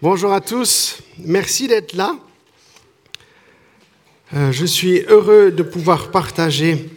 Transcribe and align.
Bonjour 0.00 0.32
à 0.32 0.40
tous, 0.40 0.98
merci 1.18 1.66
d'être 1.66 1.94
là. 1.94 2.16
Euh, 4.32 4.52
je 4.52 4.64
suis 4.64 5.00
heureux 5.08 5.50
de 5.50 5.64
pouvoir 5.64 6.12
partager 6.12 6.88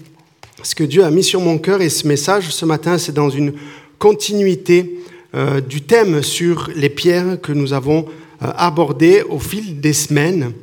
ce 0.62 0.75
que 0.75 0.83
Dieu 0.83 1.03
a 1.03 1.09
mis 1.09 1.23
sur 1.23 1.41
mon 1.41 1.57
cœur 1.57 1.81
et 1.81 1.89
ce 1.89 2.07
message 2.07 2.51
ce 2.51 2.63
matin, 2.63 2.99
c'est 2.99 3.11
dans 3.11 3.31
une 3.31 3.53
continuité 3.97 4.99
euh, 5.33 5.61
du 5.61 5.81
thème 5.81 6.21
sur 6.21 6.69
les 6.75 6.89
pierres 6.89 7.41
que 7.41 7.51
nous 7.51 7.73
avons 7.73 8.05
euh, 8.43 8.52
abordé 8.55 9.23
au 9.27 9.39
fil 9.39 9.81
des 9.81 9.93
semaines. 9.93 10.54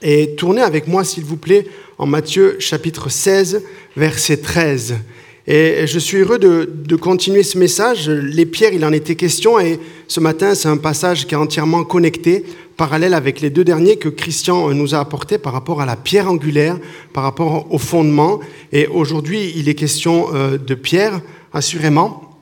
Et 0.00 0.36
tournez 0.36 0.62
avec 0.62 0.88
moi, 0.88 1.04
s'il 1.04 1.26
vous 1.26 1.36
plaît, 1.36 1.66
en 1.98 2.06
Matthieu 2.06 2.56
chapitre 2.60 3.10
16, 3.10 3.62
verset 3.94 4.38
13. 4.38 4.94
Et 5.50 5.86
je 5.86 5.98
suis 5.98 6.18
heureux 6.18 6.38
de, 6.38 6.96
continuer 6.96 7.42
ce 7.42 7.56
message. 7.56 8.10
Les 8.10 8.44
pierres, 8.44 8.74
il 8.74 8.84
en 8.84 8.92
était 8.92 9.14
question, 9.14 9.58
et 9.58 9.80
ce 10.06 10.20
matin, 10.20 10.54
c'est 10.54 10.68
un 10.68 10.76
passage 10.76 11.26
qui 11.26 11.32
est 11.32 11.38
entièrement 11.38 11.84
connecté, 11.84 12.44
parallèle 12.76 13.14
avec 13.14 13.40
les 13.40 13.48
deux 13.48 13.64
derniers 13.64 13.96
que 13.96 14.10
Christian 14.10 14.68
nous 14.74 14.94
a 14.94 14.98
apportés 14.98 15.38
par 15.38 15.54
rapport 15.54 15.80
à 15.80 15.86
la 15.86 15.96
pierre 15.96 16.30
angulaire, 16.30 16.76
par 17.14 17.22
rapport 17.22 17.66
au 17.72 17.78
fondement. 17.78 18.40
Et 18.72 18.88
aujourd'hui, 18.88 19.54
il 19.56 19.70
est 19.70 19.74
question 19.74 20.26
euh, 20.34 20.58
de 20.58 20.74
pierre, 20.74 21.22
assurément, 21.54 22.38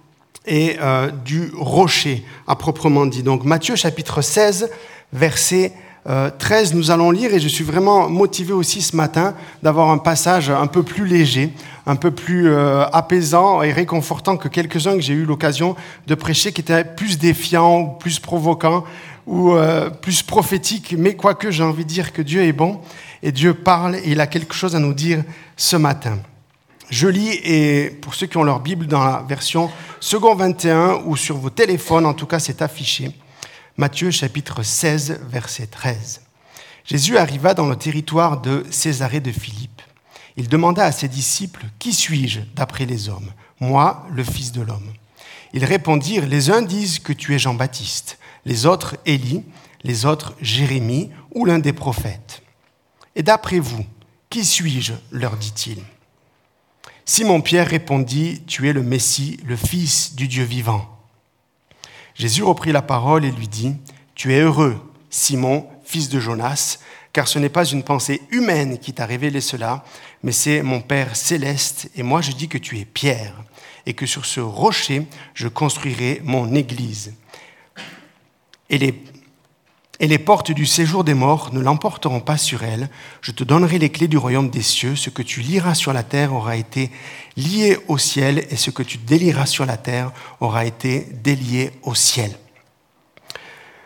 et 0.49 0.75
euh, 0.83 1.09
du 1.25 1.53
rocher, 1.57 2.25
à 2.49 2.57
proprement 2.57 3.07
dit. 3.07 3.23
Donc 3.23 3.45
Matthieu 3.45 3.77
chapitre 3.77 4.21
16, 4.21 4.69
verset 5.13 5.73
13, 6.07 6.73
euh, 6.73 6.77
nous 6.77 6.91
allons 6.91 7.11
lire, 7.11 7.35
et 7.35 7.41
je 7.41 7.49
suis 7.49 7.65
vraiment 7.65 8.09
motivé 8.09 8.53
aussi 8.53 8.81
ce 8.81 8.95
matin 8.95 9.35
d'avoir 9.63 9.91
un 9.91 9.99
passage 9.99 10.51
un 10.51 10.69
peu 10.69 10.85
plus 10.85 11.05
léger, 11.05 11.53
un 11.85 11.97
peu 11.97 12.13
plus 12.13 12.49
euh, 12.49 12.85
apaisant 12.93 13.63
et 13.63 13.73
réconfortant 13.73 14.37
que 14.37 14.47
quelques-uns 14.49 14.95
que 14.95 15.01
j'ai 15.01 15.15
eu 15.15 15.25
l'occasion 15.25 15.75
de 16.07 16.15
prêcher, 16.15 16.53
qui 16.53 16.61
étaient 16.61 16.85
plus 16.85 17.19
défiants, 17.19 17.87
plus 17.87 18.21
provocants, 18.21 18.85
ou 19.27 19.55
euh, 19.55 19.91
plus 19.91 20.23
prophétiques. 20.23 20.95
Mais 20.97 21.15
quoique, 21.15 21.51
j'ai 21.51 21.65
envie 21.65 21.85
de 21.85 21.91
dire 21.91 22.13
que 22.13 22.23
Dieu 22.23 22.43
est 22.43 22.53
bon, 22.53 22.81
et 23.25 23.33
Dieu 23.33 23.55
parle, 23.55 23.97
et 23.97 24.11
il 24.11 24.21
a 24.21 24.29
quelque 24.29 24.55
chose 24.55 24.77
à 24.77 24.79
nous 24.79 24.95
dire 24.95 25.25
ce 25.57 25.77
matin. 25.77 26.19
Je 26.89 27.09
lis, 27.09 27.41
et 27.43 27.91
pour 28.01 28.15
ceux 28.15 28.29
qui 28.29 28.37
ont 28.37 28.45
leur 28.45 28.61
Bible 28.61 28.87
dans 28.87 29.03
la 29.03 29.25
version 29.29 29.71
second 29.99 30.37
21, 30.37 31.01
ou 31.07 31.17
sur 31.17 31.37
vos 31.37 31.51
téléphones, 31.51 32.07
en 32.07 32.15
tout 32.15 32.27
cas 32.27 32.39
c'est 32.39 32.63
affiché. 32.63 33.11
Matthieu 33.79 34.11
chapitre 34.11 34.63
16, 34.63 35.21
verset 35.29 35.67
13. 35.67 36.23
Jésus 36.87 37.19
arriva 37.19 37.53
dans 37.53 37.67
le 37.67 37.77
territoire 37.77 38.41
de 38.41 38.65
Césarée 38.71 39.21
de 39.21 39.31
Philippe. 39.31 39.83
Il 40.39 40.49
demanda 40.49 40.83
à 40.83 40.93
ses 40.93 41.09
disciples, 41.09 41.67
Qui 41.79 41.93
suis-je 41.93 42.41
d'après 42.55 42.87
les 42.87 43.11
hommes 43.11 43.31
Moi, 43.61 44.07
le 44.11 44.25
Fils 44.25 44.53
de 44.53 44.63
l'homme? 44.63 44.95
Ils 45.53 45.67
répondirent, 45.67 46.27
Les 46.27 46.51
uns 46.51 46.63
disent 46.63 47.01
que 47.01 47.13
tu 47.13 47.35
es 47.35 47.39
Jean-Baptiste, 47.39 48.19
les 48.47 48.65
autres 48.65 48.97
Élie, 49.05 49.45
les 49.83 50.07
autres 50.07 50.35
Jérémie 50.41 51.11
ou 51.35 51.45
l'un 51.45 51.59
des 51.59 51.75
prophètes. 51.75 52.43
Et 53.15 53.23
d'après 53.23 53.59
vous, 53.59 53.85
qui 54.31 54.47
suis-je? 54.47 54.95
leur 55.11 55.37
dit-il. 55.37 55.83
Simon-Pierre 57.05 57.69
répondit, 57.69 58.43
Tu 58.47 58.71
es 58.71 58.73
le 58.73 58.83
Messie, 58.83 59.39
le 59.45 59.57
Fils 59.57 60.15
du 60.15 60.29
Dieu 60.29 60.45
vivant. 60.45 60.96
Jésus 62.19 62.43
reprit 62.43 62.73
la 62.73 62.83
parole 62.83 63.25
et 63.25 63.31
lui 63.31 63.49
dit, 63.49 63.75
Tu 64.15 64.35
es 64.35 64.41
heureux, 64.41 64.81
Simon, 65.11 65.69
fils 65.85 66.09
de 66.09 66.19
Jonas, 66.19 66.79
car 67.13 67.29
ce 67.29 67.39
n'est 67.39 67.49
pas 67.49 67.65
une 67.65 67.83
pensée 67.83 68.23
humaine 68.31 68.79
qui 68.79 68.93
t'a 68.93 69.07
révélé 69.07 69.41
cela, 69.41 69.85
mais 70.23 70.33
c'est 70.33 70.63
mon 70.63 70.81
Père 70.81 71.15
céleste, 71.15 71.91
et 71.95 72.03
moi 72.03 72.21
je 72.23 72.33
dis 72.33 72.49
que 72.49 72.59
tu 72.59 72.79
es 72.79 72.85
Pierre, 72.85 73.35
et 73.85 73.95
que 73.95 74.07
sur 74.07 74.25
ce 74.25 74.41
rocher 74.41 75.07
je 75.35 75.49
construirai 75.49 76.21
mon 76.25 76.55
Église. 76.55 77.15
Et 80.01 80.07
les 80.07 80.19
portes 80.19 80.53
du 80.53 80.67
séjour 80.67 81.05
des 81.05 81.15
morts 81.15 81.51
ne 81.53 81.61
l'emporteront 81.61 82.21
pas 82.21 82.37
sur 82.37 82.63
elle. 82.63 82.91
Je 83.23 83.33
te 83.33 83.45
donnerai 83.45 83.79
les 83.79 83.91
clés 83.91 84.09
du 84.09 84.19
royaume 84.19 84.51
des 84.51 84.63
cieux. 84.63 84.97
Ce 84.97 85.11
que 85.11 85.23
tu 85.23 85.41
liras 85.41 85.75
sur 85.75 85.93
la 85.93 86.03
terre 86.03 86.35
aura 86.35 86.57
été 86.57 86.91
lié 87.37 87.79
au 87.89 87.99
ciel, 87.99 88.47
et 88.51 88.57
ce 88.57 88.71
que 88.71 88.83
tu 88.83 88.99
délieras 88.99 89.47
sur 89.47 89.65
la 89.65 89.77
terre 89.77 90.13
aura 90.41 90.65
été 90.65 91.07
délié 91.23 91.71
au 91.83 91.95
ciel. 91.95 92.33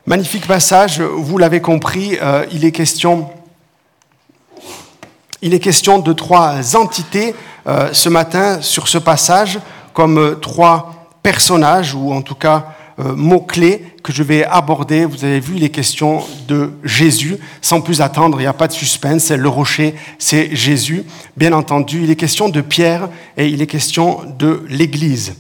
Magnifique 0.06 0.46
passage, 0.46 1.00
vous 1.00 1.38
l'avez 1.38 1.60
compris, 1.60 2.18
euh, 2.20 2.44
il, 2.52 2.64
est 2.64 2.72
question, 2.72 3.30
il 5.42 5.54
est 5.54 5.60
question 5.60 5.98
de 5.98 6.12
trois 6.12 6.76
entités 6.76 7.34
euh, 7.66 7.90
ce 7.92 8.08
matin 8.08 8.62
sur 8.62 8.88
ce 8.88 8.98
passage, 8.98 9.60
comme 9.92 10.18
euh, 10.18 10.34
trois 10.34 11.08
personnages, 11.22 11.94
ou 11.94 12.12
en 12.12 12.22
tout 12.22 12.34
cas 12.34 12.74
mots-clés 13.16 13.84
que 14.02 14.12
je 14.12 14.22
vais 14.22 14.44
aborder. 14.44 15.04
Vous 15.04 15.24
avez 15.24 15.40
vu 15.40 15.54
les 15.54 15.70
questions 15.70 16.22
de 16.48 16.72
Jésus. 16.84 17.36
Sans 17.60 17.80
plus 17.80 18.00
attendre, 18.00 18.38
il 18.38 18.42
n'y 18.42 18.48
a 18.48 18.52
pas 18.52 18.68
de 18.68 18.72
suspense. 18.72 19.30
Le 19.30 19.48
rocher, 19.48 19.94
c'est 20.18 20.54
Jésus. 20.54 21.04
Bien 21.36 21.52
entendu, 21.52 22.02
il 22.04 22.10
est 22.10 22.16
question 22.16 22.48
de 22.48 22.60
Pierre 22.60 23.08
et 23.36 23.46
il 23.48 23.62
est 23.62 23.66
question 23.66 24.20
de 24.38 24.64
l'Église. 24.68 25.34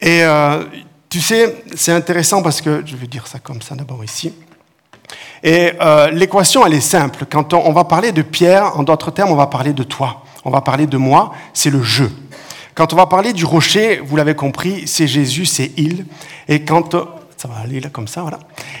Et 0.00 0.22
euh, 0.22 0.64
tu 1.08 1.20
sais, 1.20 1.62
c'est 1.74 1.92
intéressant 1.92 2.42
parce 2.42 2.60
que, 2.60 2.82
je 2.86 2.96
vais 2.96 3.06
dire 3.06 3.26
ça 3.26 3.38
comme 3.38 3.60
ça 3.60 3.74
d'abord 3.74 4.02
ici. 4.02 4.32
Et 5.42 5.72
euh, 5.80 6.10
l'équation, 6.10 6.64
elle 6.66 6.74
est 6.74 6.80
simple. 6.80 7.26
Quand 7.30 7.52
on, 7.52 7.66
on 7.66 7.72
va 7.72 7.84
parler 7.84 8.12
de 8.12 8.22
Pierre, 8.22 8.78
en 8.78 8.82
d'autres 8.82 9.10
termes, 9.10 9.30
on 9.30 9.36
va 9.36 9.46
parler 9.46 9.72
de 9.72 9.82
toi. 9.82 10.22
On 10.44 10.50
va 10.50 10.60
parler 10.60 10.86
de 10.86 10.96
moi, 10.96 11.32
c'est 11.52 11.70
le 11.70 11.82
jeu. 11.82 12.10
Quand 12.80 12.94
on 12.94 12.96
va 12.96 13.04
parler 13.04 13.34
du 13.34 13.44
rocher, 13.44 14.00
vous 14.02 14.16
l'avez 14.16 14.34
compris, 14.34 14.84
c'est 14.86 15.06
Jésus, 15.06 15.44
c'est 15.44 15.70
il. 15.76 16.06
Et 16.48 16.64
quand 16.64 16.96
ça 17.36 17.46
va 17.46 17.56
aller 17.62 17.78
là 17.78 17.90
comme 17.90 18.08
ça, 18.08 18.22
voilà. 18.22 18.38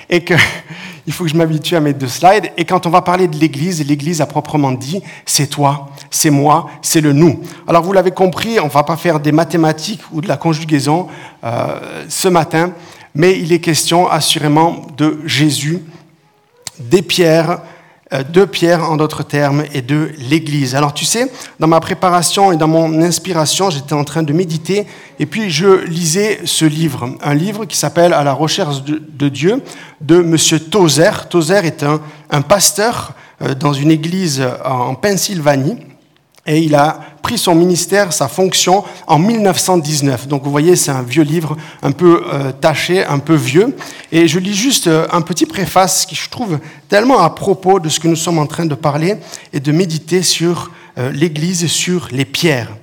Et 0.08 0.24
que 0.24 0.32
il 1.06 1.12
faut 1.12 1.24
que 1.24 1.28
je 1.28 1.36
m'habitue 1.36 1.76
à 1.76 1.80
mettre 1.80 1.98
deux 1.98 2.08
slides. 2.08 2.50
Et 2.56 2.64
quand 2.64 2.86
on 2.86 2.88
va 2.88 3.02
parler 3.02 3.28
de 3.28 3.36
l'Église, 3.36 3.86
l'Église 3.86 4.22
à 4.22 4.26
proprement 4.26 4.72
dit, 4.72 5.02
c'est 5.26 5.48
toi, 5.48 5.90
c'est 6.10 6.30
moi, 6.30 6.70
c'est 6.80 7.02
le 7.02 7.12
nous. 7.12 7.42
Alors 7.68 7.82
vous 7.82 7.92
l'avez 7.92 8.10
compris, 8.10 8.58
on 8.58 8.68
va 8.68 8.84
pas 8.84 8.96
faire 8.96 9.20
des 9.20 9.32
mathématiques 9.32 10.00
ou 10.12 10.22
de 10.22 10.28
la 10.28 10.38
conjugaison 10.38 11.08
euh, 11.44 12.06
ce 12.08 12.28
matin, 12.28 12.72
mais 13.14 13.38
il 13.38 13.52
est 13.52 13.60
question 13.60 14.08
assurément 14.08 14.86
de 14.96 15.20
Jésus, 15.26 15.82
des 16.78 17.02
pierres, 17.02 17.50
euh, 17.50 17.56
de 18.12 18.44
Pierre 18.44 18.90
en 18.90 18.96
d'autres 18.96 19.22
termes 19.22 19.64
et 19.72 19.82
de 19.82 20.10
l'Église. 20.18 20.74
Alors 20.74 20.94
tu 20.94 21.04
sais, 21.04 21.30
dans 21.60 21.68
ma 21.68 21.80
préparation 21.80 22.50
et 22.52 22.56
dans 22.56 22.66
mon 22.66 23.00
inspiration, 23.02 23.70
j'étais 23.70 23.92
en 23.92 24.04
train 24.04 24.22
de 24.22 24.32
méditer 24.32 24.86
et 25.18 25.26
puis 25.26 25.50
je 25.50 25.84
lisais 25.84 26.40
ce 26.44 26.64
livre, 26.64 27.10
un 27.22 27.34
livre 27.34 27.66
qui 27.66 27.76
s'appelle 27.76 28.12
À 28.12 28.24
la 28.24 28.32
recherche 28.32 28.82
de, 28.82 29.28
Dieu 29.28 29.62
de 30.00 30.18
Monsieur 30.18 30.58
Tozer. 30.58 31.28
Tozer 31.28 31.64
est 31.64 31.82
un, 31.82 32.00
un 32.30 32.42
pasteur 32.42 33.12
euh, 33.42 33.54
dans 33.54 33.72
une 33.72 33.90
église 33.90 34.42
en 34.64 34.94
Pennsylvanie 34.94 35.78
et 36.50 36.58
il 36.58 36.74
a 36.74 36.98
pris 37.22 37.38
son 37.38 37.54
ministère, 37.54 38.12
sa 38.12 38.26
fonction 38.26 38.82
en 39.06 39.20
1919. 39.20 40.26
Donc 40.26 40.42
vous 40.42 40.50
voyez, 40.50 40.74
c'est 40.74 40.90
un 40.90 41.02
vieux 41.02 41.22
livre, 41.22 41.56
un 41.80 41.92
peu 41.92 42.24
euh, 42.26 42.50
taché, 42.50 43.04
un 43.04 43.20
peu 43.20 43.36
vieux. 43.36 43.76
Et 44.10 44.26
je 44.26 44.40
lis 44.40 44.56
juste 44.56 44.88
euh, 44.88 45.06
un 45.12 45.20
petit 45.20 45.46
préface 45.46 46.06
qui 46.06 46.16
je 46.16 46.28
trouve 46.28 46.58
tellement 46.88 47.20
à 47.20 47.30
propos 47.30 47.78
de 47.78 47.88
ce 47.88 48.00
que 48.00 48.08
nous 48.08 48.16
sommes 48.16 48.38
en 48.38 48.46
train 48.46 48.66
de 48.66 48.74
parler 48.74 49.14
et 49.52 49.60
de 49.60 49.70
méditer 49.70 50.22
sur 50.22 50.72
euh, 50.98 51.12
l'Église, 51.12 51.68
sur 51.68 52.08
les 52.10 52.24
pierres. 52.24 52.76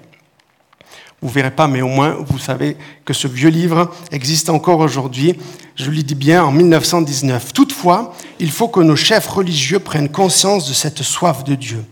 Vous 1.21 1.27
verrez 1.27 1.51
pas, 1.51 1.67
mais 1.67 1.81
au 1.81 1.89
moins 1.89 2.15
vous 2.25 2.39
savez 2.39 2.77
que 3.03 3.13
ce 3.13 3.27
vieux 3.27 3.49
livre 3.49 3.91
existe 4.13 4.49
encore 4.49 4.79
aujourd'hui. 4.79 5.35
Je 5.75 5.91
le 5.91 6.03
dis 6.03 6.15
bien 6.15 6.45
en 6.45 6.53
1919. 6.53 7.51
Toutefois, 7.51 8.13
il 8.39 8.49
faut 8.49 8.69
que 8.69 8.79
nos 8.79 8.95
chefs 8.95 9.27
religieux 9.27 9.79
prennent 9.79 10.09
conscience 10.09 10.69
de 10.69 10.73
cette 10.73 11.03
soif 11.03 11.43
de 11.43 11.55
Dieu 11.55 11.83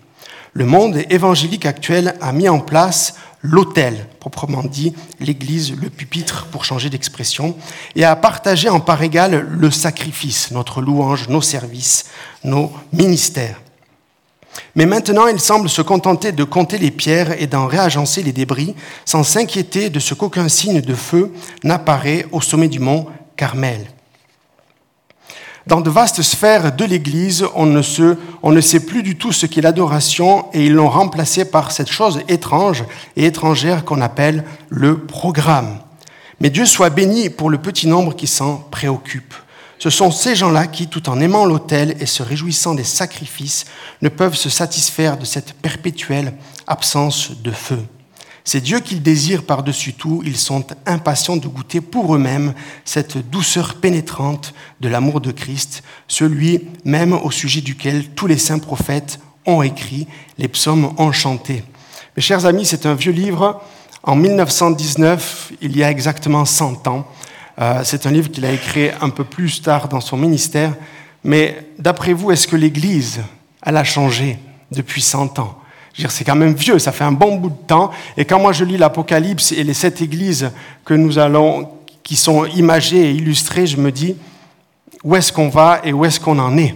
le 0.56 0.66
monde 0.66 1.04
évangélique 1.10 1.66
actuel 1.66 2.16
a 2.22 2.32
mis 2.32 2.48
en 2.48 2.62
place 2.62 3.16
l'autel, 3.42 4.08
proprement 4.22 4.64
dit, 4.64 4.96
l'église, 5.20 5.76
le 5.76 5.90
pupitre, 5.90 6.46
pour 6.46 6.64
changer 6.64 6.90
d'expression, 6.90 7.58
et 7.96 8.06
a 8.06 8.16
partagé 8.16 8.70
en 8.70 8.80
part 8.80 9.04
égale 9.04 9.46
le 9.50 9.70
sacrifice, 9.70 10.52
notre 10.52 10.82
louange, 10.82 11.28
nos 11.28 11.41
services, 11.41 12.06
nos 12.46 12.72
ministères. 12.94 13.62
Mais 14.76 14.85
maintenant, 14.85 15.28
il 15.28 15.41
semble 15.41 15.68
se 15.68 15.82
contenter 15.82 16.32
de 16.32 16.46
compter 16.46 16.78
les 16.78 16.91
pierres 16.91 17.40
et 17.41 17.47
d'en 17.47 17.68
réagencer 17.68 18.24
les 18.24 18.32
débris, 18.32 18.76
sans 19.03 19.24
s'inquiéter 19.24 19.90
de 19.90 20.00
ce 20.00 20.14
qu'aucun 20.14 20.47
signe 20.47 20.79
de 20.79 20.96
feu 20.96 21.34
n'apparaît 21.66 22.26
au 22.32 22.40
sommet 22.40 22.70
du 22.70 22.79
mont 22.79 23.08
Carmel. 23.35 23.85
Dans 25.67 25.82
de 25.82 25.90
vastes 25.90 26.22
sphères 26.22 26.76
de 26.76 26.85
l'Église, 26.85 27.44
on 27.56 27.66
ne, 27.66 27.82
on 28.44 28.52
ne 28.52 28.62
sait 28.62 28.82
plus 28.82 29.02
du 29.02 29.17
tout 29.17 29.32
ce 29.32 29.47
qu'est 29.47 29.62
l'adoration 29.62 30.46
et 30.53 30.67
ils 30.67 30.73
l'ont 30.73 30.90
remplacé 30.90 31.44
par 31.44 31.72
cette 31.72 31.90
chose 31.90 32.22
étrange 32.28 32.84
et 33.16 33.26
étrangère 33.26 33.84
qu'on 33.84 34.02
appelle 34.02 34.44
le 34.70 35.00
programme. 35.00 35.79
Mais 36.40 36.52
Dieu 36.52 36.67
soit 36.67 36.91
béni 36.91 37.32
pour 37.32 37.50
le 37.50 37.58
petit 37.58 37.88
nombre 37.88 38.16
qui 38.16 38.28
s'en 38.28 38.58
préoccupe. 38.58 39.34
Ce 39.79 39.90
sont 39.90 40.12
ces 40.12 40.35
gens-là 40.35 40.67
qui, 40.67 40.88
tout 40.88 41.09
en 41.09 41.20
aimant 41.20 41.46
l'autel 41.46 41.96
et 42.00 42.06
se 42.06 42.22
réjouissant 42.22 42.76
des 42.76 42.84
sacrifices, 42.84 43.66
ne 44.03 44.09
peuvent 44.09 44.35
se 44.35 44.50
satisfaire 44.50 45.17
de 45.17 45.26
cette 45.26 45.53
perpétuelle 45.53 46.34
absence 46.67 47.32
de 47.41 47.52
feu. 47.52 47.79
C'est 48.47 48.62
Dieu 48.62 48.80
qu'ils 48.80 49.02
désirent 49.02 49.44
par-dessus 49.44 49.94
tout. 49.94 50.22
Ils 50.24 50.38
sont 50.38 50.64
impatients 50.86 51.36
de 51.36 51.47
goûter 51.47 51.82
pour 51.82 52.14
eux-mêmes 52.16 52.53
cette 52.86 53.18
douceur 53.18 53.74
pénétrante 53.76 54.53
de 54.82 54.88
l'amour 54.88 55.20
de 55.20 55.32
Christ, 55.32 55.82
celui 56.08 56.68
même 56.86 57.14
au 57.14 57.32
sujet 57.32 57.62
duquel 57.62 58.09
tous 58.09 58.28
les 58.28 58.38
saints 58.38 58.59
prophètes 58.59 59.20
ont 59.47 59.64
écrit, 59.64 60.08
les 60.38 60.47
psaumes 60.47 60.94
ont 60.97 61.12
chanté. 61.12 61.64
Mes 62.16 62.22
chers 62.22 62.46
amis, 62.46 62.66
c'est 62.66 62.86
un 62.86 62.94
vieux 62.94 63.12
livre. 63.12 63.62
En 64.03 64.16
1919, 64.16 65.53
il 65.62 65.76
y 65.76 65.84
a 65.84 65.90
exactement 65.90 66.46
100 66.46 66.88
ans, 66.88 67.08
euh, 67.59 67.82
c'est 67.84 68.06
un 68.06 68.12
livre 68.12 68.30
qu'il 68.30 68.46
a 68.46 68.52
écrit 68.52 68.91
un 69.02 69.09
peu 69.09 69.24
plus 69.24 69.62
tard 69.62 69.88
dans 69.88 70.02
son 70.02 70.18
ministère. 70.18 70.76
Mais 71.24 71.68
d'après 71.80 72.14
vous, 72.14 72.32
est-ce 72.32 72.48
que 72.48 72.56
l'Église, 72.56 73.22
elle 73.66 73.78
a 73.78 73.84
changé 73.84 74.38
depuis 74.72 75.02
100 75.02 75.40
ans? 75.40 75.58
C'est 76.09 76.24
quand 76.24 76.36
même 76.36 76.53
vieux, 76.53 76.80
ça 76.80 76.92
fait 76.92 77.03
un 77.03 77.12
bon 77.12 77.38
bout 77.38 77.50
de 77.50 77.68
temps. 77.68 77.92
Et 78.18 78.26
quand 78.26 78.40
moi 78.40 78.52
je 78.52 78.66
lis 78.66 78.78
l'Apocalypse 78.78 79.52
et 79.52 79.64
les 79.64 79.74
sept 79.74 80.02
églises 80.02 80.52
que 80.84 80.94
nous 80.94 81.18
allons, 81.18 81.70
qui 82.03 82.16
sont 82.16 82.46
imagées 82.46 83.09
et 83.09 83.12
illustrées, 83.12 83.66
je 83.66 83.78
me 83.78 83.92
dis, 83.92 84.16
où 85.03 85.16
est-ce 85.16 85.32
qu'on 85.32 85.50
va 85.50 85.82
et 85.84 85.94
où 85.94 86.06
est-ce 86.06 86.20
qu'on 86.20 86.40
en 86.40 86.58
est? 86.58 86.76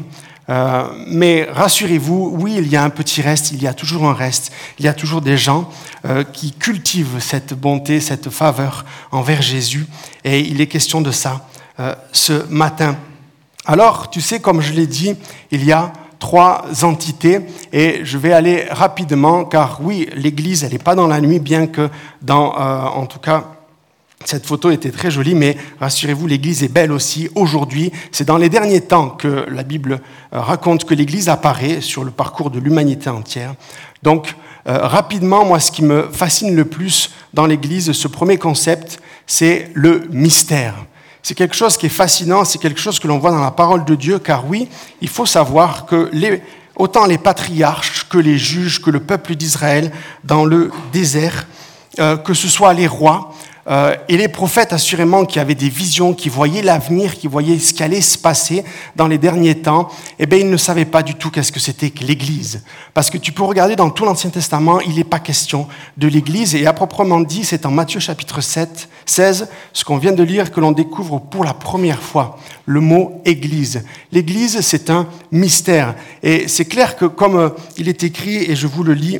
Euh, 0.49 0.87
mais 1.07 1.47
rassurez-vous, 1.51 2.31
oui, 2.39 2.55
il 2.57 2.67
y 2.69 2.75
a 2.75 2.83
un 2.83 2.89
petit 2.89 3.21
reste, 3.21 3.51
il 3.51 3.61
y 3.61 3.67
a 3.67 3.73
toujours 3.73 4.05
un 4.05 4.13
reste, 4.13 4.51
il 4.79 4.85
y 4.85 4.87
a 4.87 4.93
toujours 4.93 5.21
des 5.21 5.37
gens 5.37 5.69
euh, 6.05 6.23
qui 6.23 6.53
cultivent 6.53 7.19
cette 7.19 7.53
bonté, 7.53 7.99
cette 7.99 8.31
faveur 8.31 8.83
envers 9.11 9.43
Jésus, 9.43 9.85
et 10.23 10.39
il 10.39 10.59
est 10.59 10.67
question 10.67 11.01
de 11.01 11.11
ça 11.11 11.45
euh, 11.79 11.93
ce 12.11 12.47
matin. 12.49 12.97
Alors, 13.65 14.09
tu 14.09 14.21
sais, 14.21 14.39
comme 14.39 14.61
je 14.61 14.73
l'ai 14.73 14.87
dit, 14.87 15.15
il 15.51 15.63
y 15.63 15.71
a 15.71 15.93
trois 16.19 16.65
entités 16.83 17.39
et 17.73 18.01
je 18.03 18.17
vais 18.17 18.33
aller 18.33 18.65
rapidement 18.69 19.45
car 19.45 19.79
oui, 19.81 20.09
l'Église, 20.13 20.63
elle 20.63 20.73
n'est 20.73 20.77
pas 20.77 20.95
dans 20.95 21.07
la 21.07 21.21
nuit, 21.21 21.39
bien 21.39 21.67
que 21.67 21.89
dans, 22.21 22.53
en 22.53 23.05
tout 23.05 23.19
cas, 23.19 23.45
cette 24.25 24.45
photo 24.45 24.69
était 24.69 24.91
très 24.91 25.09
jolie, 25.09 25.33
mais 25.33 25.55
rassurez-vous, 25.79 26.27
l'Église 26.27 26.61
est 26.63 26.67
belle 26.71 26.91
aussi 26.91 27.29
aujourd'hui. 27.35 27.91
C'est 28.11 28.25
dans 28.25 28.37
les 28.37 28.49
derniers 28.49 28.81
temps 28.81 29.09
que 29.09 29.45
la 29.49 29.63
Bible 29.63 30.01
euh, 30.33 30.41
raconte 30.41 30.83
que 30.85 30.93
l'Église 30.93 31.29
apparaît 31.29 31.79
sur 31.81 32.03
le 32.03 32.11
parcours 32.11 32.51
de 32.51 32.59
l'humanité 32.59 33.09
entière. 33.09 33.55
Donc, 34.03 34.35
euh, 34.67 34.77
rapidement, 34.85 35.45
moi, 35.45 35.59
ce 35.59 35.71
qui 35.71 35.83
me 35.83 36.09
fascine 36.11 36.53
le 36.53 36.65
plus 36.65 37.11
dans 37.33 37.45
l'Église, 37.45 37.93
ce 37.93 38.07
premier 38.09 38.37
concept, 38.37 38.99
c'est 39.25 39.71
le 39.73 40.07
mystère. 40.11 40.75
C'est 41.21 41.35
quelque 41.35 41.55
chose 41.55 41.77
qui 41.77 41.87
est 41.87 41.89
fascinant, 41.89 42.45
c'est 42.45 42.59
quelque 42.59 42.79
chose 42.79 42.99
que 42.99 43.07
l'on 43.07 43.19
voit 43.19 43.31
dans 43.31 43.43
la 43.43 43.51
parole 43.51 43.85
de 43.85 43.95
Dieu, 43.95 44.19
car 44.19 44.47
oui, 44.47 44.69
il 45.01 45.09
faut 45.09 45.25
savoir 45.25 45.85
que 45.85 46.09
autant 46.75 47.05
les 47.05 47.17
patriarches 47.17 48.07
que 48.09 48.17
les 48.17 48.37
juges, 48.37 48.81
que 48.81 48.89
le 48.89 49.01
peuple 49.01 49.35
d'Israël 49.35 49.91
dans 50.23 50.45
le 50.45 50.71
désert, 50.93 51.45
euh, 51.99 52.15
que 52.17 52.33
ce 52.33 52.47
soit 52.47 52.73
les 52.73 52.87
rois, 52.87 53.33
euh, 53.69 53.95
et 54.07 54.17
les 54.17 54.27
prophètes, 54.27 54.73
assurément, 54.73 55.25
qui 55.25 55.39
avaient 55.39 55.55
des 55.55 55.69
visions, 55.69 56.13
qui 56.13 56.29
voyaient 56.29 56.63
l'avenir, 56.63 57.15
qui 57.17 57.27
voyaient 57.27 57.59
ce 57.59 57.73
qui 57.73 57.83
allait 57.83 58.01
se 58.01 58.17
passer 58.17 58.63
dans 58.95 59.07
les 59.07 59.17
derniers 59.19 59.55
temps, 59.55 59.89
eh 60.17 60.25
bien, 60.25 60.39
ils 60.39 60.49
ne 60.49 60.57
savaient 60.57 60.85
pas 60.85 61.03
du 61.03 61.13
tout 61.13 61.29
qu'est-ce 61.29 61.51
que 61.51 61.59
c'était 61.59 61.91
que 61.91 62.03
l'Église. 62.03 62.63
Parce 62.93 63.09
que 63.09 63.17
tu 63.17 63.31
peux 63.31 63.43
regarder 63.43 63.75
dans 63.75 63.91
tout 63.91 64.05
l'Ancien 64.05 64.31
Testament, 64.31 64.79
il 64.81 64.95
n'est 64.95 65.03
pas 65.03 65.19
question 65.19 65.67
de 65.97 66.07
l'Église. 66.07 66.55
Et 66.55 66.65
à 66.65 66.73
proprement 66.73 67.19
dit, 67.19 67.43
c'est 67.43 67.65
en 67.65 67.71
Matthieu 67.71 67.99
chapitre 67.99 68.41
7, 68.41 68.89
16, 69.05 69.49
ce 69.73 69.85
qu'on 69.85 69.97
vient 69.97 70.13
de 70.13 70.23
lire, 70.23 70.51
que 70.51 70.59
l'on 70.59 70.71
découvre 70.71 71.19
pour 71.19 71.43
la 71.43 71.53
première 71.53 72.01
fois 72.01 72.39
le 72.65 72.79
mot 72.79 73.21
Église. 73.25 73.83
L'Église, 74.11 74.61
c'est 74.61 74.89
un 74.89 75.07
mystère. 75.31 75.95
Et 76.23 76.47
c'est 76.47 76.65
clair 76.65 76.95
que, 76.95 77.05
comme 77.05 77.35
euh, 77.35 77.49
il 77.77 77.87
est 77.87 78.03
écrit, 78.03 78.37
et 78.49 78.55
je 78.55 78.67
vous 78.67 78.83
le 78.83 78.93
lis, 78.93 79.19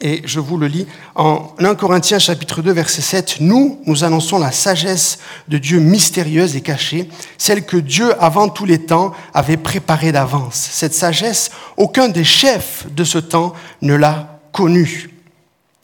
et 0.00 0.20
je 0.24 0.40
vous 0.40 0.58
le 0.58 0.66
lis 0.66 0.86
en 1.14 1.54
1 1.58 1.74
Corinthiens 1.74 2.18
chapitre 2.18 2.60
2 2.60 2.72
verset 2.72 3.02
7. 3.02 3.36
Nous, 3.40 3.80
nous 3.86 4.04
annonçons 4.04 4.38
la 4.38 4.52
sagesse 4.52 5.18
de 5.48 5.58
Dieu 5.58 5.78
mystérieuse 5.78 6.54
et 6.54 6.60
cachée, 6.60 7.08
celle 7.38 7.64
que 7.64 7.78
Dieu 7.78 8.12
avant 8.22 8.48
tous 8.48 8.66
les 8.66 8.84
temps 8.84 9.12
avait 9.32 9.56
préparée 9.56 10.12
d'avance. 10.12 10.68
Cette 10.72 10.94
sagesse, 10.94 11.50
aucun 11.76 12.08
des 12.08 12.24
chefs 12.24 12.86
de 12.94 13.04
ce 13.04 13.18
temps 13.18 13.54
ne 13.80 13.94
l'a 13.94 14.40
connue. 14.52 15.10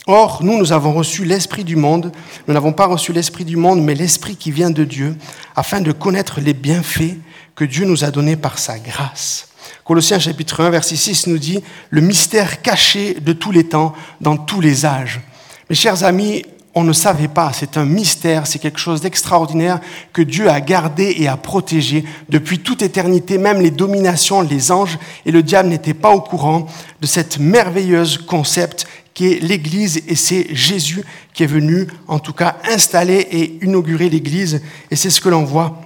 Or, 0.07 0.43
nous, 0.43 0.59
nous 0.59 0.73
avons 0.73 0.93
reçu 0.93 1.25
l'Esprit 1.25 1.65
du 1.65 1.77
monde. 1.77 2.13
Nous 2.49 2.55
n'avons 2.55 2.73
pas 2.73 2.87
reçu 2.87 3.13
l'Esprit 3.13 3.45
du 3.45 3.57
monde, 3.57 3.83
mais 3.83 3.95
l'Esprit 3.95 4.37
qui 4.37 4.51
vient 4.51 4.71
de 4.71 4.85
Dieu, 4.85 5.17
afin 5.55 5.81
de 5.81 5.93
connaître 5.93 6.41
les 6.41 6.55
bienfaits 6.55 7.17
que 7.55 7.65
Dieu 7.65 7.85
nous 7.85 8.03
a 8.03 8.11
donnés 8.11 8.37
par 8.37 8.59
sa 8.59 8.79
grâce. 8.79 9.52
Colossiens 9.85 10.21
chapitre 10.21 10.61
1, 10.63 10.71
verset 10.71 10.95
6 10.95 11.27
nous 11.27 11.39
dit 11.39 11.61
le 11.91 12.01
mystère 12.01 12.63
caché 12.63 13.15
de 13.15 13.33
tous 13.33 13.51
les 13.51 13.65
temps, 13.65 13.95
dans 14.21 14.37
tous 14.37 14.61
les 14.61 14.87
âges. 14.87 15.21
Mes 15.69 15.75
chers 15.75 16.05
amis, 16.05 16.45
on 16.75 16.85
ne 16.85 16.93
savait 16.93 17.27
pas, 17.29 17.53
c'est 17.53 17.77
un 17.77 17.85
mystère, 17.85 18.47
c'est 18.47 18.61
quelque 18.61 18.79
chose 18.79 19.01
d'extraordinaire 19.01 19.81
que 20.13 20.23
Dieu 20.23 20.49
a 20.49 20.61
gardé 20.61 21.17
et 21.19 21.27
a 21.27 21.37
protégé 21.37 22.05
depuis 22.29 22.61
toute 22.61 22.81
éternité, 22.81 23.39
même 23.39 23.61
les 23.61 23.73
dominations, 23.73 24.41
les 24.41 24.71
anges 24.71 24.99
et 25.27 25.33
le 25.33 25.43
diable 25.43 25.69
n'étaient 25.69 25.95
pas 25.95 26.15
au 26.15 26.21
courant 26.21 26.67
de 27.01 27.07
cette 27.07 27.41
merveilleuse 27.41 28.19
concept 28.19 28.87
qui 29.15 29.33
est 29.33 29.41
l'Église 29.43 30.03
et 30.07 30.15
c'est 30.15 30.55
Jésus 30.55 31.03
qui 31.35 31.43
est 31.43 31.47
venu 31.47 31.89
en 32.07 32.21
tout 32.21 32.33
cas 32.33 32.57
installer 32.71 33.27
et 33.33 33.59
inaugurer 33.65 34.09
l'Église 34.09 34.63
et 34.91 34.97
c'est 34.97 35.11
ce 35.11 35.21
que 35.21 35.29
l'on 35.29 35.45
voit 35.45 35.81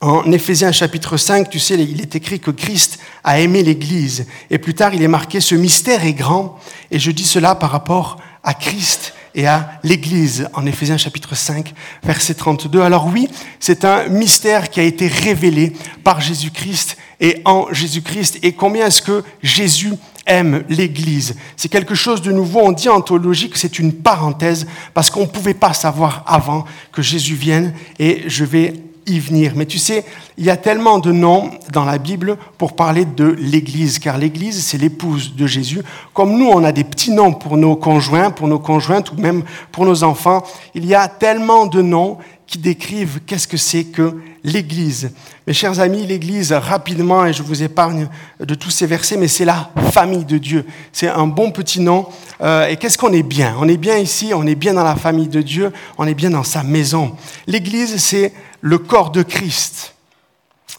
en 0.00 0.32
Éphésiens 0.32 0.72
chapitre 0.72 1.18
5, 1.18 1.50
tu 1.50 1.58
sais, 1.58 1.74
il 1.74 2.00
est 2.00 2.16
écrit 2.16 2.40
que 2.40 2.50
Christ 2.50 2.98
a 3.22 3.40
aimé 3.40 3.62
l'Église. 3.62 4.26
Et 4.48 4.58
plus 4.58 4.72
tard, 4.72 4.94
il 4.94 5.02
est 5.02 5.08
marqué, 5.08 5.40
ce 5.40 5.54
mystère 5.54 6.06
est 6.06 6.14
grand. 6.14 6.58
Et 6.90 6.98
je 6.98 7.10
dis 7.10 7.24
cela 7.24 7.54
par 7.54 7.70
rapport 7.70 8.18
à 8.42 8.54
Christ 8.54 9.12
et 9.34 9.46
à 9.46 9.72
l'Église 9.82 10.48
en 10.54 10.64
Éphésiens 10.64 10.96
chapitre 10.96 11.34
5, 11.34 11.74
verset 12.02 12.34
32. 12.34 12.80
Alors 12.80 13.06
oui, 13.06 13.28
c'est 13.60 13.84
un 13.84 14.08
mystère 14.08 14.70
qui 14.70 14.80
a 14.80 14.84
été 14.84 15.06
révélé 15.06 15.74
par 16.02 16.20
Jésus-Christ 16.20 16.96
et 17.20 17.42
en 17.44 17.66
Jésus-Christ. 17.70 18.38
Et 18.42 18.52
combien 18.52 18.86
est-ce 18.86 19.02
que 19.02 19.22
Jésus 19.42 19.92
aime 20.26 20.64
l'Église? 20.70 21.36
C'est 21.56 21.68
quelque 21.68 21.94
chose 21.94 22.22
de 22.22 22.32
nouveau. 22.32 22.60
On 22.60 22.72
dit 22.72 22.88
en 22.88 23.02
théologie 23.02 23.50
que 23.50 23.58
c'est 23.58 23.78
une 23.78 23.92
parenthèse 23.92 24.66
parce 24.94 25.10
qu'on 25.10 25.22
ne 25.22 25.26
pouvait 25.26 25.54
pas 25.54 25.74
savoir 25.74 26.24
avant 26.26 26.64
que 26.90 27.02
Jésus 27.02 27.34
vienne. 27.34 27.74
Et 27.98 28.24
je 28.26 28.44
vais 28.44 28.72
venir. 29.06 29.52
Mais 29.56 29.66
tu 29.66 29.78
sais, 29.78 30.04
il 30.38 30.44
y 30.44 30.50
a 30.50 30.56
tellement 30.56 30.98
de 30.98 31.12
noms 31.12 31.50
dans 31.72 31.84
la 31.84 31.98
Bible 31.98 32.36
pour 32.58 32.76
parler 32.76 33.04
de 33.04 33.36
l'Église, 33.38 33.98
car 33.98 34.18
l'Église, 34.18 34.64
c'est 34.64 34.78
l'épouse 34.78 35.34
de 35.34 35.46
Jésus. 35.46 35.82
Comme 36.12 36.36
nous, 36.38 36.46
on 36.46 36.62
a 36.64 36.72
des 36.72 36.84
petits 36.84 37.10
noms 37.10 37.32
pour 37.32 37.56
nos 37.56 37.76
conjoints, 37.76 38.30
pour 38.30 38.48
nos 38.48 38.58
conjointes 38.58 39.12
ou 39.12 39.16
même 39.16 39.42
pour 39.72 39.84
nos 39.84 40.04
enfants, 40.04 40.42
il 40.74 40.86
y 40.86 40.94
a 40.94 41.08
tellement 41.08 41.66
de 41.66 41.82
noms 41.82 42.18
qui 42.46 42.58
décrivent 42.58 43.20
qu'est-ce 43.26 43.46
que 43.46 43.56
c'est 43.56 43.84
que 43.84 44.16
l'Église. 44.42 45.12
Mes 45.46 45.52
chers 45.52 45.78
amis, 45.78 46.04
l'Église, 46.04 46.52
rapidement, 46.52 47.24
et 47.24 47.32
je 47.32 47.44
vous 47.44 47.62
épargne 47.62 48.08
de 48.40 48.54
tous 48.56 48.70
ces 48.70 48.86
versets, 48.86 49.16
mais 49.16 49.28
c'est 49.28 49.44
la 49.44 49.70
famille 49.92 50.24
de 50.24 50.36
Dieu. 50.36 50.66
C'est 50.92 51.06
un 51.06 51.28
bon 51.28 51.52
petit 51.52 51.80
nom. 51.80 52.06
Euh, 52.40 52.66
et 52.66 52.76
qu'est-ce 52.76 52.98
qu'on 52.98 53.12
est 53.12 53.22
bien? 53.22 53.54
On 53.60 53.68
est 53.68 53.76
bien 53.76 53.98
ici, 53.98 54.32
on 54.34 54.44
est 54.48 54.56
bien 54.56 54.74
dans 54.74 54.82
la 54.82 54.96
famille 54.96 55.28
de 55.28 55.42
Dieu, 55.42 55.70
on 55.96 56.08
est 56.08 56.14
bien 56.14 56.30
dans 56.30 56.42
sa 56.42 56.64
maison. 56.64 57.12
L'Église, 57.46 57.98
c'est 57.98 58.32
le 58.60 58.78
corps 58.78 59.10
de 59.10 59.22
Christ. 59.22 59.94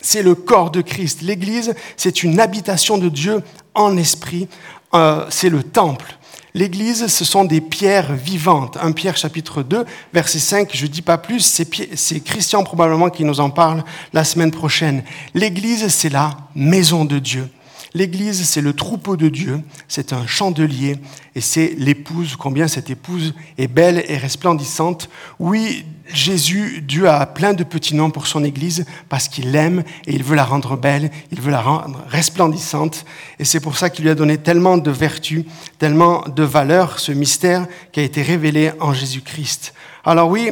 C'est 0.01 0.23
le 0.23 0.35
corps 0.35 0.71
de 0.71 0.81
Christ. 0.81 1.21
L'Église, 1.21 1.73
c'est 1.95 2.23
une 2.23 2.39
habitation 2.39 2.97
de 2.97 3.09
Dieu 3.09 3.41
en 3.75 3.97
esprit. 3.97 4.47
Euh, 4.93 5.25
c'est 5.29 5.50
le 5.50 5.63
temple. 5.63 6.17
L'Église, 6.53 7.07
ce 7.07 7.23
sont 7.23 7.45
des 7.45 7.61
pierres 7.61 8.13
vivantes. 8.13 8.77
Un 8.81 8.91
Pierre 8.91 9.15
chapitre 9.15 9.63
2, 9.63 9.85
verset 10.11 10.39
5, 10.39 10.69
je 10.73 10.85
ne 10.85 10.91
dis 10.91 11.01
pas 11.01 11.17
plus, 11.17 11.39
c'est 11.39 12.19
Christian 12.19 12.63
probablement 12.63 13.09
qui 13.09 13.23
nous 13.23 13.39
en 13.39 13.50
parle 13.50 13.83
la 14.11 14.25
semaine 14.25 14.51
prochaine. 14.51 15.03
L'Église, 15.33 15.88
c'est 15.88 16.09
la 16.09 16.35
maison 16.53 17.05
de 17.05 17.19
Dieu. 17.19 17.50
L'Église, 17.93 18.48
c'est 18.48 18.62
le 18.62 18.71
troupeau 18.71 19.17
de 19.17 19.27
Dieu, 19.27 19.60
c'est 19.89 20.13
un 20.13 20.25
chandelier, 20.25 20.98
et 21.36 21.41
c'est 21.41 21.75
l'épouse, 21.77 22.38
combien 22.38 22.69
cette 22.69 22.89
épouse 22.89 23.33
est 23.57 23.67
belle 23.67 24.05
et 24.07 24.17
resplendissante. 24.17 25.10
Oui, 25.39 25.86
Jésus, 26.07 26.81
Dieu 26.88 27.10
a 27.10 27.25
plein 27.25 27.53
de 27.53 27.65
petits 27.65 27.95
noms 27.95 28.10
pour 28.10 28.27
son 28.27 28.45
Église, 28.45 28.86
parce 29.10 29.27
qu'il 29.27 29.51
l'aime 29.51 29.83
et 30.07 30.13
il 30.13 30.24
veut 30.24 30.38
la 30.38 30.45
rendre 30.45 30.77
belle, 30.77 31.12
il 31.31 31.41
veut 31.41 31.51
la 31.51 31.62
rendre 31.62 32.01
resplendissante, 32.07 33.05
et 33.39 33.45
c'est 33.45 33.60
pour 33.60 33.77
ça 33.77 33.89
qu'il 33.89 34.05
lui 34.05 34.12
a 34.12 34.15
donné 34.15 34.38
tellement 34.38 34.77
de 34.77 34.91
vertus, 34.91 35.43
tellement 35.77 36.24
de 36.33 36.43
valeurs, 36.43 36.98
ce 36.98 37.12
mystère 37.12 37.67
qui 37.91 38.00
a 38.00 38.03
été 38.03 38.21
révélé 38.21 38.71
en 38.79 38.93
Jésus-Christ. 38.93 39.74
Alors 40.05 40.29
oui, 40.29 40.51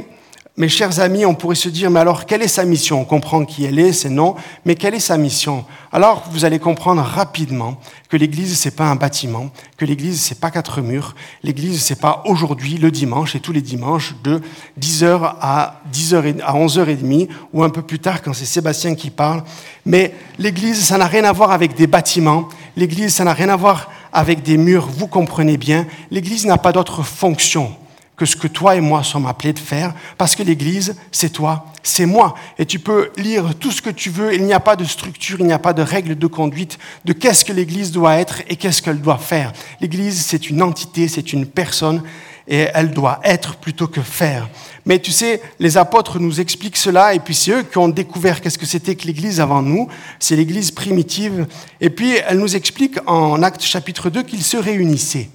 mes 0.59 0.67
chers 0.67 0.99
amis, 0.99 1.25
on 1.25 1.35
pourrait 1.35 1.55
se 1.55 1.69
dire, 1.69 1.89
mais 1.89 2.01
alors 2.01 2.25
quelle 2.25 2.41
est 2.41 2.49
sa 2.49 2.65
mission? 2.65 2.99
On 2.99 3.05
comprend 3.05 3.45
qui 3.45 3.63
elle 3.63 3.79
est, 3.79 3.93
c'est 3.93 4.09
non, 4.09 4.35
mais 4.65 4.75
quelle 4.75 4.93
est 4.93 4.99
sa 4.99 5.17
mission? 5.17 5.63
Alors 5.89 6.25
vous 6.31 6.43
allez 6.43 6.59
comprendre 6.59 7.01
rapidement 7.01 7.79
que 8.09 8.17
l'Église 8.17 8.57
c'est 8.57 8.75
pas 8.75 8.83
un 8.83 8.97
bâtiment, 8.97 9.51
que 9.77 9.85
l'Église 9.85 10.19
c'est 10.21 10.41
pas 10.41 10.51
quatre 10.51 10.81
murs, 10.81 11.15
l'Église 11.43 11.81
c'est 11.81 12.01
pas 12.01 12.23
aujourd'hui 12.25 12.77
le 12.77 12.91
dimanche 12.91 13.35
et 13.35 13.39
tous 13.39 13.53
les 13.53 13.61
dimanches 13.61 14.15
de 14.21 14.41
10h 14.81 15.35
à 15.39 15.81
10h 15.93 16.41
à 16.41 16.53
11h30 16.53 17.29
ou 17.53 17.63
un 17.63 17.69
peu 17.69 17.81
plus 17.81 17.99
tard 17.99 18.21
quand 18.21 18.33
c'est 18.33 18.43
Sébastien 18.43 18.95
qui 18.95 19.11
parle. 19.11 19.43
Mais 19.85 20.13
l'Église 20.39 20.83
ça 20.83 20.97
n'a 20.97 21.07
rien 21.07 21.23
à 21.23 21.31
voir 21.31 21.51
avec 21.51 21.73
des 21.75 21.87
bâtiments, 21.87 22.49
l'Église 22.75 23.13
ça 23.13 23.23
n'a 23.23 23.33
rien 23.33 23.47
à 23.47 23.55
voir 23.55 23.89
avec 24.11 24.43
des 24.43 24.57
murs, 24.57 24.89
vous 24.91 25.07
comprenez 25.07 25.55
bien, 25.55 25.87
l'Église 26.11 26.45
n'a 26.45 26.57
pas 26.57 26.73
d'autre 26.73 27.01
fonction 27.01 27.71
que 28.19 28.25
ce 28.25 28.35
que 28.35 28.47
toi 28.47 28.75
et 28.75 28.81
moi 28.81 29.01
sommes 29.01 29.25
appelés 29.25 29.53
de 29.53 29.59
faire, 29.59 29.93
parce 30.17 30.35
que 30.35 30.43
l'Église, 30.43 30.95
c'est 31.09 31.29
toi, 31.29 31.65
c'est 31.81 32.05
moi. 32.05 32.35
Et 32.57 32.65
tu 32.65 32.77
peux 32.77 33.11
lire 33.15 33.55
tout 33.55 33.71
ce 33.71 33.81
que 33.81 33.89
tu 33.89 34.09
veux, 34.09 34.35
il 34.35 34.43
n'y 34.43 34.51
a 34.51 34.59
pas 34.59 34.75
de 34.75 34.83
structure, 34.83 35.38
il 35.39 35.45
n'y 35.45 35.53
a 35.53 35.59
pas 35.59 35.71
de 35.71 35.81
règle 35.81 36.17
de 36.17 36.27
conduite 36.27 36.77
de 37.05 37.13
qu'est-ce 37.13 37.45
que 37.45 37.53
l'Église 37.53 37.93
doit 37.93 38.17
être 38.17 38.41
et 38.49 38.57
qu'est-ce 38.57 38.81
qu'elle 38.81 38.99
doit 38.99 39.17
faire. 39.17 39.53
L'Église, 39.79 40.25
c'est 40.25 40.49
une 40.49 40.61
entité, 40.61 41.07
c'est 41.07 41.31
une 41.31 41.45
personne, 41.45 42.03
et 42.45 42.67
elle 42.73 42.91
doit 42.91 43.21
être 43.23 43.55
plutôt 43.55 43.88
que 43.88 44.01
faire. 44.01 44.49
Mais 44.85 44.99
tu 44.99 45.11
sais, 45.11 45.41
les 45.59 45.77
apôtres 45.77 46.19
nous 46.19 46.41
expliquent 46.41 46.75
cela, 46.75 47.13
et 47.13 47.19
puis 47.19 47.35
c'est 47.35 47.51
eux 47.51 47.63
qui 47.63 47.77
ont 47.77 47.88
découvert 47.88 48.41
qu'est-ce 48.41 48.57
que 48.57 48.65
c'était 48.65 48.95
que 48.95 49.07
l'Église 49.07 49.39
avant 49.39 49.61
nous, 49.61 49.88
c'est 50.19 50.35
l'Église 50.35 50.71
primitive, 50.71 51.47
et 51.79 51.89
puis 51.89 52.17
elle 52.27 52.39
nous 52.39 52.57
explique 52.57 52.97
en 53.05 53.41
Actes 53.43 53.63
chapitre 53.63 54.09
2 54.09 54.23
qu'ils 54.23 54.43
se 54.43 54.57
réunissaient, 54.57 55.29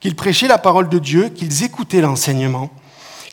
qu'ils 0.00 0.16
prêchaient 0.16 0.48
la 0.48 0.58
parole 0.58 0.88
de 0.88 0.98
Dieu, 0.98 1.28
qu'ils 1.28 1.62
écoutaient 1.62 2.00
l'enseignement, 2.00 2.70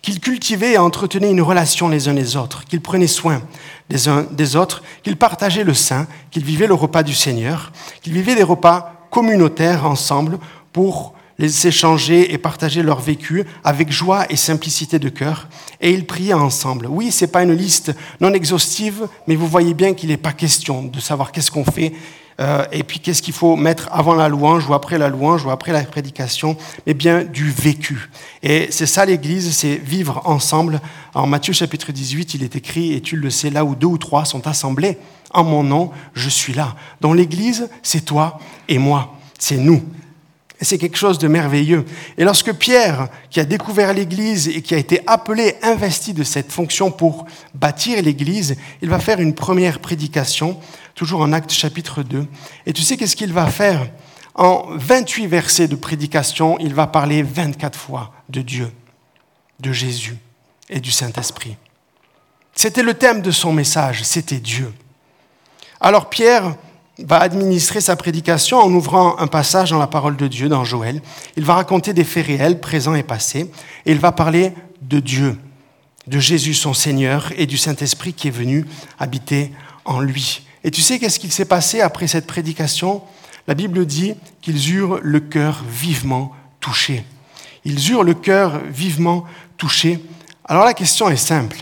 qu'ils 0.02 0.20
cultivaient 0.20 0.74
et 0.74 0.78
entretenaient 0.78 1.32
une 1.32 1.42
relation 1.42 1.88
les 1.88 2.08
uns 2.08 2.14
les 2.14 2.36
autres, 2.36 2.66
qu'ils 2.66 2.82
prenaient 2.82 3.08
soin 3.08 3.42
des 3.90 4.08
uns 4.08 4.26
des 4.32 4.56
autres, 4.56 4.84
qu'ils 5.02 5.18
partageaient 5.18 5.64
le 5.64 5.74
sein, 5.74 6.08
qu'ils 6.32 6.44
vivaient 6.44 6.68
le 6.68 6.74
repas 6.74 7.04
du 7.04 7.14
Seigneur, 7.14 7.72
qu'ils 8.02 8.14
vivaient 8.14 8.36
des 8.36 8.44
repas 8.44 9.08
communautaires 9.10 9.86
ensemble 9.86 10.40
pour 10.72 11.14
les 11.40 11.68
échanger 11.68 12.34
et 12.34 12.38
partager 12.38 12.84
leur 12.84 13.00
vécu 13.00 13.46
avec 13.64 13.92
joie 13.92 14.26
et 14.30 14.36
simplicité 14.36 15.00
de 15.00 15.10
cœur, 15.10 15.48
et 15.82 15.92
ils 15.92 16.06
priaient 16.06 16.34
ensemble. 16.34 16.88
Oui, 16.88 17.12
ce 17.12 17.26
n'est 17.26 17.32
pas 17.32 17.44
une 17.44 17.54
liste 17.54 17.94
non 18.22 18.34
exhaustive, 18.34 19.08
mais 19.28 19.36
vous 19.36 19.48
voyez 19.48 19.74
bien 19.74 19.94
qu'il 19.94 20.10
n'est 20.10 20.18
pas 20.18 20.34
question 20.34 20.84
de 20.84 21.00
savoir 21.00 21.32
qu'est-ce 21.32 21.52
qu'on 21.52 21.66
fait 21.66 21.94
euh, 22.40 22.66
et 22.72 22.84
puis 22.84 23.00
qu'est-ce 23.00 23.22
qu'il 23.22 23.34
faut 23.34 23.56
mettre 23.56 23.90
avant 23.92 24.16
la 24.16 24.30
louange 24.30 24.68
ou 24.68 24.74
après 24.74 24.98
la 24.98 25.10
louange 25.10 25.46
ou 25.46 25.52
après 25.52 25.72
la 25.72 25.84
prédication, 25.84 26.58
mais 26.86 26.94
bien 26.94 27.24
du 27.24 27.50
vécu. 27.50 28.10
Et 28.42 28.68
c'est 28.72 28.86
ça 28.86 29.06
l'Église, 29.06 29.56
c'est 29.56 29.76
vivre 29.76 30.22
ensemble. 30.26 30.82
En 31.14 31.28
Matthieu 31.28 31.54
chapitre 31.54 31.92
18, 31.92 32.34
il 32.34 32.44
est 32.44 32.56
écrit, 32.56 32.94
et 32.94 33.02
tu 33.02 33.16
le 33.16 33.30
sais, 33.30 33.50
là 33.50 33.66
où 33.66 33.76
deux 33.76 33.88
ou 33.88 33.98
trois 33.98 34.26
sont 34.26 34.48
assemblés 34.48 34.98
en 35.34 35.44
mon 35.44 35.64
nom, 35.64 35.92
je 36.14 36.30
suis 36.30 36.54
là. 36.54 36.76
Dans 37.02 37.14
l'Église, 37.14 37.70
c'est 37.82 38.06
toi 38.06 38.40
et 38.68 38.78
moi, 38.78 39.16
c'est 39.40 39.58
nous. 39.58 39.84
C'est 40.62 40.78
quelque 40.78 40.98
chose 40.98 41.18
de 41.18 41.28
merveilleux. 41.28 41.84
Et 42.18 42.24
lorsque 42.24 42.54
Pierre, 42.54 43.10
qui 43.30 43.40
a 43.40 43.46
découvert 43.46 43.94
l'Église 43.94 44.48
et 44.48 44.62
qui 44.62 44.74
a 44.74 44.78
été 44.78 45.02
appelé, 45.08 45.56
investi 45.62 46.14
de 46.14 46.24
cette 46.24 46.52
fonction 46.52 46.90
pour 46.90 47.26
bâtir 47.54 48.02
l'Église, 48.02 48.56
il 48.82 48.90
va 48.90 49.00
faire 49.00 49.20
une 49.20 49.36
première 49.36 49.80
prédication, 49.80 50.60
toujours 50.96 51.22
en 51.22 51.34
Actes 51.34 51.52
chapitre 51.52 52.04
2. 52.04 52.26
Et 52.66 52.74
tu 52.74 52.82
sais 52.82 52.96
qu'est-ce 52.96 53.16
qu'il 53.16 53.34
va 53.34 53.48
faire? 53.48 53.90
En 54.36 54.66
28 54.70 55.28
versets 55.28 55.68
de 55.68 55.76
prédication, 55.76 56.58
il 56.60 56.74
va 56.74 56.88
parler 56.88 57.24
24 57.24 57.78
fois 57.78 58.14
de 58.30 58.42
Dieu, 58.42 58.72
de 59.60 59.72
Jésus 59.72 60.18
et 60.70 60.80
du 60.80 60.92
Saint-Esprit. 60.92 61.58
C'était 62.56 62.84
le 62.84 62.94
thème 62.94 63.22
de 63.22 63.32
son 63.32 63.52
message, 63.52 64.04
c'était 64.04 64.40
Dieu. 64.40 64.72
Alors 65.82 66.10
Pierre, 66.10 66.56
va 67.00 67.20
administrer 67.20 67.82
sa 67.82 67.96
prédication 67.96 68.60
en 68.60 68.72
ouvrant 68.72 69.18
un 69.20 69.28
passage 69.28 69.72
dans 69.72 69.80
la 69.80 69.88
parole 69.88 70.16
de 70.16 70.28
Dieu, 70.28 70.48
dans 70.48 70.64
Joël. 70.64 71.02
Il 71.38 71.44
va 71.44 71.56
raconter 71.56 71.94
des 71.94 72.04
faits 72.04 72.28
réels, 72.28 72.60
présents 72.60 72.96
et 72.96 73.04
passés, 73.04 73.52
et 73.86 73.92
il 73.92 74.00
va 74.00 74.12
parler 74.12 74.54
de 74.82 75.00
Dieu, 75.00 75.38
de 76.08 76.20
Jésus 76.20 76.54
son 76.54 76.74
Seigneur 76.74 77.32
et 77.38 77.48
du 77.48 77.58
Saint-Esprit 77.58 78.14
qui 78.14 78.28
est 78.28 78.32
venu 78.32 78.66
habiter 79.00 79.52
en 79.86 80.00
lui. 80.00 80.46
Et 80.64 80.72
tu 80.72 80.82
sais 80.82 81.00
qu'est-ce 81.00 81.20
qu'il 81.20 81.32
s'est 81.32 81.46
passé 81.46 81.82
après 81.82 82.08
cette 82.08 82.28
prédication? 82.28 83.02
La 83.48 83.56
Bible 83.56 83.86
dit 83.86 84.14
qu'ils 84.42 84.74
eurent 84.74 85.00
le 85.02 85.20
cœur 85.20 85.64
vivement 85.68 86.32
touché. 86.60 87.04
Ils 87.66 87.92
eurent 87.92 88.04
le 88.04 88.14
cœur 88.14 88.62
vivement 88.70 89.26
touché. 89.58 90.00
Alors 90.46 90.64
la 90.64 90.74
question 90.74 91.10
est 91.10 91.18
simple. 91.18 91.58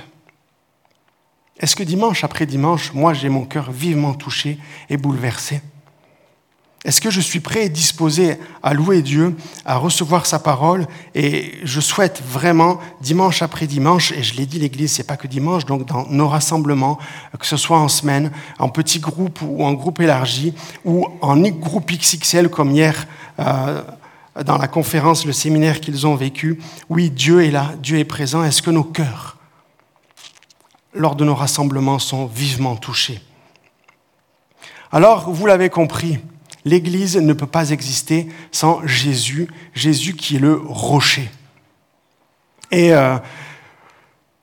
Est-ce 1.61 1.75
que 1.75 1.83
dimanche 1.83 2.23
après 2.23 2.47
dimanche, 2.47 2.91
moi 2.93 3.13
j'ai 3.13 3.29
mon 3.29 3.45
cœur 3.45 3.71
vivement 3.71 4.15
touché 4.15 4.57
et 4.89 4.97
bouleversé? 4.97 5.61
Est-ce 6.83 6.99
que 6.99 7.11
je 7.11 7.21
suis 7.21 7.39
prêt 7.39 7.65
et 7.65 7.69
disposé 7.69 8.37
à 8.63 8.73
louer 8.73 9.03
Dieu, 9.03 9.35
à 9.65 9.77
recevoir 9.77 10.25
sa 10.25 10.39
parole? 10.39 10.87
Et 11.13 11.53
je 11.63 11.79
souhaite 11.79 12.23
vraiment, 12.27 12.79
dimanche 13.01 13.43
après 13.43 13.67
dimanche, 13.67 14.11
et 14.13 14.23
je 14.23 14.35
l'ai 14.35 14.47
dit, 14.47 14.57
l'Église, 14.57 14.91
c'est 14.91 15.03
pas 15.03 15.15
que 15.17 15.27
dimanche, 15.27 15.65
donc 15.65 15.85
dans 15.85 16.07
nos 16.09 16.27
rassemblements, 16.27 16.97
que 17.37 17.45
ce 17.45 17.57
soit 17.57 17.77
en 17.77 17.87
semaine, 17.87 18.31
en 18.57 18.69
petit 18.69 18.99
groupe 18.99 19.39
ou 19.43 19.63
en 19.63 19.73
groupe 19.73 19.99
élargi, 19.99 20.55
ou 20.83 21.05
en 21.21 21.37
groupe 21.37 21.91
XXL 21.91 22.49
comme 22.49 22.71
hier. 22.71 23.05
Euh, 23.37 23.83
dans 24.43 24.57
la 24.57 24.67
conférence, 24.67 25.25
le 25.27 25.33
séminaire 25.33 25.81
qu'ils 25.81 26.07
ont 26.07 26.15
vécu, 26.15 26.59
oui, 26.89 27.11
Dieu 27.11 27.43
est 27.43 27.51
là, 27.51 27.73
Dieu 27.83 27.99
est 27.99 28.05
présent. 28.05 28.43
Est-ce 28.43 28.63
que 28.63 28.71
nos 28.71 28.85
cœurs 28.85 29.37
lors 30.93 31.15
de 31.15 31.25
nos 31.25 31.35
rassemblements 31.35 31.99
sont 31.99 32.25
vivement 32.25 32.75
touchés. 32.75 33.21
Alors, 34.91 35.31
vous 35.31 35.45
l'avez 35.45 35.69
compris, 35.69 36.19
l'Église 36.65 37.17
ne 37.17 37.33
peut 37.33 37.47
pas 37.47 37.69
exister 37.69 38.27
sans 38.51 38.85
Jésus, 38.85 39.47
Jésus 39.73 40.15
qui 40.15 40.35
est 40.35 40.39
le 40.39 40.55
rocher. 40.55 41.29
Et 42.71 42.93
euh, 42.93 43.17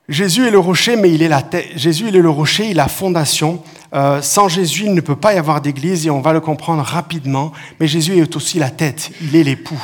Jésus 0.08 0.46
est 0.46 0.50
le 0.50 0.58
rocher, 0.58 0.96
mais 0.96 1.12
il 1.12 1.22
est 1.22 1.28
la 1.28 1.42
tête. 1.42 1.68
Jésus 1.76 2.06
il 2.08 2.16
est 2.16 2.22
le 2.22 2.30
rocher, 2.30 2.64
il 2.64 2.70
est 2.70 2.74
la 2.74 2.88
fondation. 2.88 3.62
Euh, 3.94 4.22
sans 4.22 4.48
Jésus, 4.48 4.84
il 4.84 4.94
ne 4.94 5.00
peut 5.00 5.16
pas 5.16 5.34
y 5.34 5.38
avoir 5.38 5.60
d'église 5.60 6.06
et 6.06 6.10
on 6.10 6.20
va 6.20 6.32
le 6.32 6.40
comprendre 6.40 6.82
rapidement. 6.82 7.52
Mais 7.78 7.86
Jésus 7.86 8.18
est 8.18 8.36
aussi 8.36 8.58
la 8.58 8.70
tête, 8.70 9.10
il 9.20 9.36
est 9.36 9.44
l'époux. 9.44 9.82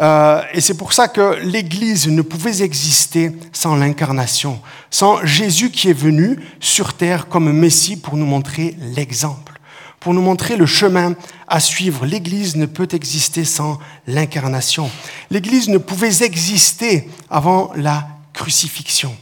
Euh, 0.00 0.42
et 0.52 0.60
c'est 0.60 0.76
pour 0.76 0.92
ça 0.92 1.06
que 1.06 1.38
l'Église 1.40 2.08
ne 2.08 2.22
pouvait 2.22 2.62
exister 2.62 3.32
sans 3.52 3.76
l'incarnation, 3.76 4.60
sans 4.90 5.24
Jésus 5.24 5.70
qui 5.70 5.88
est 5.88 5.98
venu 5.98 6.38
sur 6.58 6.94
terre 6.94 7.28
comme 7.28 7.52
Messie 7.52 7.96
pour 7.96 8.16
nous 8.16 8.26
montrer 8.26 8.76
l'exemple, 8.80 9.60
pour 10.00 10.12
nous 10.12 10.22
montrer 10.22 10.56
le 10.56 10.66
chemin 10.66 11.14
à 11.46 11.60
suivre. 11.60 12.06
L'Église 12.06 12.56
ne 12.56 12.66
peut 12.66 12.88
exister 12.90 13.44
sans 13.44 13.78
l'incarnation. 14.08 14.90
L'Église 15.30 15.68
ne 15.68 15.78
pouvait 15.78 16.24
exister 16.24 17.08
avant 17.30 17.70
la 17.76 18.08
crucifixion, 18.32 19.14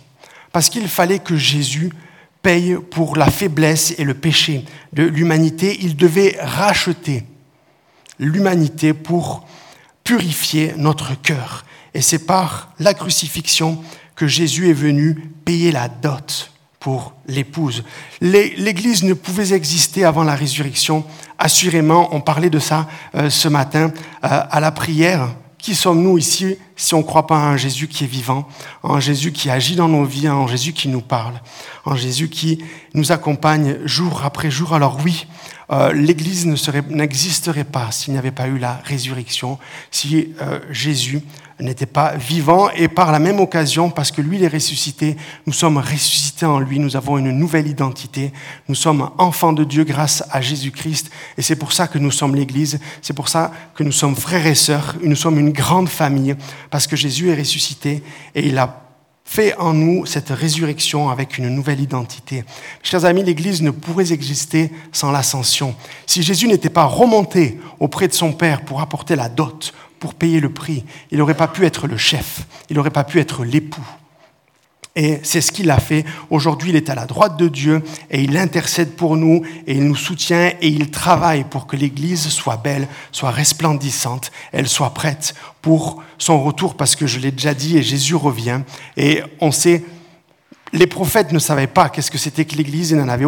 parce 0.52 0.70
qu'il 0.70 0.88
fallait 0.88 1.18
que 1.18 1.36
Jésus 1.36 1.92
paye 2.40 2.76
pour 2.90 3.16
la 3.16 3.30
faiblesse 3.30 3.94
et 3.98 4.04
le 4.04 4.14
péché 4.14 4.64
de 4.94 5.02
l'humanité. 5.02 5.76
Il 5.82 5.96
devait 5.96 6.38
racheter 6.40 7.24
l'humanité 8.18 8.94
pour 8.94 9.46
purifier 10.04 10.74
notre 10.76 11.20
cœur. 11.20 11.64
Et 11.94 12.00
c'est 12.00 12.26
par 12.26 12.72
la 12.78 12.94
crucifixion 12.94 13.82
que 14.14 14.26
Jésus 14.26 14.70
est 14.70 14.74
venu 14.74 15.14
payer 15.44 15.72
la 15.72 15.88
dot 15.88 16.50
pour 16.80 17.14
l'épouse. 17.26 17.84
L'Église 18.20 19.04
ne 19.04 19.14
pouvait 19.14 19.52
exister 19.52 20.04
avant 20.04 20.24
la 20.24 20.34
résurrection. 20.34 21.04
Assurément, 21.38 22.08
on 22.12 22.20
parlait 22.20 22.50
de 22.50 22.58
ça 22.58 22.88
euh, 23.14 23.30
ce 23.30 23.48
matin 23.48 23.92
euh, 24.24 24.42
à 24.50 24.58
la 24.58 24.72
prière. 24.72 25.28
Qui 25.58 25.76
sommes-nous 25.76 26.18
ici 26.18 26.56
si 26.74 26.94
on 26.94 26.98
ne 26.98 27.02
croit 27.04 27.28
pas 27.28 27.36
un 27.36 27.56
Jésus 27.56 27.86
qui 27.86 28.02
est 28.02 28.08
vivant, 28.08 28.48
en 28.82 28.98
Jésus 28.98 29.30
qui 29.30 29.48
agit 29.48 29.76
dans 29.76 29.86
nos 29.86 30.04
vies, 30.04 30.28
en 30.28 30.48
Jésus 30.48 30.72
qui 30.72 30.88
nous 30.88 31.02
parle, 31.02 31.34
en 31.84 31.94
Jésus 31.94 32.28
qui 32.28 32.64
nous 32.94 33.12
accompagne 33.12 33.78
jour 33.84 34.22
après 34.24 34.50
jour? 34.50 34.74
Alors 34.74 34.98
oui, 35.04 35.28
euh, 35.72 35.92
l'Église 35.92 36.46
n'existerait 36.46 37.64
pas 37.64 37.90
s'il 37.90 38.12
n'y 38.12 38.18
avait 38.18 38.30
pas 38.30 38.46
eu 38.46 38.58
la 38.58 38.80
résurrection, 38.84 39.58
si 39.90 40.34
euh, 40.42 40.58
Jésus 40.70 41.22
n'était 41.60 41.86
pas 41.86 42.14
vivant. 42.16 42.68
Et 42.76 42.88
par 42.88 43.10
la 43.10 43.18
même 43.18 43.40
occasion, 43.40 43.88
parce 43.88 44.10
que 44.10 44.20
lui, 44.20 44.36
il 44.36 44.44
est 44.44 44.48
ressuscité, 44.48 45.16
nous 45.46 45.52
sommes 45.52 45.78
ressuscités 45.78 46.44
en 46.44 46.58
lui, 46.58 46.78
nous 46.78 46.96
avons 46.96 47.16
une 47.16 47.30
nouvelle 47.30 47.68
identité, 47.68 48.32
nous 48.68 48.74
sommes 48.74 49.10
enfants 49.16 49.54
de 49.54 49.64
Dieu 49.64 49.84
grâce 49.84 50.22
à 50.30 50.42
Jésus-Christ. 50.42 51.10
Et 51.38 51.42
c'est 51.42 51.56
pour 51.56 51.72
ça 51.72 51.88
que 51.88 51.98
nous 51.98 52.10
sommes 52.10 52.34
l'Église, 52.34 52.78
c'est 53.00 53.14
pour 53.14 53.28
ça 53.28 53.50
que 53.74 53.82
nous 53.82 53.92
sommes 53.92 54.16
frères 54.16 54.46
et 54.46 54.54
sœurs, 54.54 54.96
nous 55.02 55.16
sommes 55.16 55.38
une 55.38 55.52
grande 55.52 55.88
famille, 55.88 56.36
parce 56.70 56.86
que 56.86 56.96
Jésus 56.96 57.30
est 57.30 57.38
ressuscité 57.38 58.02
et 58.34 58.46
il 58.46 58.58
a 58.58 58.91
fait 59.32 59.56
en 59.56 59.72
nous 59.72 60.04
cette 60.04 60.28
résurrection 60.28 61.08
avec 61.08 61.38
une 61.38 61.48
nouvelle 61.48 61.80
identité. 61.80 62.44
Chers 62.82 63.06
amis, 63.06 63.24
l'Église 63.24 63.62
ne 63.62 63.70
pourrait 63.70 64.12
exister 64.12 64.70
sans 64.92 65.10
l'ascension. 65.10 65.74
Si 66.06 66.22
Jésus 66.22 66.48
n'était 66.48 66.68
pas 66.68 66.84
remonté 66.84 67.58
auprès 67.80 68.08
de 68.08 68.12
son 68.12 68.34
Père 68.34 68.62
pour 68.62 68.82
apporter 68.82 69.16
la 69.16 69.30
dot, 69.30 69.72
pour 69.98 70.12
payer 70.12 70.38
le 70.38 70.52
prix, 70.52 70.84
il 71.10 71.16
n'aurait 71.16 71.34
pas 71.34 71.48
pu 71.48 71.64
être 71.64 71.86
le 71.86 71.96
chef, 71.96 72.46
il 72.68 72.76
n'aurait 72.76 72.90
pas 72.90 73.04
pu 73.04 73.20
être 73.20 73.42
l'époux. 73.42 73.86
Et 74.94 75.20
c'est 75.22 75.40
ce 75.40 75.52
qu'il 75.52 75.70
a 75.70 75.78
fait. 75.78 76.04
Aujourd'hui, 76.28 76.70
il 76.70 76.76
est 76.76 76.90
à 76.90 76.94
la 76.94 77.06
droite 77.06 77.38
de 77.38 77.48
Dieu 77.48 77.82
et 78.10 78.20
il 78.20 78.36
intercède 78.36 78.90
pour 78.90 79.16
nous 79.16 79.42
et 79.66 79.74
il 79.74 79.84
nous 79.84 79.96
soutient 79.96 80.52
et 80.60 80.68
il 80.68 80.90
travaille 80.90 81.44
pour 81.44 81.66
que 81.66 81.76
l'Église 81.76 82.28
soit 82.28 82.58
belle, 82.58 82.86
soit 83.10 83.30
resplendissante, 83.30 84.32
elle 84.52 84.68
soit 84.68 84.90
prête 84.90 85.34
pour 85.62 86.02
son 86.18 86.42
retour 86.42 86.74
parce 86.74 86.94
que 86.94 87.06
je 87.06 87.20
l'ai 87.20 87.30
déjà 87.30 87.54
dit 87.54 87.78
et 87.78 87.82
Jésus 87.82 88.16
revient. 88.16 88.60
Et 88.98 89.22
on 89.40 89.50
sait, 89.50 89.82
les 90.74 90.86
prophètes 90.86 91.32
ne 91.32 91.38
savaient 91.38 91.66
pas 91.66 91.88
qu'est-ce 91.88 92.10
que 92.10 92.18
c'était 92.18 92.44
que 92.44 92.56
l'Église, 92.56 92.90
ils 92.90 92.98
n'en 92.98 93.08
avaient 93.08 93.26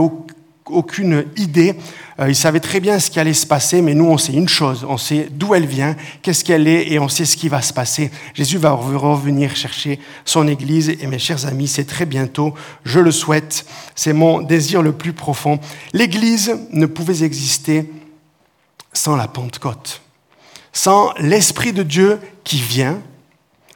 aucune 0.67 1.25
idée. 1.37 1.77
Euh, 2.21 2.29
il 2.29 2.37
savait 2.37 2.61
très 2.61 2.81
bien 2.81 3.01
ce 3.01 3.11
qui 3.11 3.19
allait 3.19 3.35
se 3.35 3.47
passer, 3.47 3.83
mais 3.83 3.95
nous, 3.95 4.07
on 4.07 4.19
sait 4.19 4.33
une 4.33 4.49
chose, 4.49 4.87
on 4.89 4.97
sait 4.97 5.29
d'où 5.31 5.55
elle 5.55 5.67
vient, 5.67 5.97
qu'est-ce 6.23 6.45
qu'elle 6.45 6.69
est, 6.69 6.93
et 6.93 6.99
on 6.99 7.09
sait 7.09 7.25
ce 7.25 7.37
qui 7.37 7.49
va 7.49 7.61
se 7.61 7.73
passer. 7.73 8.11
Jésus 8.35 8.59
va 8.59 8.71
revenir 8.71 9.57
chercher 9.57 9.99
son 10.25 10.47
Église, 10.47 10.91
et 10.91 11.07
mes 11.07 11.19
chers 11.19 11.47
amis, 11.47 11.67
c'est 11.67 11.85
très 11.85 12.07
bientôt, 12.07 12.55
je 12.85 13.01
le 13.01 13.11
souhaite, 13.11 13.67
c'est 13.97 14.13
mon 14.13 14.41
désir 14.41 14.81
le 14.83 14.93
plus 14.93 15.13
profond. 15.13 15.59
L'Église 15.93 16.57
ne 16.71 16.87
pouvait 16.87 17.25
exister 17.25 17.91
sans 18.93 19.17
la 19.17 19.27
Pentecôte, 19.27 20.03
sans 20.73 21.13
l'Esprit 21.19 21.73
de 21.73 21.83
Dieu 21.83 22.21
qui 22.45 22.59
vient 22.59 23.01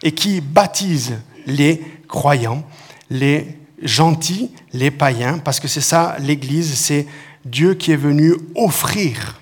et 0.05 0.13
qui 0.13 0.41
baptise 0.41 1.19
les 1.47 1.83
croyants, 2.07 2.63
les 3.11 3.59
gentils, 3.83 4.51
les 4.73 4.91
païens, 4.91 5.39
parce 5.39 5.61
que 5.61 5.69
c'est 5.69 5.81
ça 5.81 6.17
l'Église, 6.21 6.75
c'est 6.75 7.07
Dieu 7.51 7.75
qui 7.75 7.93
est 7.93 7.97
venu 7.97 8.35
offrir 8.55 9.41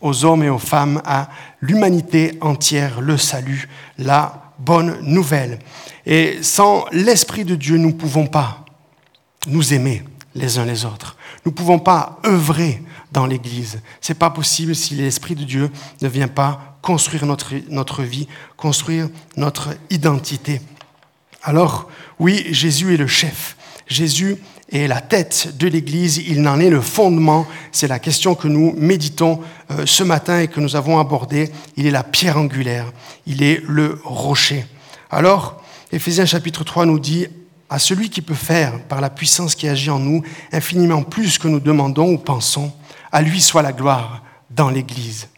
aux 0.00 0.24
hommes 0.24 0.42
et 0.42 0.50
aux 0.50 0.58
femmes, 0.58 1.02
à 1.04 1.28
l'humanité 1.60 2.38
entière, 2.40 3.00
le 3.00 3.16
salut, 3.16 3.68
la 3.98 4.52
bonne 4.58 4.98
nouvelle. 5.02 5.58
Et 6.06 6.42
sans 6.42 6.86
l'Esprit 6.92 7.44
de 7.44 7.54
Dieu, 7.54 7.76
nous 7.78 7.88
ne 7.88 7.94
pouvons 7.94 8.26
pas 8.26 8.64
nous 9.46 9.74
aimer 9.74 10.04
les 10.34 10.58
uns 10.58 10.64
les 10.64 10.84
autres. 10.84 11.16
Nous 11.44 11.50
ne 11.50 11.56
pouvons 11.56 11.78
pas 11.78 12.20
œuvrer 12.24 12.82
dans 13.12 13.26
l'Église. 13.26 13.80
Ce 14.00 14.12
n'est 14.12 14.18
pas 14.18 14.30
possible 14.30 14.74
si 14.74 14.94
l'Esprit 14.94 15.34
de 15.34 15.44
Dieu 15.44 15.70
ne 16.00 16.08
vient 16.08 16.28
pas 16.28 16.78
construire 16.82 17.26
notre, 17.26 17.54
notre 17.68 18.02
vie, 18.02 18.28
construire 18.56 19.08
notre 19.36 19.70
identité. 19.90 20.60
Alors, 21.42 21.88
oui, 22.18 22.46
Jésus 22.50 22.94
est 22.94 22.98
le 22.98 23.06
chef. 23.06 23.56
Jésus 23.86 24.36
est 24.70 24.86
la 24.86 25.00
tête 25.00 25.56
de 25.56 25.66
l'Église, 25.66 26.18
il 26.18 26.42
n'en 26.42 26.60
est 26.60 26.70
le 26.70 26.80
fondement. 26.80 27.46
C'est 27.72 27.88
la 27.88 27.98
question 27.98 28.34
que 28.34 28.48
nous 28.48 28.74
méditons 28.76 29.40
euh, 29.70 29.86
ce 29.86 30.02
matin 30.02 30.40
et 30.40 30.48
que 30.48 30.60
nous 30.60 30.76
avons 30.76 30.98
abordée. 30.98 31.50
Il 31.76 31.86
est 31.86 31.90
la 31.90 32.04
pierre 32.04 32.38
angulaire, 32.38 32.92
il 33.26 33.42
est 33.42 33.62
le 33.66 34.00
rocher. 34.04 34.66
Alors, 35.10 35.62
Éphésiens 35.90 36.26
chapitre 36.26 36.64
3 36.64 36.86
nous 36.86 36.98
dit, 36.98 37.26
à 37.70 37.78
celui 37.78 38.10
qui 38.10 38.22
peut 38.22 38.34
faire, 38.34 38.78
par 38.84 39.00
la 39.00 39.10
puissance 39.10 39.54
qui 39.54 39.68
agit 39.68 39.90
en 39.90 39.98
nous, 39.98 40.22
infiniment 40.52 41.02
plus 41.02 41.38
que 41.38 41.48
nous 41.48 41.60
demandons 41.60 42.12
ou 42.12 42.18
pensons, 42.18 42.72
à 43.12 43.22
lui 43.22 43.40
soit 43.40 43.62
la 43.62 43.72
gloire 43.72 44.22
dans 44.50 44.70
l'Église 44.70 45.28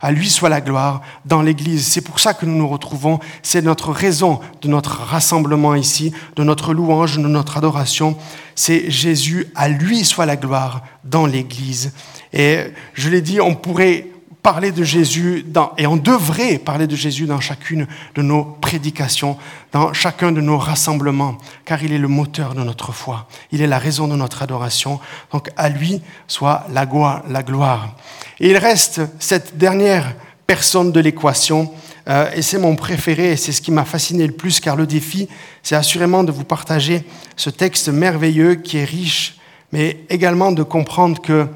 à 0.00 0.12
lui 0.12 0.30
soit 0.30 0.48
la 0.48 0.60
gloire 0.60 1.02
dans 1.24 1.42
l'Église. 1.42 1.86
C'est 1.86 2.00
pour 2.00 2.20
ça 2.20 2.34
que 2.34 2.46
nous 2.46 2.56
nous 2.56 2.68
retrouvons. 2.68 3.18
C'est 3.42 3.62
notre 3.62 3.92
raison 3.92 4.40
de 4.62 4.68
notre 4.68 5.00
rassemblement 5.02 5.74
ici, 5.74 6.12
de 6.36 6.42
notre 6.42 6.72
louange, 6.72 7.16
de 7.16 7.22
notre 7.22 7.58
adoration. 7.58 8.16
C'est 8.54 8.90
Jésus, 8.90 9.46
à 9.54 9.68
lui 9.68 10.04
soit 10.04 10.26
la 10.26 10.36
gloire 10.36 10.82
dans 11.04 11.26
l'Église. 11.26 11.92
Et 12.32 12.58
je 12.94 13.08
l'ai 13.08 13.20
dit, 13.20 13.40
on 13.40 13.54
pourrait 13.54 14.06
parler 14.42 14.72
de 14.72 14.84
Jésus 14.84 15.44
dans, 15.46 15.72
et 15.76 15.86
on 15.86 15.96
devrait 15.96 16.58
parler 16.58 16.86
de 16.86 16.96
Jésus 16.96 17.26
dans 17.26 17.40
chacune 17.40 17.86
de 18.14 18.22
nos 18.22 18.44
prédications, 18.44 19.36
dans 19.72 19.92
chacun 19.92 20.32
de 20.32 20.40
nos 20.40 20.58
rassemblements, 20.58 21.36
car 21.64 21.82
il 21.82 21.92
est 21.92 21.98
le 21.98 22.08
moteur 22.08 22.54
de 22.54 22.62
notre 22.62 22.92
foi. 22.92 23.28
Il 23.52 23.60
est 23.60 23.66
la 23.66 23.78
raison 23.78 24.08
de 24.08 24.16
notre 24.16 24.42
adoration. 24.42 25.00
Donc 25.32 25.50
à 25.56 25.68
lui 25.68 26.00
soit 26.26 26.66
la 26.72 26.86
gloire. 26.86 27.94
Et 28.38 28.50
il 28.50 28.56
reste 28.56 29.02
cette 29.18 29.58
dernière 29.58 30.14
personne 30.46 30.90
de 30.90 31.00
l'équation, 31.00 31.72
euh, 32.08 32.30
et 32.34 32.42
c'est 32.42 32.58
mon 32.58 32.74
préféré, 32.74 33.32
et 33.32 33.36
c'est 33.36 33.52
ce 33.52 33.62
qui 33.62 33.70
m'a 33.70 33.84
fasciné 33.84 34.26
le 34.26 34.32
plus, 34.32 34.58
car 34.58 34.74
le 34.74 34.86
défi, 34.86 35.28
c'est 35.62 35.76
assurément 35.76 36.24
de 36.24 36.32
vous 36.32 36.44
partager 36.44 37.04
ce 37.36 37.50
texte 37.50 37.88
merveilleux 37.88 38.56
qui 38.56 38.78
est 38.78 38.84
riche, 38.84 39.38
mais 39.70 39.98
également 40.08 40.50
de 40.50 40.62
comprendre 40.62 41.20
que 41.20 41.46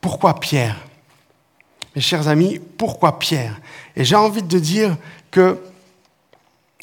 pourquoi 0.00 0.40
Pierre? 0.40 0.76
Mes 1.94 2.00
chers 2.00 2.26
amis, 2.26 2.60
pourquoi 2.76 3.18
Pierre? 3.18 3.60
Et 3.94 4.04
j'ai 4.04 4.16
envie 4.16 4.42
de 4.42 4.58
dire 4.58 4.96
que 5.30 5.58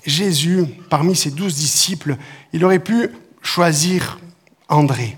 Jésus, 0.06 0.66
parmi 0.90 1.16
ses 1.16 1.32
douze 1.32 1.56
disciples, 1.56 2.16
il 2.54 2.64
aurait 2.64 2.80
pu 2.80 3.10
choisir 3.42 4.20
André. 4.70 5.18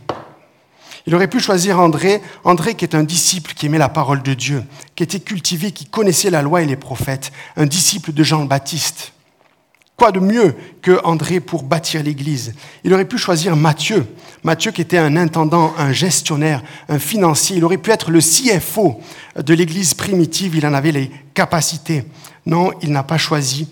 Il 1.06 1.14
aurait 1.14 1.28
pu 1.28 1.40
choisir 1.40 1.80
André, 1.80 2.22
André 2.44 2.76
qui 2.76 2.86
est 2.86 2.96
un 2.96 3.04
disciple 3.04 3.54
qui 3.54 3.68
aimait 3.68 3.78
la 3.78 3.90
parole 3.90 4.24
de 4.24 4.34
Dieu, 4.34 4.64
qui 4.96 5.04
était 5.04 5.20
cultivé, 5.20 5.72
qui 5.72 5.86
connaissait 5.86 6.30
la 6.30 6.42
loi 6.42 6.62
et 6.62 6.66
les 6.66 6.78
prophètes, 6.78 7.32
un 7.56 7.66
disciple 7.66 8.14
de 8.14 8.24
Jean 8.24 8.42
le 8.42 8.48
Baptiste. 8.48 9.14
Quoi 9.96 10.12
de 10.12 10.20
mieux 10.20 10.56
que 10.82 11.00
André 11.04 11.40
pour 11.40 11.64
bâtir 11.64 12.02
l'Église? 12.02 12.54
Il 12.84 12.94
aurait 12.94 13.08
pu 13.08 13.18
choisir 13.18 13.56
Matthieu, 13.56 14.06
Matthieu 14.44 14.72
qui 14.72 14.82
était 14.82 14.98
un 14.98 15.16
intendant, 15.16 15.74
un 15.78 15.92
gestionnaire, 15.94 16.64
un 16.90 16.98
financier. 17.00 17.58
Il 17.58 17.64
aurait 17.64 17.78
pu 17.78 17.92
être 17.92 18.10
le 18.10 18.20
CFO 18.20 19.00
de 19.36 19.54
l'Église 19.54 19.94
primitive, 19.94 20.56
il 20.56 20.66
en 20.66 20.74
avait 20.74 20.92
les 20.92 21.12
capacités. 21.34 22.06
Non, 22.46 22.72
il 22.82 22.92
n'a 22.92 23.04
pas 23.04 23.20
choisi 23.20 23.68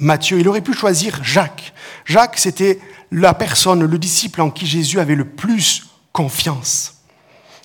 Matthieu. 0.00 0.40
Il 0.40 0.48
aurait 0.48 0.62
pu 0.62 0.72
choisir 0.72 1.22
Jacques. 1.22 1.74
Jacques, 2.04 2.38
c'était 2.38 2.78
la 3.12 3.34
personne, 3.34 3.84
le 3.84 3.98
disciple 3.98 4.40
en 4.40 4.50
qui 4.50 4.66
Jésus 4.66 5.00
avait 5.00 5.14
le 5.14 5.26
plus 5.26 5.86
confiance. 6.12 6.94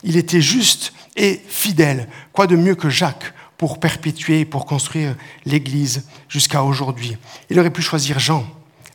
Il 0.03 0.17
était 0.17 0.41
juste 0.41 0.93
et 1.15 1.41
fidèle. 1.47 2.07
Quoi 2.33 2.47
de 2.47 2.55
mieux 2.55 2.75
que 2.75 2.89
Jacques 2.89 3.33
pour 3.61 3.79
perpétuer, 3.79 4.43
pour 4.43 4.65
construire 4.65 5.15
l'Église 5.45 6.07
jusqu'à 6.27 6.63
aujourd'hui 6.63 7.15
Il 7.51 7.59
aurait 7.59 7.69
pu 7.69 7.83
choisir 7.83 8.17
Jean, 8.17 8.43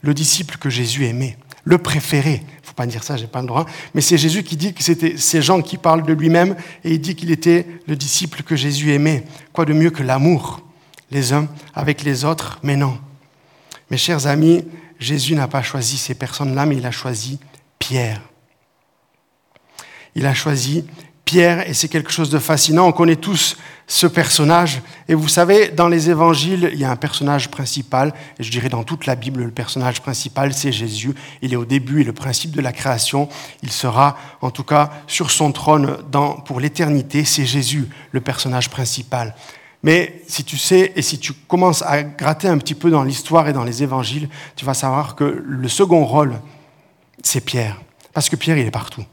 le 0.02 0.12
disciple 0.12 0.57
que 0.57 0.68
Jésus 0.70 1.07
aimait, 1.07 1.38
le 1.62 1.79
préféré. 1.79 2.42
Faut 2.64 2.74
pas 2.74 2.85
dire 2.85 3.05
ça, 3.05 3.16
j'ai 3.16 3.29
pas 3.29 3.42
le 3.42 3.46
droit. 3.46 3.64
Mais 3.94 4.00
c'est 4.00 4.18
Jésus 4.18 4.42
qui 4.42 4.57
dit 4.57 4.74
que 4.74 4.83
c'était 4.83 5.18
ces 5.18 5.40
Jean 5.40 5.62
qui 5.62 5.76
parle 5.76 6.05
de 6.05 6.12
lui-même 6.12 6.57
et 6.83 6.94
il 6.94 7.00
dit 7.00 7.14
qu'il 7.14 7.31
était 7.31 7.64
le 7.87 7.94
disciple 7.94 8.42
que 8.42 8.57
Jésus 8.57 8.92
aimait. 8.92 9.24
Quoi 9.52 9.66
de 9.66 9.72
mieux 9.72 9.90
que 9.90 10.02
l'amour, 10.02 10.61
les 11.12 11.33
uns 11.33 11.46
avec 11.72 12.02
les 12.02 12.24
autres 12.24 12.59
Mais 12.64 12.74
non. 12.74 12.98
Mes 13.88 13.98
chers 13.98 14.26
amis, 14.26 14.64
Jésus 14.98 15.37
n'a 15.37 15.46
pas 15.46 15.62
choisi 15.62 15.96
ces 15.96 16.16
personnes-là, 16.16 16.66
mais 16.66 16.76
il 16.76 16.87
a 16.87 16.90
choisi 16.90 17.38
Pierre 17.79 18.20
il 20.16 20.26
a 20.26 20.35
choisi 20.35 20.85
Pierre 21.26 21.68
et 21.68 21.74
c'est 21.74 21.88
quelque 21.88 22.12
chose 22.12 22.30
de 22.30 22.38
fascinant. 22.38 22.86
On 22.86 22.92
connaît 22.92 23.16
tous 23.16 23.56
ce 23.88 24.06
personnage. 24.06 24.80
Et 25.08 25.14
vous 25.14 25.26
savez, 25.26 25.70
dans 25.70 25.88
les 25.88 26.08
évangiles, 26.08 26.70
il 26.72 26.78
y 26.78 26.84
a 26.84 26.90
un 26.90 26.96
personnage 26.96 27.50
principal, 27.50 28.14
et 28.38 28.44
je 28.44 28.50
dirais 28.50 28.68
dans 28.68 28.84
toute 28.84 29.06
la 29.06 29.16
Bible, 29.16 29.42
le 29.42 29.50
personnage 29.50 30.00
principal, 30.00 30.54
c'est 30.54 30.70
Jésus. 30.70 31.14
Il 31.42 31.52
est 31.52 31.56
au 31.56 31.64
début 31.64 32.00
et 32.00 32.04
le 32.04 32.12
principe 32.12 32.52
de 32.52 32.60
la 32.60 32.72
création. 32.72 33.28
Il 33.64 33.72
sera, 33.72 34.16
en 34.40 34.52
tout 34.52 34.62
cas, 34.62 34.90
sur 35.08 35.32
son 35.32 35.50
trône 35.50 35.96
pour 36.44 36.60
l'éternité. 36.60 37.24
C'est 37.24 37.44
Jésus, 37.44 37.88
le 38.12 38.20
personnage 38.20 38.70
principal. 38.70 39.34
Mais 39.82 40.22
si 40.28 40.44
tu 40.44 40.56
sais, 40.56 40.92
et 40.94 41.02
si 41.02 41.18
tu 41.18 41.32
commences 41.32 41.82
à 41.82 42.04
gratter 42.04 42.46
un 42.46 42.58
petit 42.58 42.76
peu 42.76 42.88
dans 42.88 43.02
l'histoire 43.02 43.48
et 43.48 43.52
dans 43.52 43.64
les 43.64 43.82
évangiles, 43.82 44.28
tu 44.54 44.64
vas 44.64 44.74
savoir 44.74 45.16
que 45.16 45.42
le 45.44 45.68
second 45.68 46.04
rôle, 46.04 46.40
c'est 47.24 47.40
Pierre. 47.40 47.80
Parce 48.12 48.28
que 48.28 48.36
Pierre, 48.36 48.58
il 48.58 48.66
est 48.66 48.70
partout. 48.70 49.04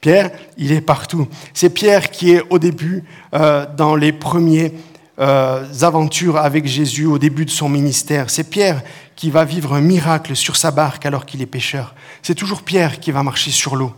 Pierre, 0.00 0.30
il 0.56 0.72
est 0.72 0.80
partout. 0.80 1.26
C'est 1.54 1.70
Pierre 1.70 2.10
qui 2.10 2.32
est 2.32 2.42
au 2.50 2.58
début, 2.58 3.04
euh, 3.34 3.66
dans 3.76 3.96
les 3.96 4.12
premières 4.12 4.70
euh, 5.18 5.64
aventures 5.82 6.36
avec 6.36 6.66
Jésus, 6.66 7.06
au 7.06 7.18
début 7.18 7.44
de 7.44 7.50
son 7.50 7.68
ministère. 7.68 8.30
C'est 8.30 8.48
Pierre 8.48 8.82
qui 9.16 9.30
va 9.30 9.44
vivre 9.44 9.74
un 9.74 9.80
miracle 9.80 10.36
sur 10.36 10.54
sa 10.54 10.70
barque 10.70 11.04
alors 11.04 11.26
qu'il 11.26 11.42
est 11.42 11.46
pêcheur. 11.46 11.94
C'est 12.22 12.36
toujours 12.36 12.62
Pierre 12.62 13.00
qui 13.00 13.10
va 13.10 13.24
marcher 13.24 13.50
sur 13.50 13.74
l'eau. 13.74 13.92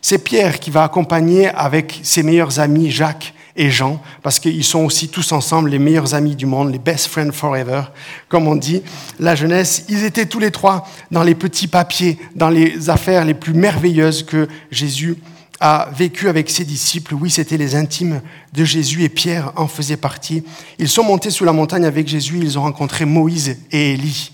C'est 0.00 0.18
Pierre 0.18 0.58
qui 0.58 0.70
va 0.70 0.84
accompagner 0.84 1.48
avec 1.48 2.00
ses 2.02 2.22
meilleurs 2.22 2.58
amis, 2.58 2.90
Jacques, 2.90 3.34
et 3.56 3.70
Jean, 3.70 4.00
parce 4.22 4.38
qu'ils 4.38 4.64
sont 4.64 4.80
aussi 4.80 5.08
tous 5.08 5.32
ensemble 5.32 5.70
les 5.70 5.78
meilleurs 5.78 6.14
amis 6.14 6.36
du 6.36 6.46
monde, 6.46 6.72
les 6.72 6.78
best 6.78 7.06
friends 7.06 7.32
forever, 7.32 7.82
comme 8.28 8.48
on 8.48 8.56
dit. 8.56 8.82
La 9.18 9.34
jeunesse, 9.34 9.84
ils 9.88 10.04
étaient 10.04 10.26
tous 10.26 10.38
les 10.38 10.50
trois 10.50 10.88
dans 11.10 11.22
les 11.22 11.34
petits 11.34 11.68
papiers, 11.68 12.18
dans 12.34 12.48
les 12.48 12.88
affaires 12.88 13.24
les 13.24 13.34
plus 13.34 13.52
merveilleuses 13.52 14.22
que 14.22 14.48
Jésus 14.70 15.16
a 15.60 15.90
vécues 15.96 16.28
avec 16.28 16.50
ses 16.50 16.64
disciples. 16.64 17.14
Oui, 17.14 17.30
c'était 17.30 17.56
les 17.56 17.74
intimes 17.74 18.20
de 18.52 18.64
Jésus 18.64 19.04
et 19.04 19.08
Pierre 19.08 19.52
en 19.56 19.68
faisait 19.68 19.96
partie. 19.96 20.42
Ils 20.78 20.88
sont 20.88 21.04
montés 21.04 21.30
sous 21.30 21.44
la 21.44 21.52
montagne 21.52 21.84
avec 21.84 22.08
Jésus, 22.08 22.38
ils 22.42 22.58
ont 22.58 22.62
rencontré 22.62 23.04
Moïse 23.04 23.58
et 23.70 23.92
Élie. 23.92 24.32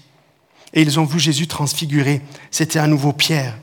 Et 0.75 0.83
ils 0.83 1.01
ont 1.01 1.05
vu 1.05 1.19
Jésus 1.19 1.47
transfiguré. 1.47 2.21
C'était 2.51 2.79
à 2.79 2.87
nouveau 2.87 3.13
Pierre. 3.13 3.59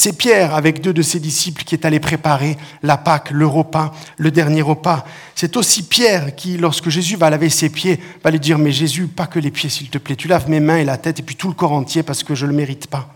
C'est 0.00 0.16
Pierre, 0.16 0.54
avec 0.54 0.80
deux 0.80 0.92
de 0.92 1.02
ses 1.02 1.18
disciples, 1.18 1.64
qui 1.64 1.74
est 1.74 1.84
allé 1.84 1.98
préparer 1.98 2.56
la 2.84 2.96
Pâque, 2.96 3.32
le 3.32 3.48
repas, 3.48 3.92
le 4.16 4.30
dernier 4.30 4.62
repas. 4.62 5.04
C'est 5.34 5.56
aussi 5.56 5.82
Pierre 5.82 6.36
qui, 6.36 6.56
lorsque 6.56 6.88
Jésus 6.88 7.16
va 7.16 7.30
laver 7.30 7.50
ses 7.50 7.68
pieds, 7.68 7.98
va 8.22 8.30
lui 8.30 8.38
dire, 8.38 8.58
mais 8.58 8.70
Jésus, 8.70 9.08
pas 9.08 9.26
que 9.26 9.40
les 9.40 9.50
pieds, 9.50 9.68
s'il 9.68 9.90
te 9.90 9.98
plaît, 9.98 10.14
tu 10.14 10.28
laves 10.28 10.48
mes 10.48 10.60
mains 10.60 10.76
et 10.76 10.84
la 10.84 10.98
tête 10.98 11.18
et 11.18 11.24
puis 11.24 11.34
tout 11.34 11.48
le 11.48 11.54
corps 11.54 11.72
entier 11.72 12.04
parce 12.04 12.22
que 12.22 12.36
je 12.36 12.46
ne 12.46 12.52
le 12.52 12.56
mérite 12.56 12.86
pas. 12.86 13.12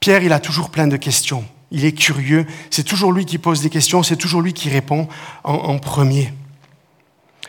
Pierre, 0.00 0.22
il 0.22 0.32
a 0.32 0.40
toujours 0.40 0.70
plein 0.70 0.86
de 0.86 0.96
questions. 0.96 1.44
Il 1.70 1.84
est 1.84 1.92
curieux. 1.92 2.46
C'est 2.70 2.84
toujours 2.84 3.12
lui 3.12 3.26
qui 3.26 3.36
pose 3.36 3.60
des 3.60 3.68
questions. 3.68 4.02
C'est 4.02 4.16
toujours 4.16 4.40
lui 4.40 4.54
qui 4.54 4.70
répond 4.70 5.06
en, 5.44 5.78
premier. 5.78 6.32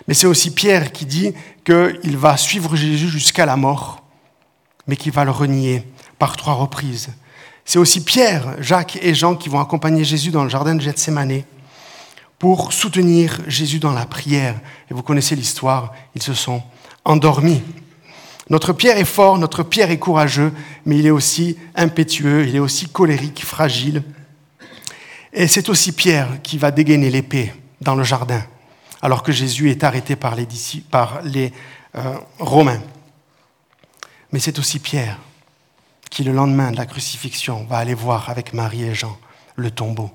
Mais 0.09 0.13
c'est 0.13 0.27
aussi 0.27 0.53
Pierre 0.53 0.91
qui 0.91 1.05
dit 1.05 1.31
qu'il 1.63 2.17
va 2.17 2.35
suivre 2.35 2.75
Jésus 2.75 3.07
jusqu'à 3.07 3.45
la 3.45 3.55
mort, 3.55 4.03
mais 4.87 4.97
qu'il 4.97 5.13
va 5.13 5.23
le 5.23 5.31
renier 5.31 5.87
par 6.19 6.35
trois 6.35 6.55
reprises. 6.55 7.11
C'est 7.67 7.79
aussi 7.79 8.01
Pierre, 8.01 8.55
Jacques 8.61 8.97
et 9.01 9.13
Jean 9.13 9.35
qui 9.35 9.49
vont 9.49 9.59
accompagner 9.59 10.05
Jésus 10.05 10.31
dans 10.31 10.45
le 10.45 10.49
jardin 10.49 10.73
de 10.73 10.79
Gethsemane 10.79 11.43
pour 12.39 12.71
soutenir 12.71 13.41
Jésus 13.45 13.79
dans 13.79 13.91
la 13.91 14.05
prière. 14.05 14.55
Et 14.89 14.93
vous 14.93 15.03
connaissez 15.03 15.35
l'histoire, 15.35 15.93
ils 16.15 16.23
se 16.23 16.33
sont 16.33 16.63
endormis. 17.03 17.61
Notre 18.49 18.71
Pierre 18.71 18.97
est 18.97 19.03
fort, 19.03 19.37
notre 19.37 19.63
Pierre 19.63 19.91
est 19.91 19.99
courageux, 19.99 20.53
mais 20.85 20.97
il 20.97 21.05
est 21.05 21.11
aussi 21.11 21.57
impétueux, 21.75 22.47
il 22.47 22.55
est 22.55 22.59
aussi 22.59 22.87
colérique, 22.87 23.43
fragile. 23.43 24.01
Et 25.33 25.47
c'est 25.47 25.67
aussi 25.67 25.91
Pierre 25.91 26.41
qui 26.43 26.57
va 26.57 26.71
dégainer 26.71 27.09
l'épée 27.09 27.53
dans 27.81 27.95
le 27.95 28.05
jardin, 28.05 28.43
alors 29.01 29.23
que 29.23 29.33
Jésus 29.33 29.69
est 29.69 29.83
arrêté 29.83 30.15
par 30.15 30.35
les, 30.35 31.51
euh, 31.97 32.15
Romains. 32.39 32.81
Mais 34.31 34.39
c'est 34.39 34.57
aussi 34.57 34.79
Pierre 34.79 35.19
qui, 36.09 36.23
le 36.23 36.31
lendemain 36.31 36.71
de 36.71 36.77
la 36.77 36.85
crucifixion, 36.85 37.65
va 37.69 37.77
aller 37.77 37.93
voir 37.93 38.29
avec 38.29 38.53
Marie 38.53 38.83
et 38.83 38.95
Jean 38.95 39.17
le 39.55 39.71
tombeau. 39.71 40.09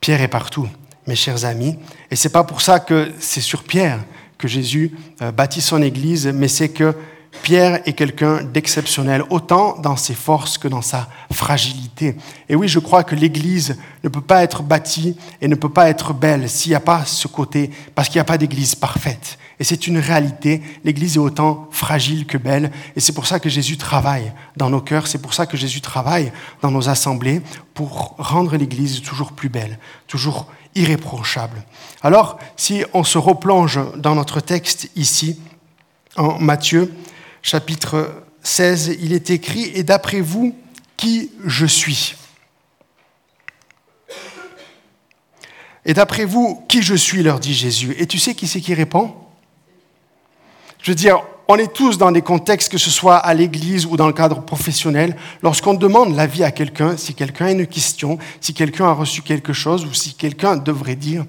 Pierre 0.00 0.20
est 0.20 0.28
partout, 0.28 0.68
mes 1.06 1.16
chers 1.16 1.44
amis, 1.44 1.78
et 2.10 2.16
c'est 2.16 2.30
pas 2.30 2.44
pour 2.44 2.60
ça 2.60 2.80
que 2.80 3.12
c'est 3.18 3.40
sur 3.40 3.64
Pierre 3.64 4.04
que 4.38 4.48
Jésus 4.48 4.92
euh, 5.22 5.32
bâtit 5.32 5.62
son 5.62 5.82
Église, 5.82 6.26
mais 6.26 6.48
c'est 6.48 6.68
que 6.68 6.94
Pierre 7.42 7.80
est 7.86 7.92
quelqu'un 7.92 8.42
d'exceptionnel, 8.42 9.22
autant 9.30 9.78
dans 9.78 9.96
ses 9.96 10.14
forces 10.14 10.58
que 10.58 10.68
dans 10.68 10.82
sa 10.82 11.08
fragilité. 11.32 12.16
Et 12.48 12.56
oui, 12.56 12.66
je 12.68 12.78
crois 12.78 13.04
que 13.04 13.14
l'Église 13.14 13.76
ne 14.02 14.08
peut 14.08 14.20
pas 14.20 14.42
être 14.42 14.62
bâtie 14.62 15.16
et 15.40 15.48
ne 15.48 15.54
peut 15.54 15.72
pas 15.72 15.88
être 15.88 16.12
belle 16.12 16.48
s'il 16.48 16.70
n'y 16.70 16.76
a 16.76 16.80
pas 16.80 17.04
ce 17.04 17.28
côté, 17.28 17.70
parce 17.94 18.08
qu'il 18.08 18.16
n'y 18.16 18.22
a 18.22 18.24
pas 18.24 18.38
d'Église 18.38 18.74
parfaite. 18.74 19.38
Et 19.58 19.64
c'est 19.64 19.86
une 19.86 19.98
réalité, 19.98 20.62
l'Église 20.84 21.16
est 21.16 21.20
autant 21.20 21.68
fragile 21.70 22.26
que 22.26 22.36
belle, 22.36 22.70
et 22.94 23.00
c'est 23.00 23.14
pour 23.14 23.26
ça 23.26 23.40
que 23.40 23.48
Jésus 23.48 23.78
travaille 23.78 24.32
dans 24.56 24.68
nos 24.68 24.82
cœurs, 24.82 25.06
c'est 25.06 25.20
pour 25.20 25.32
ça 25.32 25.46
que 25.46 25.56
Jésus 25.56 25.80
travaille 25.80 26.30
dans 26.60 26.70
nos 26.70 26.88
assemblées, 26.88 27.40
pour 27.72 28.14
rendre 28.18 28.56
l'Église 28.56 29.00
toujours 29.02 29.32
plus 29.32 29.48
belle, 29.48 29.78
toujours 30.06 30.46
irréprochable. 30.74 31.64
Alors, 32.02 32.38
si 32.56 32.84
on 32.92 33.02
se 33.02 33.18
replonge 33.18 33.80
dans 33.96 34.14
notre 34.14 34.40
texte 34.40 34.90
ici, 34.94 35.40
en 36.16 36.38
Matthieu, 36.38 36.92
chapitre 37.42 38.24
16, 38.42 38.96
il 39.00 39.12
est 39.12 39.30
écrit, 39.30 39.70
Et 39.74 39.82
d'après 39.82 40.20
vous, 40.20 40.54
qui 40.96 41.30
je 41.44 41.66
suis? 41.66 42.14
Et 45.84 45.94
d'après 45.94 46.24
vous, 46.24 46.64
qui 46.68 46.82
je 46.82 46.94
suis 46.94 47.22
leur 47.22 47.38
dit 47.38 47.54
Jésus. 47.54 47.94
Et 47.98 48.06
tu 48.06 48.18
sais 48.18 48.34
qui 48.34 48.46
c'est 48.46 48.60
qui 48.60 48.74
répond? 48.74 49.14
Je 50.82 50.90
veux 50.90 50.94
dire, 50.94 51.22
on 51.48 51.56
est 51.56 51.72
tous 51.72 51.96
dans 51.96 52.10
des 52.10 52.22
contextes, 52.22 52.70
que 52.70 52.78
ce 52.78 52.90
soit 52.90 53.16
à 53.16 53.32
l'église 53.34 53.86
ou 53.86 53.96
dans 53.96 54.06
le 54.06 54.12
cadre 54.12 54.42
professionnel, 54.42 55.16
lorsqu'on 55.42 55.74
demande 55.74 56.14
l'avis 56.14 56.42
à 56.42 56.50
quelqu'un, 56.50 56.96
si 56.96 57.14
quelqu'un 57.14 57.46
a 57.46 57.50
une 57.52 57.66
question, 57.66 58.18
si 58.40 58.52
quelqu'un 58.52 58.86
a 58.86 58.92
reçu 58.92 59.22
quelque 59.22 59.52
chose 59.52 59.84
ou 59.84 59.92
si 59.92 60.14
quelqu'un 60.14 60.56
devrait 60.56 60.96
dire, 60.96 61.24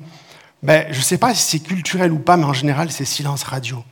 ben, 0.64 0.88
je 0.90 0.98
ne 0.98 1.04
sais 1.04 1.20
pas 1.20 1.36
si 1.36 1.44
c'est 1.44 1.60
culturel 1.60 2.12
ou 2.12 2.20
pas, 2.20 2.36
mais 2.36 2.46
en 2.46 2.54
général, 2.54 2.92
c'est 2.92 3.06
silence 3.06 3.44
radio. 3.44 3.84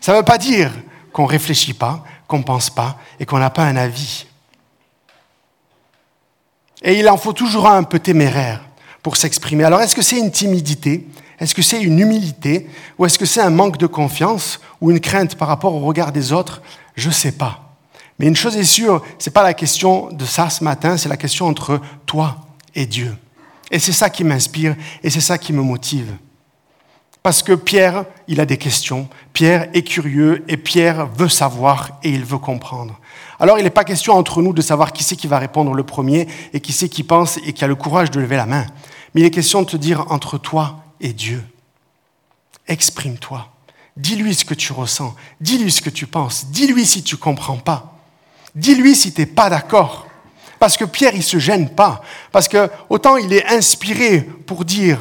Ça 0.00 0.12
ne 0.12 0.18
veut 0.18 0.24
pas 0.24 0.38
dire 0.38 0.72
qu'on 1.12 1.22
ne 1.22 1.28
réfléchit 1.28 1.74
pas, 1.74 2.04
qu'on 2.26 2.38
ne 2.38 2.44
pense 2.44 2.68
pas 2.68 2.98
et 3.18 3.24
qu'on 3.24 3.38
n'a 3.38 3.50
pas 3.50 3.64
un 3.64 3.76
avis. 3.76 4.26
Et 6.82 6.98
il 6.98 7.08
en 7.08 7.16
faut 7.16 7.32
toujours 7.32 7.68
un 7.68 7.82
peu 7.84 7.98
téméraire 7.98 8.60
pour 9.02 9.16
s'exprimer. 9.16 9.64
Alors 9.64 9.80
est-ce 9.80 9.94
que 9.94 10.02
c'est 10.02 10.18
une 10.18 10.30
timidité? 10.30 11.06
Est-ce 11.42 11.56
que 11.56 11.62
c'est 11.62 11.82
une 11.82 11.98
humilité 11.98 12.68
Ou 12.98 13.04
est-ce 13.04 13.18
que 13.18 13.26
c'est 13.26 13.40
un 13.40 13.50
manque 13.50 13.76
de 13.76 13.88
confiance 13.88 14.60
ou 14.80 14.92
une 14.92 15.00
crainte 15.00 15.34
par 15.34 15.48
rapport 15.48 15.74
au 15.74 15.80
regard 15.80 16.12
des 16.12 16.32
autres? 16.32 16.62
Je 16.94 17.08
ne 17.08 17.12
sais 17.12 17.32
pas. 17.32 17.74
Mais 18.20 18.28
une 18.28 18.36
chose 18.36 18.56
est 18.56 18.62
sûre, 18.62 19.02
ce 19.18 19.28
n'est 19.28 19.32
pas 19.32 19.42
la 19.42 19.52
question 19.52 20.08
de 20.12 20.24
ça 20.24 20.50
ce 20.50 20.62
matin, 20.62 20.96
c'est 20.96 21.08
la 21.08 21.16
question 21.16 21.48
entre 21.48 21.80
toi 22.06 22.36
et 22.76 22.86
Dieu. 22.86 23.16
Et 23.72 23.80
c'est 23.80 23.90
ça 23.90 24.08
qui 24.08 24.22
m'inspire 24.22 24.76
et 25.02 25.10
c'est 25.10 25.20
ça 25.20 25.36
qui 25.36 25.52
me 25.52 25.62
motive. 25.62 26.14
Parce 27.24 27.42
que 27.42 27.54
Pierre, 27.54 28.04
il 28.28 28.40
a 28.40 28.46
des 28.46 28.56
questions. 28.56 29.08
Pierre 29.32 29.68
est 29.74 29.82
curieux 29.82 30.44
et 30.46 30.56
Pierre 30.56 31.08
veut 31.08 31.28
savoir 31.28 31.98
et 32.04 32.10
il 32.10 32.24
veut 32.24 32.38
comprendre. 32.38 33.00
Alors 33.40 33.58
il 33.58 33.64
n'est 33.64 33.70
pas 33.70 33.82
question 33.82 34.12
entre 34.12 34.42
nous 34.42 34.52
de 34.52 34.62
savoir 34.62 34.92
qui 34.92 35.02
c'est 35.02 35.16
qui 35.16 35.26
va 35.26 35.40
répondre 35.40 35.74
le 35.74 35.82
premier 35.82 36.28
et 36.52 36.60
qui 36.60 36.72
c'est 36.72 36.88
qui 36.88 37.02
pense 37.02 37.38
et 37.38 37.52
qui 37.52 37.64
a 37.64 37.66
le 37.66 37.74
courage 37.74 38.12
de 38.12 38.20
lever 38.20 38.36
la 38.36 38.46
main. 38.46 38.64
Mais 39.12 39.22
il 39.22 39.24
est 39.24 39.30
question 39.30 39.62
de 39.62 39.66
te 39.66 39.76
dire 39.76 40.06
entre 40.10 40.38
toi 40.38 40.78
et 41.02 41.12
Dieu. 41.12 41.44
Exprime-toi. 42.66 43.48
Dis-lui 43.96 44.34
ce 44.34 44.46
que 44.46 44.54
tu 44.54 44.72
ressens. 44.72 45.14
Dis-lui 45.40 45.70
ce 45.70 45.82
que 45.82 45.90
tu 45.90 46.06
penses. 46.06 46.46
Dis-lui 46.46 46.86
si 46.86 47.02
tu 47.02 47.16
ne 47.16 47.20
comprends 47.20 47.58
pas. 47.58 47.98
Dis-lui 48.54 48.94
si 48.94 49.12
tu 49.12 49.20
n'es 49.20 49.26
pas 49.26 49.50
d'accord. 49.50 50.06
Parce 50.58 50.76
que 50.76 50.84
Pierre, 50.84 51.12
il 51.12 51.18
ne 51.18 51.22
se 51.22 51.38
gêne 51.38 51.68
pas. 51.68 52.02
Parce 52.30 52.48
que 52.48 52.70
autant 52.88 53.16
il 53.16 53.32
est 53.32 53.46
inspiré 53.46 54.22
pour 54.22 54.64
dire 54.64 54.98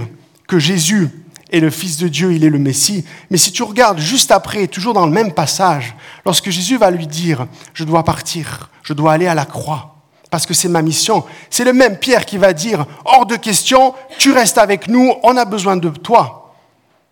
que 0.48 0.60
Jésus 0.60 1.08
est 1.52 1.60
le 1.60 1.70
Fils 1.70 1.98
de 1.98 2.08
Dieu, 2.08 2.34
il 2.34 2.44
est 2.44 2.50
le 2.50 2.60
Messie. 2.60 3.06
Mais 3.30 3.38
si 3.38 3.52
tu 3.52 3.64
regardes 3.64 4.00
juste 4.00 4.32
après, 4.32 4.68
toujours 4.68 4.94
dans 4.94 5.06
le 5.06 5.12
même 5.12 5.34
passage, 5.34 5.96
lorsque 6.26 6.50
Jésus 6.50 6.78
va 6.78 6.92
lui 6.92 7.08
dire, 7.08 7.46
je 7.74 7.84
dois 7.84 8.04
partir, 8.04 8.70
je 8.84 8.94
dois 8.94 9.14
aller 9.14 9.28
à 9.28 9.36
la 9.36 9.46
croix, 9.46 10.01
parce 10.32 10.46
que 10.46 10.54
c'est 10.56 10.70
ma 10.70 10.82
mission, 10.82 11.24
c'est 11.50 11.65
le 11.65 11.74
même 11.74 11.98
Pierre 11.98 12.26
qui 12.26 12.38
va 12.38 12.54
dire, 12.54 12.86
hors 13.06 13.28
de 13.28 13.36
question, 13.36 13.94
tu 14.17 14.32
restes 14.32 14.58
avec 14.58 14.88
nous, 14.88 15.13
on 15.22 15.38
a 15.38 15.46
besoin 15.46 15.76
de 15.76 15.89
toi. 15.89 16.56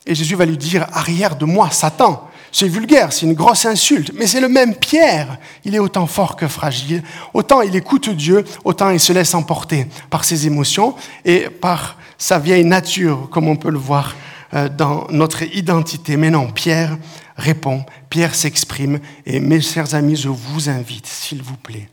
Et 0.08 0.16
Jésus 0.16 0.36
va 0.36 0.46
lui 0.46 0.58
dire, 0.58 0.88
arrière 0.94 1.36
de 1.36 1.46
moi, 1.46 1.70
Satan. 1.70 2.28
C'est 2.52 2.68
vulgaire, 2.68 3.14
c'est 3.14 3.28
une 3.28 3.34
grosse 3.34 3.66
insulte, 3.66 4.12
mais 4.16 4.26
c'est 4.26 4.42
le 4.42 4.50
même 4.50 4.74
Pierre. 4.74 5.38
Il 5.66 5.76
est 5.76 5.80
autant 5.80 6.08
fort 6.08 6.36
que 6.36 6.48
fragile. 6.48 7.04
Autant 7.34 7.62
il 7.62 7.76
écoute 7.76 8.10
Dieu, 8.10 8.44
autant 8.64 8.90
il 8.90 9.00
se 9.00 9.14
laisse 9.14 9.36
emporter 9.36 9.86
par 10.10 10.24
ses 10.26 10.48
émotions 10.48 10.96
et 11.26 11.50
par 11.50 11.98
sa 12.18 12.40
vieille 12.40 12.66
nature, 12.66 13.30
comme 13.30 13.48
on 13.48 13.56
peut 13.56 13.70
le 13.70 13.78
voir 13.78 14.16
euh, 14.56 14.68
dans 14.68 15.06
notre 15.12 15.44
identité. 15.44 16.18
Mais 16.18 16.32
non, 16.32 16.50
Pierre 16.50 16.98
répond, 17.36 17.84
Pierre 18.10 18.34
s'exprime, 18.34 19.00
et 19.26 19.40
mes 19.40 19.62
chers 19.62 19.94
amis, 19.94 20.16
je 20.16 20.30
vous 20.30 20.70
invite, 20.70 21.06
s'il 21.06 21.44
vous 21.44 21.58
plaît, 21.58 21.88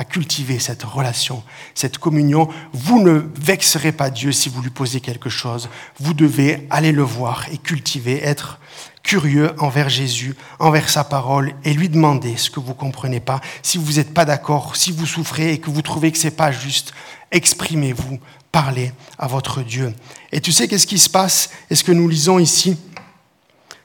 à 0.00 0.04
cultiver 0.04 0.58
cette 0.58 0.82
relation, 0.82 1.42
cette 1.74 1.98
communion. 1.98 2.48
Vous 2.72 3.02
ne 3.02 3.22
vexerez 3.38 3.92
pas 3.92 4.08
Dieu 4.08 4.32
si 4.32 4.48
vous 4.48 4.62
lui 4.62 4.70
posez 4.70 5.02
quelque 5.02 5.28
chose. 5.28 5.68
Vous 5.98 6.14
devez 6.14 6.66
aller 6.70 6.90
le 6.90 7.02
voir 7.02 7.44
et 7.52 7.58
cultiver, 7.58 8.18
être 8.24 8.58
curieux 9.02 9.52
envers 9.58 9.90
Jésus, 9.90 10.34
envers 10.58 10.88
sa 10.88 11.04
parole, 11.04 11.52
et 11.64 11.74
lui 11.74 11.90
demander 11.90 12.38
ce 12.38 12.48
que 12.48 12.60
vous 12.60 12.70
ne 12.70 12.78
comprenez 12.78 13.20
pas. 13.20 13.42
Si 13.62 13.76
vous 13.76 13.92
n'êtes 13.92 14.14
pas 14.14 14.24
d'accord, 14.24 14.74
si 14.74 14.90
vous 14.90 15.04
souffrez 15.04 15.52
et 15.52 15.58
que 15.58 15.68
vous 15.68 15.82
trouvez 15.82 16.10
que 16.10 16.16
ce 16.18 16.28
n'est 16.28 16.30
pas 16.30 16.50
juste, 16.50 16.94
exprimez-vous, 17.30 18.18
parler 18.50 18.92
à 19.18 19.26
votre 19.26 19.60
Dieu. 19.60 19.94
Et 20.32 20.40
tu 20.40 20.50
sais 20.50 20.66
qu'est-ce 20.66 20.86
qui 20.86 20.98
se 20.98 21.10
passe? 21.10 21.50
Est 21.68 21.74
ce 21.74 21.84
que 21.84 21.92
nous 21.92 22.08
lisons 22.08 22.38
ici 22.38 22.78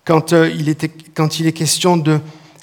quand, 0.06 0.32
euh, 0.32 0.50
il 0.50 0.74
quand 1.14 1.42
il 1.42 1.48
est 1.48 1.52
question 1.52 1.98
de 1.98 2.22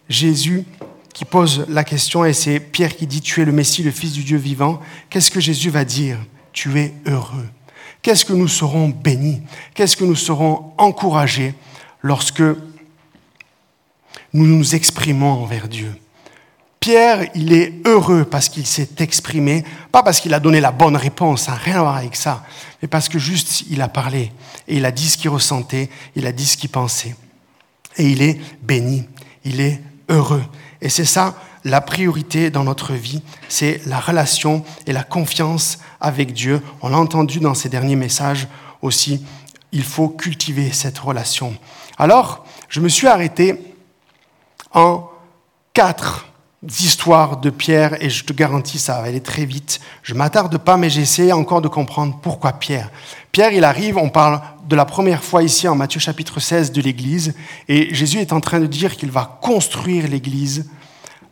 Jésus 0.09 0.65
qui 1.12 1.25
pose 1.25 1.66
la 1.68 1.85
question, 1.85 2.25
et 2.25 2.33
c'est 2.33 2.61
Pierre 2.61 2.96
qui 2.96 3.07
dit, 3.07 3.20
tu 3.20 3.42
es 3.42 3.44
le 3.44 3.53
Messie, 3.53 3.83
le 3.83 3.90
Fils 3.90 4.12
du 4.12 4.25
Dieu 4.25 4.38
vivant, 4.38 4.81
qu'est-ce 5.11 5.31
que 5.31 5.40
Jésus 5.40 5.70
va 5.70 5.85
dire? 5.85 6.18
Tu 6.53 6.79
es 6.79 6.94
heureux. 7.07 7.48
Qu'est-ce 8.03 8.25
que 8.25 8.33
nous 8.33 8.48
serons 8.48 8.88
bénis? 8.88 9.42
Qu'est-ce 9.75 9.96
que 9.96 10.05
nous 10.05 10.16
serons 10.16 10.72
encouragés 10.77 11.55
lorsque 12.01 12.42
nous 14.33 14.46
nous 14.46 14.75
exprimons 14.75 15.33
envers 15.33 15.68
Dieu? 15.68 15.94
Pierre, 16.81 17.29
il 17.37 17.53
est 17.53 17.75
heureux 17.87 18.25
parce 18.25 18.48
qu'il 18.48 18.66
s'est 18.66 18.88
exprimé, 18.98 19.62
pas 19.92 20.03
parce 20.03 20.20
qu'il 20.20 20.35
a 20.35 20.40
donné 20.40 20.61
la 20.61 20.72
bonne 20.72 20.96
réponse, 20.96 21.46
n'a 21.46 21.55
rien 21.55 21.77
à 21.77 21.83
voir 21.83 21.96
avec 21.96 22.16
ça, 22.16 22.44
mais 22.81 22.88
parce 22.88 23.09
que 23.09 23.20
juste 23.20 23.66
il 23.70 23.81
a 23.83 23.88
parlé 23.88 24.33
et 24.66 24.79
il 24.79 24.85
a 24.85 24.90
dit 24.90 25.09
ce 25.09 25.16
qu'il 25.16 25.31
ressentait, 25.31 25.88
il 26.16 26.27
a 26.27 26.33
dit 26.33 26.44
ce 26.44 26.57
qu'il 26.57 26.70
pensait. 26.70 27.14
Et 27.98 28.11
il 28.11 28.20
est 28.20 28.40
béni, 28.62 29.05
il 29.44 29.61
est 29.61 29.81
heureux. 30.09 30.42
Et 30.83 30.90
c'est 30.90 31.07
ça 31.07 31.35
la 31.64 31.81
priorité 31.81 32.51
dans 32.51 32.64
notre 32.64 32.92
vie, 32.92 33.23
c'est 33.49 33.81
la 33.87 34.01
relation 34.01 34.64
et 34.87 34.92
la 34.92 35.05
confiance 35.05 35.79
avec 36.01 36.33
Dieu. 36.33 36.61
On 36.83 36.88
l'a 36.88 36.99
entendu 36.99 37.38
dans 37.38 37.55
ces 37.55 37.68
derniers 37.68 37.97
messages 37.97 38.49
aussi, 38.83 39.25
il 39.71 39.85
faut 39.85 40.09
cultiver 40.09 40.73
cette 40.73 40.99
relation. 40.99 41.57
Alors, 41.99 42.45
je 42.68 42.81
me 42.81 42.88
suis 42.88 43.07
arrêté 43.07 43.57
en 44.75 45.09
quatre 45.73 46.27
histoires 46.62 47.38
de 47.38 47.51
Pierre, 47.51 48.03
et 48.03 48.09
je 48.09 48.25
te 48.25 48.33
garantis, 48.33 48.79
ça 48.79 49.01
va 49.01 49.09
aller 49.09 49.20
très 49.20 49.44
vite. 49.44 49.81
Je 50.03 50.14
m'attarde 50.14 50.59
pas, 50.59 50.77
mais 50.77 50.90
j'essaie 50.90 51.33
encore 51.33 51.61
de 51.61 51.68
comprendre 51.68 52.18
pourquoi 52.22 52.53
Pierre. 52.53 52.90
Pierre, 53.33 53.53
il 53.53 53.64
arrive, 53.64 53.96
on 53.96 54.11
parle 54.11 54.40
de 54.68 54.77
la 54.77 54.85
première 54.85 55.25
fois 55.25 55.42
ici 55.42 55.66
en 55.66 55.75
Matthieu 55.75 55.98
chapitre 56.01 56.38
16 56.38 56.70
de 56.70 56.81
l'Église, 56.81 57.35
et 57.68 57.92
Jésus 57.94 58.18
est 58.18 58.33
en 58.33 58.40
train 58.40 58.61
de 58.61 58.66
dire 58.66 58.96
qu'il 58.96 59.11
va 59.11 59.38
construire 59.42 60.09
l'Église 60.09 60.70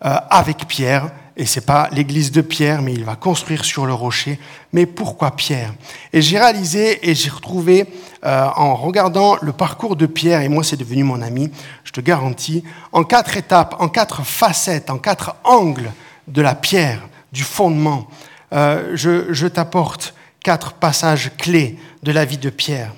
euh, 0.04 0.16
avec 0.30 0.66
Pierre, 0.66 1.10
et 1.36 1.46
c'est 1.46 1.64
pas 1.64 1.88
l'église 1.92 2.32
de 2.32 2.40
Pierre, 2.40 2.82
mais 2.82 2.92
il 2.92 3.04
va 3.04 3.16
construire 3.16 3.64
sur 3.64 3.86
le 3.86 3.94
rocher. 3.94 4.38
Mais 4.72 4.86
pourquoi 4.86 5.36
Pierre? 5.36 5.72
Et 6.12 6.22
j'ai 6.22 6.38
réalisé 6.38 7.08
et 7.08 7.14
j'ai 7.14 7.30
retrouvé, 7.30 7.86
euh, 8.24 8.48
en 8.56 8.74
regardant 8.74 9.36
le 9.40 9.52
parcours 9.52 9.96
de 9.96 10.06
Pierre, 10.06 10.42
et 10.42 10.48
moi 10.48 10.64
c'est 10.64 10.76
devenu 10.76 11.04
mon 11.04 11.22
ami, 11.22 11.50
je 11.84 11.92
te 11.92 12.00
garantis, 12.00 12.64
en 12.92 13.04
quatre 13.04 13.36
étapes, 13.36 13.76
en 13.78 13.88
quatre 13.88 14.24
facettes, 14.24 14.90
en 14.90 14.98
quatre 14.98 15.36
angles 15.44 15.92
de 16.28 16.42
la 16.42 16.54
pierre 16.54 17.00
du 17.32 17.42
fondement. 17.42 18.06
Euh, 18.52 18.92
je, 18.94 19.32
je 19.32 19.46
t'apporte 19.46 20.14
quatre 20.42 20.72
passages 20.72 21.30
clés 21.38 21.78
de 22.02 22.12
la 22.12 22.24
vie 22.24 22.38
de 22.38 22.50
Pierre 22.50 22.92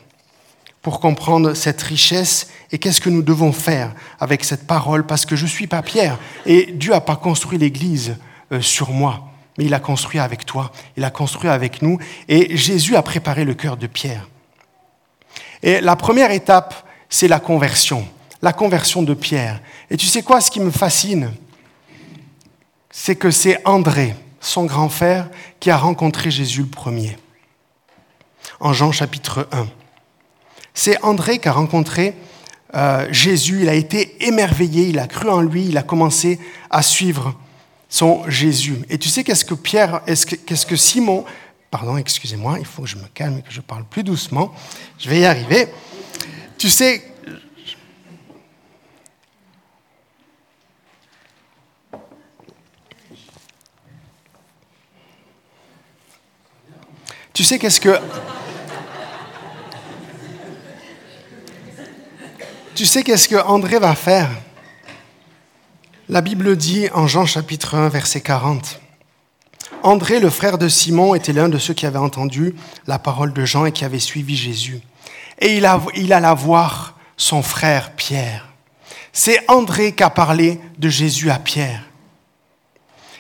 pour 0.82 0.98
comprendre 0.98 1.54
cette 1.54 1.80
richesse 1.80 2.48
et 2.72 2.78
qu'est-ce 2.78 3.00
que 3.00 3.08
nous 3.08 3.22
devons 3.22 3.52
faire 3.52 3.94
avec 4.18 4.44
cette 4.44 4.66
parole, 4.66 5.06
parce 5.06 5.24
que 5.24 5.36
je 5.36 5.44
ne 5.44 5.48
suis 5.48 5.68
pas 5.68 5.80
Pierre, 5.80 6.18
et 6.44 6.72
Dieu 6.72 6.90
n'a 6.90 7.00
pas 7.00 7.16
construit 7.16 7.56
l'Église 7.56 8.16
euh, 8.50 8.60
sur 8.60 8.90
moi, 8.90 9.28
mais 9.56 9.64
il 9.66 9.74
a 9.74 9.80
construit 9.80 10.18
avec 10.18 10.44
toi, 10.44 10.72
il 10.96 11.04
a 11.04 11.10
construit 11.10 11.48
avec 11.48 11.82
nous, 11.82 11.98
et 12.28 12.56
Jésus 12.56 12.96
a 12.96 13.02
préparé 13.02 13.44
le 13.44 13.54
cœur 13.54 13.76
de 13.76 13.86
Pierre. 13.86 14.28
Et 15.62 15.80
la 15.80 15.94
première 15.94 16.32
étape, 16.32 16.88
c'est 17.08 17.28
la 17.28 17.38
conversion, 17.38 18.06
la 18.40 18.52
conversion 18.52 19.02
de 19.02 19.14
Pierre. 19.14 19.60
Et 19.88 19.96
tu 19.96 20.06
sais 20.06 20.22
quoi, 20.22 20.40
ce 20.40 20.50
qui 20.50 20.58
me 20.58 20.72
fascine, 20.72 21.30
c'est 22.90 23.14
que 23.14 23.30
c'est 23.30 23.60
André, 23.64 24.16
son 24.40 24.64
grand 24.64 24.88
frère, 24.88 25.28
qui 25.60 25.70
a 25.70 25.76
rencontré 25.76 26.32
Jésus 26.32 26.62
le 26.62 26.66
premier, 26.66 27.16
en 28.58 28.72
Jean 28.72 28.90
chapitre 28.90 29.48
1. 29.52 29.68
C'est 30.74 31.02
André 31.02 31.38
qui 31.38 31.48
a 31.48 31.52
rencontré 31.52 32.14
euh, 32.74 33.06
Jésus, 33.10 33.62
il 33.62 33.68
a 33.68 33.74
été 33.74 34.26
émerveillé, 34.26 34.86
il 34.86 34.98
a 34.98 35.06
cru 35.06 35.28
en 35.28 35.42
lui, 35.42 35.66
il 35.66 35.76
a 35.76 35.82
commencé 35.82 36.40
à 36.70 36.82
suivre 36.82 37.38
son 37.88 38.28
Jésus. 38.28 38.78
Et 38.88 38.96
tu 38.96 39.10
sais 39.10 39.24
qu'est-ce 39.24 39.44
que 39.44 39.54
Pierre, 39.54 40.00
qu'est-ce 40.06 40.64
que 40.64 40.76
Simon, 40.76 41.26
pardon, 41.70 41.98
excusez-moi, 41.98 42.56
il 42.58 42.64
faut 42.64 42.82
que 42.82 42.88
je 42.88 42.96
me 42.96 43.06
calme 43.12 43.38
et 43.38 43.42
que 43.42 43.52
je 43.52 43.60
parle 43.60 43.84
plus 43.84 44.02
doucement, 44.02 44.54
je 44.98 45.10
vais 45.10 45.20
y 45.20 45.24
arriver. 45.26 45.68
Tu 46.56 46.70
sais, 46.70 47.02
tu 57.34 57.44
sais 57.44 57.58
qu'est-ce 57.58 57.80
que 57.80 57.98
Tu 62.82 62.86
sais 62.86 63.04
qu'est-ce 63.04 63.28
que 63.28 63.36
André 63.36 63.78
va 63.78 63.94
faire? 63.94 64.28
La 66.08 66.20
Bible 66.20 66.56
dit 66.56 66.88
en 66.92 67.06
Jean 67.06 67.26
chapitre 67.26 67.76
1, 67.76 67.88
verset 67.88 68.22
40. 68.22 68.80
André, 69.84 70.18
le 70.18 70.30
frère 70.30 70.58
de 70.58 70.66
Simon, 70.66 71.14
était 71.14 71.32
l'un 71.32 71.48
de 71.48 71.58
ceux 71.58 71.74
qui 71.74 71.86
avaient 71.86 72.00
entendu 72.00 72.56
la 72.88 72.98
parole 72.98 73.32
de 73.32 73.44
Jean 73.44 73.66
et 73.66 73.70
qui 73.70 73.84
avaient 73.84 74.00
suivi 74.00 74.34
Jésus. 74.34 74.80
Et 75.38 75.58
il, 75.58 75.64
a, 75.64 75.80
il 75.94 76.12
alla 76.12 76.34
voir 76.34 76.98
son 77.16 77.40
frère 77.44 77.92
Pierre. 77.92 78.48
C'est 79.12 79.48
André 79.48 79.92
qui 79.92 80.02
a 80.02 80.10
parlé 80.10 80.60
de 80.76 80.88
Jésus 80.88 81.30
à 81.30 81.38
Pierre. 81.38 81.84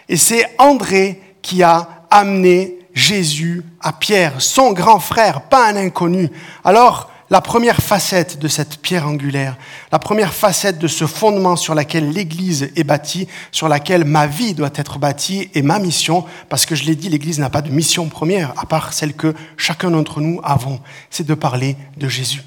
Et 0.08 0.16
c'est 0.16 0.56
André 0.58 1.22
qui 1.40 1.62
a 1.62 2.04
amené 2.10 2.78
Jésus 2.94 3.62
à 3.80 3.92
Pierre, 3.92 4.42
son 4.42 4.72
grand 4.72 4.98
frère, 4.98 5.42
pas 5.42 5.68
un 5.68 5.76
inconnu. 5.76 6.30
Alors, 6.64 7.11
la 7.32 7.40
première 7.40 7.78
facette 7.78 8.38
de 8.38 8.46
cette 8.46 8.76
pierre 8.76 9.08
angulaire, 9.08 9.56
la 9.90 9.98
première 9.98 10.34
facette 10.34 10.78
de 10.78 10.86
ce 10.86 11.06
fondement 11.06 11.56
sur 11.56 11.74
laquelle 11.74 12.10
l'Église 12.10 12.70
est 12.76 12.84
bâtie, 12.84 13.26
sur 13.52 13.70
laquelle 13.70 14.04
ma 14.04 14.26
vie 14.26 14.52
doit 14.52 14.68
être 14.74 14.98
bâtie 14.98 15.48
et 15.54 15.62
ma 15.62 15.78
mission, 15.78 16.26
parce 16.50 16.66
que 16.66 16.74
je 16.74 16.84
l'ai 16.84 16.94
dit, 16.94 17.08
l'Église 17.08 17.38
n'a 17.38 17.48
pas 17.48 17.62
de 17.62 17.70
mission 17.70 18.06
première, 18.10 18.52
à 18.60 18.66
part 18.66 18.92
celle 18.92 19.14
que 19.14 19.34
chacun 19.56 19.90
d'entre 19.90 20.20
nous 20.20 20.42
avons, 20.44 20.78
c'est 21.08 21.26
de 21.26 21.32
parler 21.32 21.78
de 21.96 22.06
Jésus. 22.06 22.42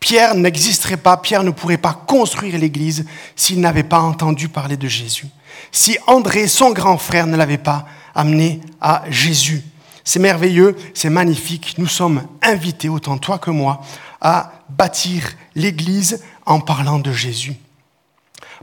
Pierre 0.00 0.34
n'existerait 0.34 0.96
pas, 0.96 1.18
Pierre 1.18 1.44
ne 1.44 1.50
pourrait 1.50 1.76
pas 1.76 1.92
construire 2.06 2.56
l'Église 2.56 3.04
s'il 3.36 3.60
n'avait 3.60 3.82
pas 3.82 4.00
entendu 4.00 4.48
parler 4.48 4.78
de 4.78 4.88
Jésus. 4.88 5.26
Si 5.70 5.98
André, 6.06 6.46
son 6.46 6.70
grand 6.70 6.96
frère, 6.96 7.26
ne 7.26 7.36
l'avait 7.36 7.58
pas 7.58 7.84
amené 8.14 8.62
à 8.80 9.02
Jésus. 9.10 9.62
C'est 10.10 10.18
merveilleux, 10.18 10.74
c'est 10.92 11.08
magnifique. 11.08 11.76
Nous 11.78 11.86
sommes 11.86 12.26
invités, 12.42 12.88
autant 12.88 13.16
toi 13.16 13.38
que 13.38 13.52
moi, 13.52 13.80
à 14.20 14.50
bâtir 14.68 15.22
l'Église 15.54 16.20
en 16.46 16.58
parlant 16.58 16.98
de 16.98 17.12
Jésus. 17.12 17.54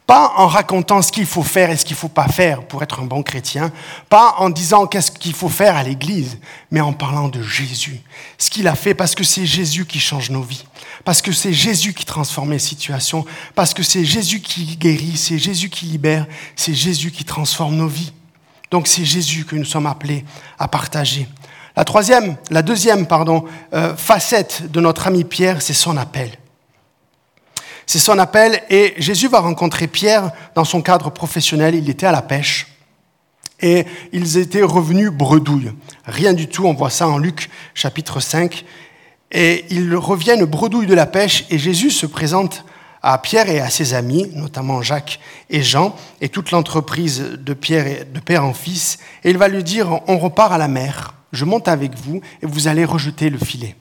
Pas 0.06 0.34
en 0.36 0.48
racontant 0.48 1.02
ce 1.02 1.10
qu'il 1.10 1.26
faut 1.26 1.44
faire 1.44 1.70
et 1.70 1.78
ce 1.78 1.86
qu'il 1.86 1.96
ne 1.96 2.00
faut 2.00 2.10
pas 2.10 2.28
faire 2.28 2.68
pour 2.68 2.84
être 2.84 3.00
un 3.00 3.06
bon 3.06 3.24
chrétien, 3.24 3.72
pas 4.10 4.36
en 4.40 4.50
disant 4.50 4.88
qu'est-ce 4.88 5.10
qu'il 5.10 5.34
faut 5.34 5.48
faire 5.48 5.78
à 5.78 5.84
l'Église, 5.84 6.38
mais 6.70 6.82
en 6.82 6.92
parlant 6.92 7.30
de 7.30 7.42
Jésus. 7.42 8.02
Ce 8.38 8.50
qu'il 8.50 8.68
a 8.68 8.76
fait 8.76 8.94
parce 8.94 9.16
que 9.16 9.24
c'est 9.24 9.46
Jésus 9.46 9.86
qui 9.86 10.02
change 10.02 10.30
nos 10.32 10.42
vies, 10.42 10.66
parce 11.06 11.22
que 11.22 11.32
c'est 11.32 11.54
Jésus 11.54 11.94
qui 11.94 12.04
transforme 12.04 12.52
les 12.52 12.60
situations, 12.60 13.26
parce 13.56 13.74
que 13.74 13.84
c'est 13.84 14.04
Jésus 14.04 14.42
qui 14.42 14.76
guérit, 14.76 15.16
c'est 15.16 15.40
Jésus 15.40 15.70
qui 15.70 15.86
libère, 15.86 16.26
c'est 16.58 16.74
Jésus 16.74 17.12
qui 17.12 17.24
transforme 17.24 17.78
nos 17.78 17.88
vies. 17.88 18.12
Donc 18.72 18.88
c'est 18.88 19.06
Jésus 19.06 19.46
que 19.46 19.56
nous 19.56 19.66
sommes 19.66 19.86
appelés 19.86 20.26
à 20.60 20.68
partager. 20.68 21.28
La 21.76 21.84
troisième, 21.84 22.36
la 22.50 22.64
deuxième, 22.64 23.06
pardon, 23.06 23.46
euh, 23.74 23.96
facette 23.96 24.72
de 24.72 24.82
notre 24.82 25.08
ami 25.08 25.24
Pierre, 25.24 25.62
c'est 25.62 25.74
son 25.74 25.96
appel. 25.96 26.32
C'est 27.86 28.00
son 28.00 28.18
appel 28.20 28.62
et 28.70 28.96
Jésus 28.98 29.28
va 29.28 29.40
rencontrer 29.40 29.88
Pierre 29.88 30.32
dans 30.56 30.66
son 30.66 30.82
cadre 30.82 31.10
professionnel. 31.10 31.76
Il 31.76 31.90
était 31.90 32.06
à 32.06 32.12
la 32.12 32.22
pêche 32.22 32.68
et 33.62 33.86
ils 34.12 34.38
étaient 34.38 34.64
revenus 34.64 35.12
bredouilles. 35.12 35.72
Rien 36.06 36.34
du 36.34 36.48
tout, 36.48 36.66
on 36.66 36.74
voit 36.74 36.90
ça 36.90 37.08
en 37.08 37.18
Luc 37.18 37.50
chapitre 37.74 38.20
5. 38.20 38.66
Et 39.32 39.66
ils 39.70 39.96
reviennent 39.96 40.46
bredouilles 40.46 40.88
de 40.88 40.94
la 40.94 41.06
pêche 41.06 41.46
et 41.50 41.58
Jésus 41.58 41.92
se 41.92 42.06
présente 42.06 42.66
à 43.02 43.18
Pierre 43.18 43.50
et 43.50 43.60
à 43.60 43.70
ses 43.70 43.94
amis, 43.94 44.30
notamment 44.34 44.82
Jacques 44.82 45.20
et 45.50 45.62
Jean, 45.62 45.96
et 46.22 46.30
toute 46.30 46.52
l'entreprise 46.52 47.22
de 47.22 47.54
Pierre 47.54 47.88
et 47.88 48.06
de 48.06 48.20
père 48.20 48.44
en 48.44 48.54
fils, 48.54 48.98
et 49.24 49.30
il 49.30 49.38
va 49.38 49.48
lui 49.48 49.64
dire, 49.64 50.02
on 50.08 50.18
repart 50.18 50.52
à 50.52 50.58
la 50.58 50.68
mer, 50.68 51.14
je 51.32 51.46
monte 51.46 51.68
avec 51.68 51.96
vous 51.96 52.22
et 52.42 52.46
vous 52.46 52.68
allez 52.68 52.86
rejeter 52.86 53.30
le 53.30 53.38
filet. 53.38 53.76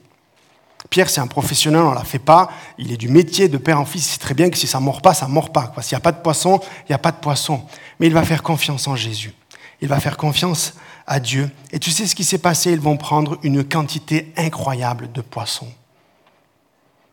Pierre, 0.89 1.09
c'est 1.09 1.21
un 1.21 1.27
professionnel, 1.27 1.81
on 1.81 1.89
ne 1.89 1.95
la 1.95 2.03
fait 2.03 2.19
pas. 2.19 2.49
Il 2.77 2.91
est 2.93 2.97
du 2.97 3.09
métier 3.09 3.49
de 3.49 3.57
père 3.57 3.79
en 3.79 3.85
fils. 3.85 4.05
C'est 4.05 4.19
très 4.19 4.33
bien 4.33 4.49
que 4.49 4.57
si 4.57 4.67
ça 4.67 4.79
ne 4.79 4.85
mord 4.85 5.01
pas, 5.01 5.13
ça 5.13 5.27
ne 5.27 5.31
mord 5.31 5.51
pas. 5.51 5.73
S'il 5.81 5.95
n'y 5.95 5.97
a 5.97 6.01
pas 6.01 6.13
de 6.13 6.21
poisson, 6.21 6.61
il 6.81 6.91
n'y 6.91 6.95
a 6.95 6.99
pas 6.99 7.11
de 7.11 7.17
poisson. 7.17 7.61
Mais 7.99 8.07
il 8.07 8.13
va 8.13 8.23
faire 8.23 8.41
confiance 8.41 8.87
en 8.87 8.95
Jésus. 8.95 9.33
Il 9.81 9.89
va 9.89 9.99
faire 9.99 10.15
confiance 10.15 10.75
à 11.05 11.19
Dieu. 11.19 11.51
Et 11.71 11.79
tu 11.79 11.91
sais 11.91 12.07
ce 12.07 12.15
qui 12.15 12.23
s'est 12.23 12.37
passé? 12.37 12.71
Ils 12.71 12.79
vont 12.79 12.95
prendre 12.95 13.37
une 13.43 13.63
quantité 13.65 14.31
incroyable 14.37 15.11
de 15.11 15.21
poissons. 15.21 15.67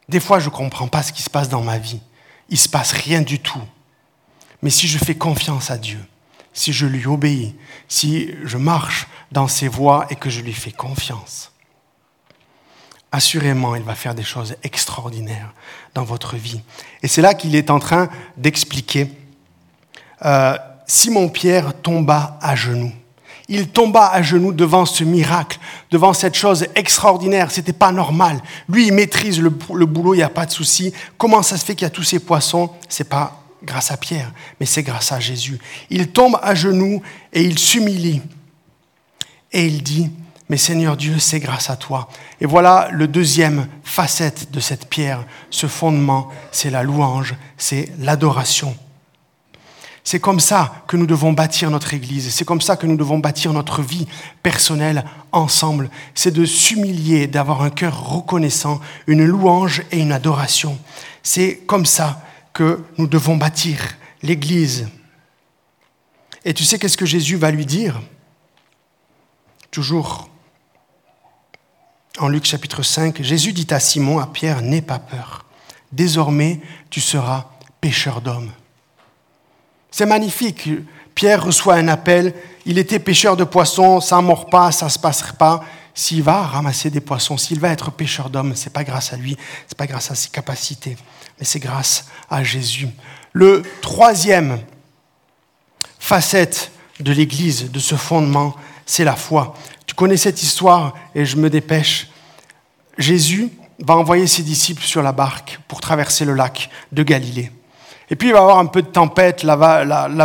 Des 0.08 0.20
fois, 0.20 0.38
je 0.38 0.46
ne 0.46 0.54
comprends 0.54 0.88
pas 0.88 1.02
ce 1.02 1.12
qui 1.12 1.22
se 1.22 1.30
passe 1.30 1.48
dans 1.48 1.62
ma 1.62 1.78
vie. 1.78 2.00
Il 2.48 2.54
ne 2.54 2.58
se 2.58 2.68
passe 2.68 2.92
rien 2.92 3.22
du 3.22 3.38
tout. 3.38 3.62
Mais 4.62 4.70
si 4.70 4.86
je 4.86 4.98
fais 4.98 5.14
confiance 5.14 5.70
à 5.70 5.78
Dieu, 5.78 5.98
si 6.52 6.72
je 6.72 6.86
lui 6.86 7.06
obéis, 7.06 7.54
si 7.88 8.30
je 8.44 8.56
marche 8.56 9.06
dans 9.32 9.48
ses 9.48 9.68
voies 9.68 10.06
et 10.10 10.16
que 10.16 10.30
je 10.30 10.40
lui 10.40 10.52
fais 10.52 10.72
confiance, 10.72 11.52
assurément, 13.12 13.74
il 13.76 13.82
va 13.82 13.94
faire 13.94 14.14
des 14.14 14.22
choses 14.22 14.56
extraordinaires 14.62 15.52
dans 15.94 16.04
votre 16.04 16.36
vie. 16.36 16.60
Et 17.02 17.08
c'est 17.08 17.22
là 17.22 17.34
qu'il 17.34 17.54
est 17.54 17.70
en 17.70 17.78
train 17.78 18.08
d'expliquer. 18.36 19.10
Euh, 20.24 20.56
Simon-Pierre 20.86 21.80
tomba 21.80 22.38
à 22.40 22.54
genoux 22.56 22.92
il 23.48 23.68
tomba 23.68 24.08
à 24.08 24.22
genoux 24.22 24.52
devant 24.52 24.86
ce 24.86 25.04
miracle, 25.04 25.58
devant 25.90 26.12
cette 26.12 26.34
chose 26.34 26.66
extraordinaire. 26.74 27.50
C'était 27.50 27.72
pas 27.72 27.92
normal. 27.92 28.40
Lui, 28.68 28.86
il 28.86 28.92
maîtrise 28.92 29.40
le, 29.40 29.50
boulot, 29.50 30.14
il 30.14 30.18
n'y 30.18 30.22
a 30.22 30.30
pas 30.30 30.46
de 30.46 30.50
souci. 30.50 30.92
Comment 31.18 31.42
ça 31.42 31.56
se 31.56 31.64
fait 31.64 31.74
qu'il 31.74 31.84
y 31.84 31.86
a 31.86 31.90
tous 31.90 32.02
ces 32.02 32.20
poissons? 32.20 32.70
C'est 32.88 33.08
pas 33.08 33.42
grâce 33.62 33.90
à 33.90 33.96
Pierre, 33.96 34.32
mais 34.60 34.66
c'est 34.66 34.82
grâce 34.82 35.12
à 35.12 35.20
Jésus. 35.20 35.58
Il 35.90 36.08
tombe 36.08 36.38
à 36.42 36.54
genoux 36.54 37.02
et 37.32 37.42
il 37.42 37.58
s'humilie. 37.58 38.22
Et 39.52 39.66
il 39.66 39.82
dit, 39.82 40.10
mais 40.48 40.56
Seigneur 40.56 40.96
Dieu, 40.96 41.18
c'est 41.18 41.40
grâce 41.40 41.70
à 41.70 41.76
toi. 41.76 42.08
Et 42.40 42.46
voilà 42.46 42.88
le 42.92 43.08
deuxième 43.08 43.66
facette 43.82 44.50
de 44.50 44.60
cette 44.60 44.88
pierre, 44.88 45.24
ce 45.50 45.66
fondement, 45.66 46.28
c'est 46.50 46.70
la 46.70 46.82
louange, 46.82 47.34
c'est 47.56 47.90
l'adoration. 47.98 48.76
C'est 50.06 50.20
comme 50.20 50.38
ça 50.38 50.84
que 50.86 50.98
nous 50.98 51.06
devons 51.06 51.32
bâtir 51.32 51.70
notre 51.70 51.94
Église, 51.94 52.32
c'est 52.32 52.44
comme 52.44 52.60
ça 52.60 52.76
que 52.76 52.86
nous 52.86 52.96
devons 52.96 53.18
bâtir 53.18 53.54
notre 53.54 53.80
vie 53.80 54.06
personnelle 54.42 55.04
ensemble. 55.32 55.90
C'est 56.14 56.30
de 56.30 56.44
s'humilier, 56.44 57.26
d'avoir 57.26 57.62
un 57.62 57.70
cœur 57.70 58.10
reconnaissant, 58.10 58.80
une 59.06 59.24
louange 59.24 59.82
et 59.90 59.98
une 59.98 60.12
adoration. 60.12 60.78
C'est 61.22 61.62
comme 61.66 61.86
ça 61.86 62.22
que 62.52 62.84
nous 62.98 63.06
devons 63.06 63.36
bâtir 63.36 63.80
l'Église. 64.22 64.88
Et 66.44 66.52
tu 66.52 66.64
sais 66.64 66.78
qu'est-ce 66.78 66.98
que 66.98 67.06
Jésus 67.06 67.36
va 67.36 67.50
lui 67.50 67.64
dire? 67.64 68.00
Toujours 69.70 70.28
en 72.18 72.28
Luc 72.28 72.44
chapitre 72.44 72.82
5, 72.82 73.22
Jésus 73.22 73.52
dit 73.52 73.66
à 73.70 73.80
Simon, 73.80 74.20
à 74.20 74.26
Pierre, 74.26 74.62
n'aie 74.62 74.82
pas 74.82 75.00
peur. 75.00 75.46
Désormais, 75.90 76.60
tu 76.90 77.00
seras 77.00 77.46
pécheur 77.80 78.20
d'hommes. 78.20 78.52
C'est 79.96 80.06
magnifique. 80.06 80.68
Pierre 81.14 81.44
reçoit 81.44 81.74
un 81.74 81.86
appel. 81.86 82.34
Il 82.66 82.78
était 82.78 82.98
pêcheur 82.98 83.36
de 83.36 83.44
poissons, 83.44 84.00
ça 84.00 84.16
ne 84.16 84.22
mord 84.22 84.50
pas, 84.50 84.72
ça 84.72 84.86
ne 84.86 84.90
se 84.90 84.98
passera 84.98 85.34
pas. 85.34 85.64
S'il 85.94 86.20
va 86.20 86.42
ramasser 86.42 86.90
des 86.90 87.00
poissons, 87.00 87.36
s'il 87.36 87.60
va 87.60 87.68
être 87.68 87.92
pêcheur 87.92 88.28
d'hommes, 88.28 88.56
ce 88.56 88.64
n'est 88.64 88.72
pas 88.72 88.82
grâce 88.82 89.12
à 89.12 89.16
lui, 89.16 89.36
ce 89.36 89.36
n'est 89.36 89.76
pas 89.76 89.86
grâce 89.86 90.10
à 90.10 90.16
ses 90.16 90.30
capacités, 90.30 90.96
mais 91.38 91.44
c'est 91.44 91.60
grâce 91.60 92.06
à 92.28 92.42
Jésus. 92.42 92.88
Le 93.32 93.62
troisième 93.82 94.58
facette 96.00 96.72
de 96.98 97.12
l'Église, 97.12 97.70
de 97.70 97.78
ce 97.78 97.94
fondement, 97.94 98.56
c'est 98.86 99.04
la 99.04 99.14
foi. 99.14 99.54
Tu 99.86 99.94
connais 99.94 100.16
cette 100.16 100.42
histoire 100.42 100.94
et 101.14 101.24
je 101.24 101.36
me 101.36 101.48
dépêche. 101.48 102.08
Jésus 102.98 103.48
va 103.78 103.94
envoyer 103.94 104.26
ses 104.26 104.42
disciples 104.42 104.82
sur 104.82 105.04
la 105.04 105.12
barque 105.12 105.60
pour 105.68 105.80
traverser 105.80 106.24
le 106.24 106.34
lac 106.34 106.68
de 106.90 107.04
Galilée. 107.04 107.52
Et 108.10 108.16
puis 108.16 108.28
il 108.28 108.32
va 108.32 108.38
y 108.38 108.42
avoir 108.42 108.58
un 108.58 108.66
peu 108.66 108.82
de 108.82 108.88
tempête, 108.88 109.42
la, 109.42 109.56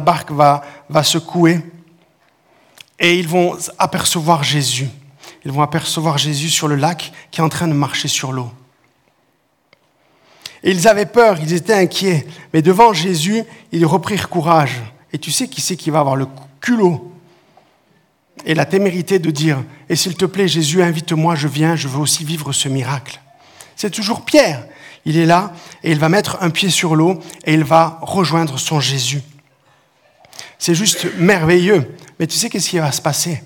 barque 0.02 0.32
va, 0.32 0.62
va 0.90 1.04
secouer 1.04 1.60
et 3.00 3.18
ils 3.18 3.28
vont 3.28 3.58
apercevoir 3.78 4.44
Jésus. 4.44 4.90
Ils 5.46 5.52
vont 5.52 5.62
apercevoir 5.62 6.18
Jésus 6.18 6.50
sur 6.50 6.68
le 6.68 6.76
lac 6.76 7.14
qui 7.32 7.40
est 7.40 7.44
en 7.44 7.50
train 7.50 7.68
de 7.68 7.74
marcher 7.74 8.10
sur 8.10 8.32
l'eau. 8.32 8.52
Et 10.64 10.72
ils 10.72 10.88
avaient 10.88 11.06
peur, 11.06 11.38
ils 11.42 11.54
étaient 11.54 11.74
inquiets, 11.74 12.28
mais 12.54 12.62
devant 12.62 12.92
Jésus, 12.92 13.44
ils 13.72 13.86
reprirent 13.86 14.28
courage. 14.28 14.82
Et 15.14 15.18
tu 15.18 15.32
sais 15.32 15.48
qui 15.48 15.62
c'est 15.62 15.78
qui 15.78 15.90
va 15.90 16.02
avoir 16.02 16.18
le 16.18 16.28
culot 16.60 17.14
et 18.46 18.54
la 18.54 18.66
témérité 18.66 19.20
de 19.20 19.32
dire, 19.32 19.64
et 19.90 19.96
s'il 19.96 20.16
te 20.16 20.26
plaît 20.26 20.48
Jésus, 20.48 20.82
invite-moi, 20.82 21.36
je 21.36 21.48
viens, 21.48 21.76
je 21.76 21.88
veux 21.88 22.00
aussi 22.00 22.24
vivre 22.24 22.52
ce 22.52 22.70
miracle. 22.70 23.20
C'est 23.76 23.90
toujours 23.90 24.26
Pierre. 24.26 24.66
Il 25.06 25.18
est 25.18 25.26
là 25.26 25.54
et 25.84 25.92
il 25.92 26.00
va 26.00 26.10
mettre 26.10 26.38
un 26.42 26.50
pied 26.50 26.70
sur 26.70 26.96
l'eau 26.96 27.20
et 27.46 27.54
il 27.54 27.64
va 27.64 28.00
rejoindre 28.02 28.60
son 28.60 28.80
Jésus. 28.80 29.22
C'est 30.58 30.76
juste 30.76 31.08
merveilleux. 31.18 31.96
Mais 32.20 32.28
tu 32.28 32.36
sais 32.36 32.50
qu'est-ce 32.50 32.70
qui 32.70 32.80
va 32.80 32.92
se 32.92 33.02
passer? 33.02 33.42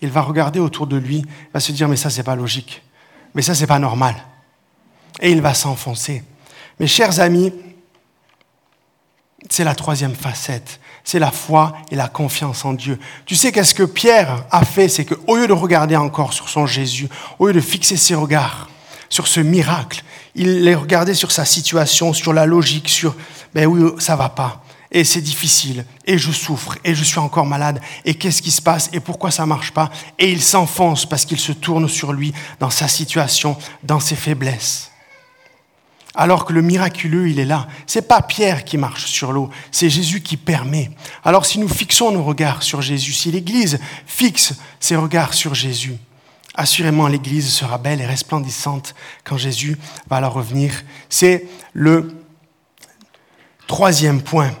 Il 0.00 0.10
va 0.10 0.20
regarder 0.20 0.60
autour 0.60 0.86
de 0.86 0.96
lui, 0.96 1.18
il 1.18 1.52
va 1.52 1.60
se 1.60 1.72
dire 1.72 1.88
mais 1.88 1.96
ça 1.96 2.10
c'est 2.10 2.22
pas 2.22 2.36
logique. 2.36 2.82
Mais 3.34 3.42
ça 3.42 3.54
c'est 3.54 3.66
pas 3.66 3.78
normal. 3.78 4.14
Et 5.20 5.30
il 5.30 5.40
va 5.40 5.54
s'enfoncer. 5.54 6.22
Mes 6.78 6.86
chers 6.86 7.20
amis, 7.20 7.52
c'est 9.48 9.64
la 9.64 9.74
troisième 9.74 10.14
facette. 10.14 10.80
C'est 11.04 11.18
la 11.18 11.30
foi 11.30 11.76
et 11.90 11.96
la 11.96 12.08
confiance 12.08 12.64
en 12.64 12.72
Dieu. 12.72 12.98
Tu 13.26 13.36
sais 13.36 13.52
qu'est-ce 13.52 13.74
que 13.74 13.82
Pierre 13.82 14.44
a 14.50 14.64
fait? 14.64 14.88
C'est 14.88 15.04
qu'au 15.04 15.36
lieu 15.36 15.46
de 15.46 15.52
regarder 15.52 15.96
encore 15.96 16.32
sur 16.32 16.48
son 16.48 16.66
Jésus, 16.66 17.08
au 17.38 17.46
lieu 17.46 17.52
de 17.52 17.60
fixer 17.60 17.96
ses 17.96 18.14
regards 18.14 18.68
sur 19.08 19.26
ce 19.26 19.40
miracle, 19.40 20.02
il 20.34 20.62
les 20.62 20.74
regardait 20.74 21.14
sur 21.14 21.30
sa 21.30 21.44
situation, 21.44 22.12
sur 22.12 22.32
la 22.32 22.46
logique, 22.46 22.88
sur 22.88 23.14
ben 23.54 23.66
oui, 23.66 23.90
ça 23.98 24.16
va 24.16 24.28
pas. 24.28 24.64
Et 24.90 25.02
c'est 25.02 25.20
difficile, 25.20 25.84
et 26.04 26.18
je 26.18 26.30
souffre, 26.30 26.78
et 26.84 26.94
je 26.94 27.02
suis 27.02 27.18
encore 27.18 27.46
malade, 27.46 27.80
et 28.04 28.14
qu'est-ce 28.14 28.42
qui 28.42 28.52
se 28.52 28.62
passe, 28.62 28.90
et 28.92 29.00
pourquoi 29.00 29.32
ça 29.32 29.44
marche 29.44 29.72
pas? 29.72 29.90
Et 30.20 30.30
il 30.30 30.40
s'enfonce 30.40 31.04
parce 31.04 31.24
qu'il 31.24 31.40
se 31.40 31.50
tourne 31.50 31.88
sur 31.88 32.12
lui 32.12 32.32
dans 32.60 32.70
sa 32.70 32.86
situation, 32.86 33.56
dans 33.82 33.98
ses 33.98 34.14
faiblesses. 34.14 34.92
Alors 36.14 36.44
que 36.44 36.52
le 36.52 36.62
miraculeux, 36.62 37.28
il 37.28 37.40
est 37.40 37.44
là. 37.44 37.66
C'est 37.88 38.06
pas 38.06 38.22
Pierre 38.22 38.64
qui 38.64 38.78
marche 38.78 39.06
sur 39.06 39.32
l'eau, 39.32 39.50
c'est 39.72 39.90
Jésus 39.90 40.20
qui 40.20 40.36
permet. 40.36 40.92
Alors 41.24 41.44
si 41.44 41.58
nous 41.58 41.68
fixons 41.68 42.12
nos 42.12 42.22
regards 42.22 42.62
sur 42.62 42.80
Jésus, 42.80 43.12
si 43.12 43.32
l'Église 43.32 43.80
fixe 44.06 44.54
ses 44.78 44.94
regards 44.94 45.34
sur 45.34 45.56
Jésus, 45.56 45.96
assurément 46.54 47.08
l'Église 47.08 47.52
sera 47.52 47.78
belle 47.78 48.00
et 48.00 48.06
resplendissante 48.06 48.94
quand 49.24 49.36
Jésus 49.36 49.76
va 50.08 50.20
la 50.20 50.28
revenir. 50.28 50.72
C'est 51.08 51.46
le 51.72 52.14
troisième 53.66 54.22
point. 54.22 54.52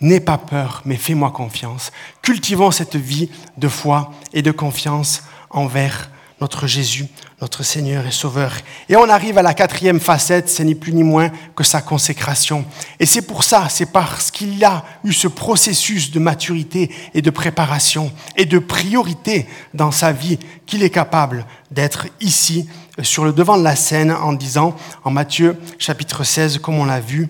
N'aie 0.00 0.20
pas 0.20 0.38
peur, 0.38 0.82
mais 0.84 0.96
fais-moi 0.96 1.30
confiance. 1.30 1.92
Cultivons 2.22 2.70
cette 2.70 2.96
vie 2.96 3.30
de 3.58 3.68
foi 3.68 4.12
et 4.32 4.42
de 4.42 4.50
confiance 4.50 5.22
envers 5.50 6.10
notre 6.40 6.66
Jésus, 6.66 7.06
notre 7.40 7.62
Seigneur 7.62 8.06
et 8.06 8.10
Sauveur. 8.10 8.52
Et 8.88 8.96
on 8.96 9.08
arrive 9.08 9.36
à 9.36 9.42
la 9.42 9.52
quatrième 9.52 10.00
facette, 10.00 10.48
ce 10.48 10.62
n'est 10.62 10.74
plus 10.74 10.92
ni 10.92 11.02
moins 11.02 11.30
que 11.54 11.64
sa 11.64 11.82
consécration. 11.82 12.64
Et 12.98 13.06
c'est 13.06 13.22
pour 13.22 13.44
ça, 13.44 13.68
c'est 13.68 13.92
parce 13.92 14.30
qu'il 14.30 14.64
a 14.64 14.84
eu 15.04 15.12
ce 15.12 15.28
processus 15.28 16.10
de 16.10 16.18
maturité 16.18 16.90
et 17.12 17.20
de 17.20 17.30
préparation 17.30 18.10
et 18.36 18.46
de 18.46 18.58
priorité 18.58 19.46
dans 19.74 19.90
sa 19.90 20.12
vie 20.12 20.38
qu'il 20.64 20.82
est 20.82 20.90
capable 20.90 21.44
d'être 21.70 22.06
ici 22.20 22.68
sur 23.02 23.24
le 23.24 23.32
devant 23.32 23.58
de 23.58 23.64
la 23.64 23.76
scène 23.76 24.10
en 24.10 24.32
disant 24.32 24.76
en 25.04 25.10
Matthieu 25.10 25.58
chapitre 25.78 26.24
16, 26.24 26.58
comme 26.58 26.78
on 26.78 26.84
l'a 26.84 27.00
vu, 27.00 27.28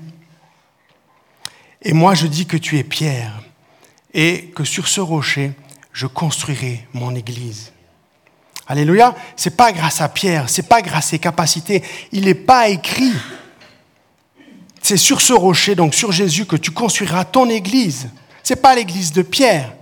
Et 1.83 1.93
moi 1.93 2.15
je 2.15 2.27
dis 2.27 2.47
que 2.47 2.57
tu 2.57 2.79
es 2.79 2.85
Pierre 2.85 3.41
et 4.13 4.53
que 4.55 4.65
sur 4.65 4.87
ce 4.87 5.01
rocher 5.01 5.53
je 5.93 6.07
construirai 6.07 6.87
mon 6.93 7.15
église. 7.15 7.73
Alléluia. 8.71 9.17
C'est 9.35 9.57
pas 9.57 9.73
grâce 9.73 10.01
à 10.01 10.09
Pierre, 10.09 10.49
c'est 10.49 10.69
pas 10.69 10.81
grâce 10.81 11.07
à 11.07 11.09
ses 11.09 11.19
capacités. 11.19 11.83
Il 12.13 12.27
n'est 12.27 12.35
pas 12.35 12.69
écrit. 12.69 13.13
C'est 14.81 14.97
sur 14.97 15.21
ce 15.21 15.33
rocher, 15.33 15.75
donc 15.75 15.93
sur 15.93 16.13
Jésus, 16.13 16.47
que 16.47 16.55
tu 16.55 16.71
construiras 16.71 17.25
ton 17.25 17.51
église. 17.51 18.11
C'est 18.45 18.63
pas 18.63 18.77
l'église 18.77 19.13
de 19.13 19.23
Pierre. 19.23 19.73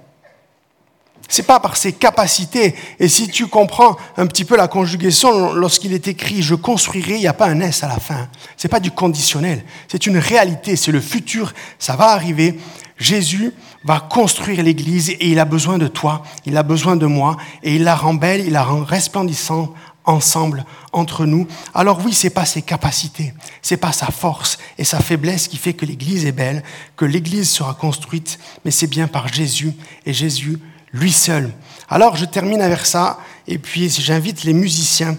C'est 1.28 1.42
pas 1.42 1.60
par 1.60 1.76
ses 1.76 1.92
capacités. 1.92 2.74
Et 2.98 3.08
si 3.08 3.28
tu 3.28 3.46
comprends 3.46 3.96
un 4.16 4.26
petit 4.26 4.46
peu 4.46 4.56
la 4.56 4.66
conjugaison, 4.66 5.52
lorsqu'il 5.52 5.92
est 5.92 6.08
écrit 6.08 6.42
je 6.42 6.54
construirai, 6.54 7.14
il 7.14 7.20
n'y 7.20 7.26
a 7.26 7.34
pas 7.34 7.48
un 7.48 7.60
S 7.60 7.84
à 7.84 7.88
la 7.88 8.00
fin. 8.00 8.28
C'est 8.56 8.68
pas 8.68 8.80
du 8.80 8.90
conditionnel. 8.90 9.62
C'est 9.88 10.06
une 10.06 10.16
réalité. 10.16 10.74
C'est 10.74 10.92
le 10.92 11.00
futur. 11.00 11.52
Ça 11.78 11.96
va 11.96 12.06
arriver. 12.06 12.58
Jésus 12.96 13.52
va 13.84 14.00
construire 14.00 14.62
l'Église 14.62 15.10
et 15.10 15.28
il 15.28 15.38
a 15.38 15.44
besoin 15.44 15.78
de 15.78 15.86
toi, 15.86 16.24
il 16.46 16.56
a 16.56 16.64
besoin 16.64 16.96
de 16.96 17.06
moi 17.06 17.36
et 17.62 17.76
il 17.76 17.84
la 17.84 17.94
rend 17.94 18.14
belle, 18.14 18.40
il 18.40 18.52
la 18.52 18.64
rend 18.64 18.82
resplendissante 18.82 19.72
ensemble 20.04 20.64
entre 20.92 21.26
nous. 21.26 21.46
Alors 21.74 22.00
oui, 22.04 22.12
c'est 22.12 22.30
pas 22.30 22.44
ses 22.44 22.62
capacités, 22.62 23.34
c'est 23.62 23.76
pas 23.76 23.92
sa 23.92 24.06
force 24.06 24.58
et 24.78 24.84
sa 24.84 24.98
faiblesse 24.98 25.46
qui 25.46 25.58
fait 25.58 25.74
que 25.74 25.86
l'Église 25.86 26.26
est 26.26 26.32
belle, 26.32 26.64
que 26.96 27.04
l'Église 27.04 27.50
sera 27.50 27.74
construite, 27.74 28.38
mais 28.64 28.70
c'est 28.70 28.86
bien 28.86 29.06
par 29.06 29.28
Jésus 29.28 29.74
et 30.06 30.12
Jésus 30.12 30.58
lui 30.92 31.12
seul. 31.12 31.52
Alors 31.88 32.16
je 32.16 32.24
termine 32.24 32.62
avec 32.62 32.86
ça 32.86 33.18
et 33.46 33.58
puis 33.58 33.88
j'invite 33.88 34.44
les 34.44 34.52
musiciens 34.52 35.16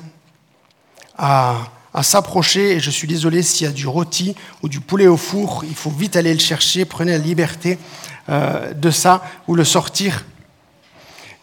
à 1.18 2.04
s'approcher. 2.04 2.74
Et 2.74 2.80
je 2.80 2.90
suis 2.90 3.08
désolé 3.08 3.44
s'il 3.44 3.68
y 3.68 3.70
a 3.70 3.74
du 3.74 3.88
rôti 3.88 4.36
ou 4.62 4.70
du 4.70 4.80
poulet 4.80 5.08
au 5.08 5.18
four, 5.18 5.64
il 5.68 5.76
faut 5.76 5.90
vite 5.90 6.16
aller 6.16 6.34
le 6.34 6.40
chercher. 6.40 6.86
Prenez 6.86 7.12
la 7.12 7.18
liberté 7.18 7.78
euh, 8.30 8.74
de 8.74 8.92
ça 8.92 9.24
ou 9.48 9.56
le 9.56 9.64
sortir. 9.64 10.26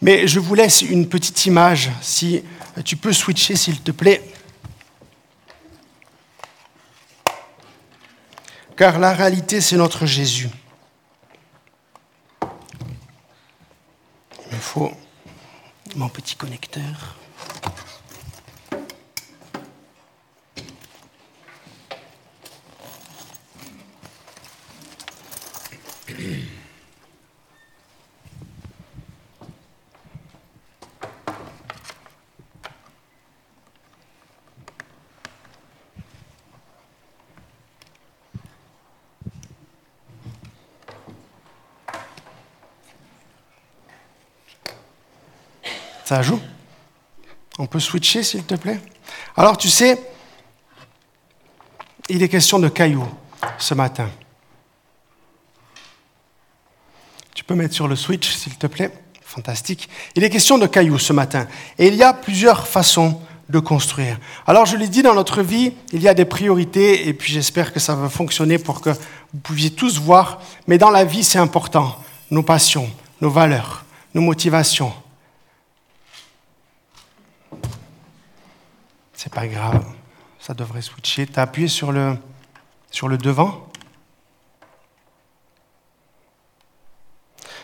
Mais 0.01 0.27
je 0.27 0.39
vous 0.39 0.53
laisse 0.55 0.81
une 0.81 1.09
petite 1.09 1.45
image, 1.47 1.89
si 2.01 2.43
tu 2.85 2.95
peux 2.95 3.13
switcher 3.13 3.55
s'il 3.55 3.81
te 3.81 3.91
plaît. 3.91 4.23
Car 8.75 8.99
la 8.99 9.11
réalité, 9.13 9.59
c'est 9.59 9.75
notre 9.75 10.05
Jésus. 10.05 10.49
Il 14.51 14.55
me 14.55 14.56
mon 15.95 16.09
petit 16.09 16.35
connecteur. 16.35 17.15
Ça 46.07 46.21
joue 46.21 46.39
On 47.59 47.65
peut 47.65 47.81
switcher, 47.81 48.23
s'il 48.23 48.45
te 48.45 48.55
plaît 48.55 48.79
Alors, 49.35 49.57
tu 49.57 49.67
sais, 49.67 50.01
il 52.07 52.23
est 52.23 52.29
question 52.29 52.59
de 52.59 52.69
cailloux 52.69 53.09
ce 53.57 53.73
matin. 53.73 54.09
Tu 57.35 57.43
peux 57.43 57.55
mettre 57.55 57.73
sur 57.73 57.89
le 57.89 57.97
switch, 57.97 58.33
s'il 58.33 58.55
te 58.55 58.67
plaît 58.67 58.93
Fantastique. 59.21 59.89
Il 60.15 60.23
est 60.23 60.29
question 60.29 60.57
de 60.57 60.65
cailloux 60.65 60.97
ce 60.97 61.11
matin. 61.11 61.45
Et 61.77 61.87
il 61.87 61.95
y 61.95 62.03
a 62.03 62.13
plusieurs 62.13 62.69
façons 62.69 63.19
de 63.49 63.59
construire. 63.59 64.17
Alors, 64.45 64.65
je 64.65 64.77
l'ai 64.77 64.87
dit, 64.87 65.03
dans 65.03 65.13
notre 65.13 65.41
vie, 65.41 65.73
il 65.91 66.01
y 66.01 66.07
a 66.07 66.13
des 66.13 66.23
priorités, 66.23 67.09
et 67.09 67.13
puis 67.13 67.33
j'espère 67.33 67.73
que 67.73 67.81
ça 67.81 67.95
va 67.95 68.07
fonctionner 68.07 68.59
pour 68.59 68.79
que 68.79 68.91
vous 68.91 69.39
puissiez 69.43 69.71
tous 69.71 69.99
voir. 69.99 70.39
Mais 70.67 70.77
dans 70.77 70.89
la 70.89 71.03
vie, 71.03 71.25
c'est 71.25 71.37
important. 71.37 72.01
Nos 72.31 72.43
passions, 72.43 72.89
nos 73.19 73.29
valeurs, 73.29 73.83
nos 74.13 74.21
motivations, 74.21 74.93
C'est 79.17 79.26
pas 79.37 79.45
grave, 79.45 79.83
ça 80.39 80.55
devrait 80.55 80.81
switcher. 80.81 81.27
Tu 81.27 81.39
as 81.39 81.43
appuyé 81.43 81.67
sur 81.67 81.91
le, 81.91 82.17
sur 82.89 83.07
le 83.07 83.19
devant 83.19 83.67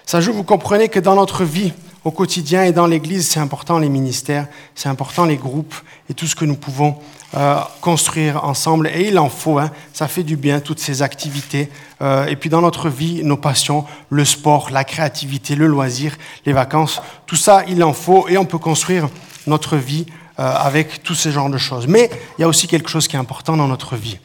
Ça 0.05 0.21
joue, 0.21 0.33
vous 0.33 0.43
comprenez 0.43 0.87
que 0.87 0.99
dans 0.99 1.15
notre 1.15 1.43
vie, 1.43 1.73
au 2.03 2.11
quotidien 2.11 2.63
et 2.63 2.73
dans 2.73 2.85
l'Église, 2.85 3.27
c'est 3.27 3.39
important 3.39 3.79
les 3.79 3.89
ministères, 3.89 4.49
c'est 4.75 4.87
important 4.87 5.25
les 5.25 5.37
groupes 5.37 5.73
et 6.11 6.13
tout 6.13 6.27
ce 6.27 6.35
que 6.35 6.45
nous 6.45 6.57
pouvons 6.57 6.99
euh, 7.33 7.55
construire 7.81 8.43
ensemble. 8.43 8.91
Et 8.93 9.07
il 9.07 9.17
en 9.17 9.29
faut, 9.29 9.57
hein, 9.57 9.71
ça 9.93 10.07
fait 10.07 10.21
du 10.21 10.37
bien, 10.37 10.59
toutes 10.59 10.79
ces 10.79 11.01
activités. 11.01 11.71
Euh, 12.03 12.27
et 12.27 12.35
puis 12.35 12.51
dans 12.51 12.61
notre 12.61 12.87
vie, 12.87 13.23
nos 13.23 13.37
passions, 13.37 13.83
le 14.11 14.25
sport, 14.25 14.69
la 14.69 14.83
créativité, 14.83 15.55
le 15.55 15.65
loisir, 15.65 16.17
les 16.45 16.53
vacances, 16.53 17.01
tout 17.25 17.35
ça, 17.35 17.63
il 17.67 17.83
en 17.83 17.93
faut 17.93 18.27
et 18.27 18.37
on 18.37 18.45
peut 18.45 18.59
construire 18.59 19.09
notre 19.47 19.75
vie 19.75 20.05
avec 20.37 21.03
tous 21.03 21.15
ces 21.15 21.31
genres 21.31 21.49
de 21.49 21.57
choses. 21.57 21.87
Mais 21.87 22.09
il 22.37 22.41
y 22.41 22.43
a 22.43 22.47
aussi 22.47 22.67
quelque 22.67 22.89
chose 22.89 23.07
qui 23.07 23.15
est 23.15 23.19
important 23.19 23.55
dans 23.55 23.67
notre 23.67 23.95
vie, 23.95 24.17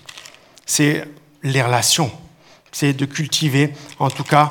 c'est 0.65 1.07
les 1.43 1.63
relations. 1.63 2.11
C'est 2.73 2.93
de 2.93 3.05
cultiver, 3.05 3.73
en 3.99 4.11
tout 4.11 4.25
cas, 4.25 4.51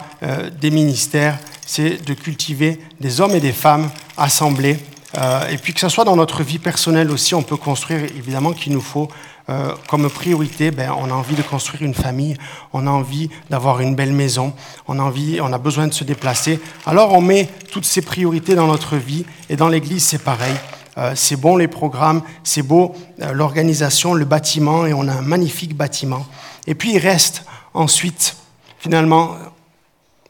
des 0.60 0.72
ministères, 0.72 1.38
c'est 1.66 2.04
de 2.04 2.14
cultiver 2.14 2.80
des 3.00 3.22
hommes 3.22 3.36
et 3.36 3.40
des 3.40 3.52
femmes 3.52 3.90
assemblés 4.18 4.78
euh, 5.18 5.48
et 5.50 5.58
puis 5.58 5.74
que 5.74 5.80
ce 5.80 5.90
soit 5.90 6.04
dans 6.04 6.16
notre 6.16 6.44
vie 6.44 6.60
personnelle 6.60 7.12
aussi, 7.12 7.34
on 7.34 7.42
peut 7.42 7.58
construire 7.58 8.04
évidemment 8.04 8.52
qu'il 8.52 8.74
nous 8.74 8.82
faut 8.82 9.08
euh, 9.50 9.74
comme 9.88 10.10
priorité, 10.10 10.72
ben, 10.72 10.94
on 10.98 11.10
a 11.10 11.14
envie 11.14 11.36
de 11.36 11.42
construire 11.42 11.84
une 11.84 11.94
famille, 11.94 12.36
on 12.74 12.86
a 12.86 12.90
envie 12.90 13.30
d'avoir 13.50 13.80
une 13.80 13.96
belle 13.96 14.12
maison, 14.12 14.54
on 14.88 15.00
a 15.00 15.02
envie, 15.02 15.40
on 15.42 15.54
a 15.54 15.58
besoin 15.58 15.88
de 15.88 15.94
se 15.94 16.04
déplacer. 16.04 16.60
Alors 16.86 17.14
on 17.14 17.22
met 17.22 17.50
toutes 17.72 17.86
ces 17.86 18.02
priorités 18.02 18.56
dans 18.56 18.68
notre 18.68 18.98
vie 18.98 19.26
et 19.50 19.56
dans 19.56 19.70
l'Église 19.70 20.04
c'est 20.04 20.24
pareil. 20.24 20.54
Euh, 20.98 21.14
c'est 21.16 21.36
bon 21.36 21.58
les 21.58 21.68
programmes, 21.68 22.24
c'est 22.44 22.64
beau 22.64 22.96
l'organisation, 23.34 24.14
le 24.14 24.26
bâtiment 24.26 24.86
et 24.86 24.94
on 24.94 25.08
a 25.08 25.14
un 25.14 25.22
magnifique 25.22 25.76
bâtiment. 25.76 26.26
Et 26.66 26.76
puis 26.76 26.94
il 26.94 26.98
reste 26.98 27.44
ensuite 27.74 28.36
finalement 28.80 29.36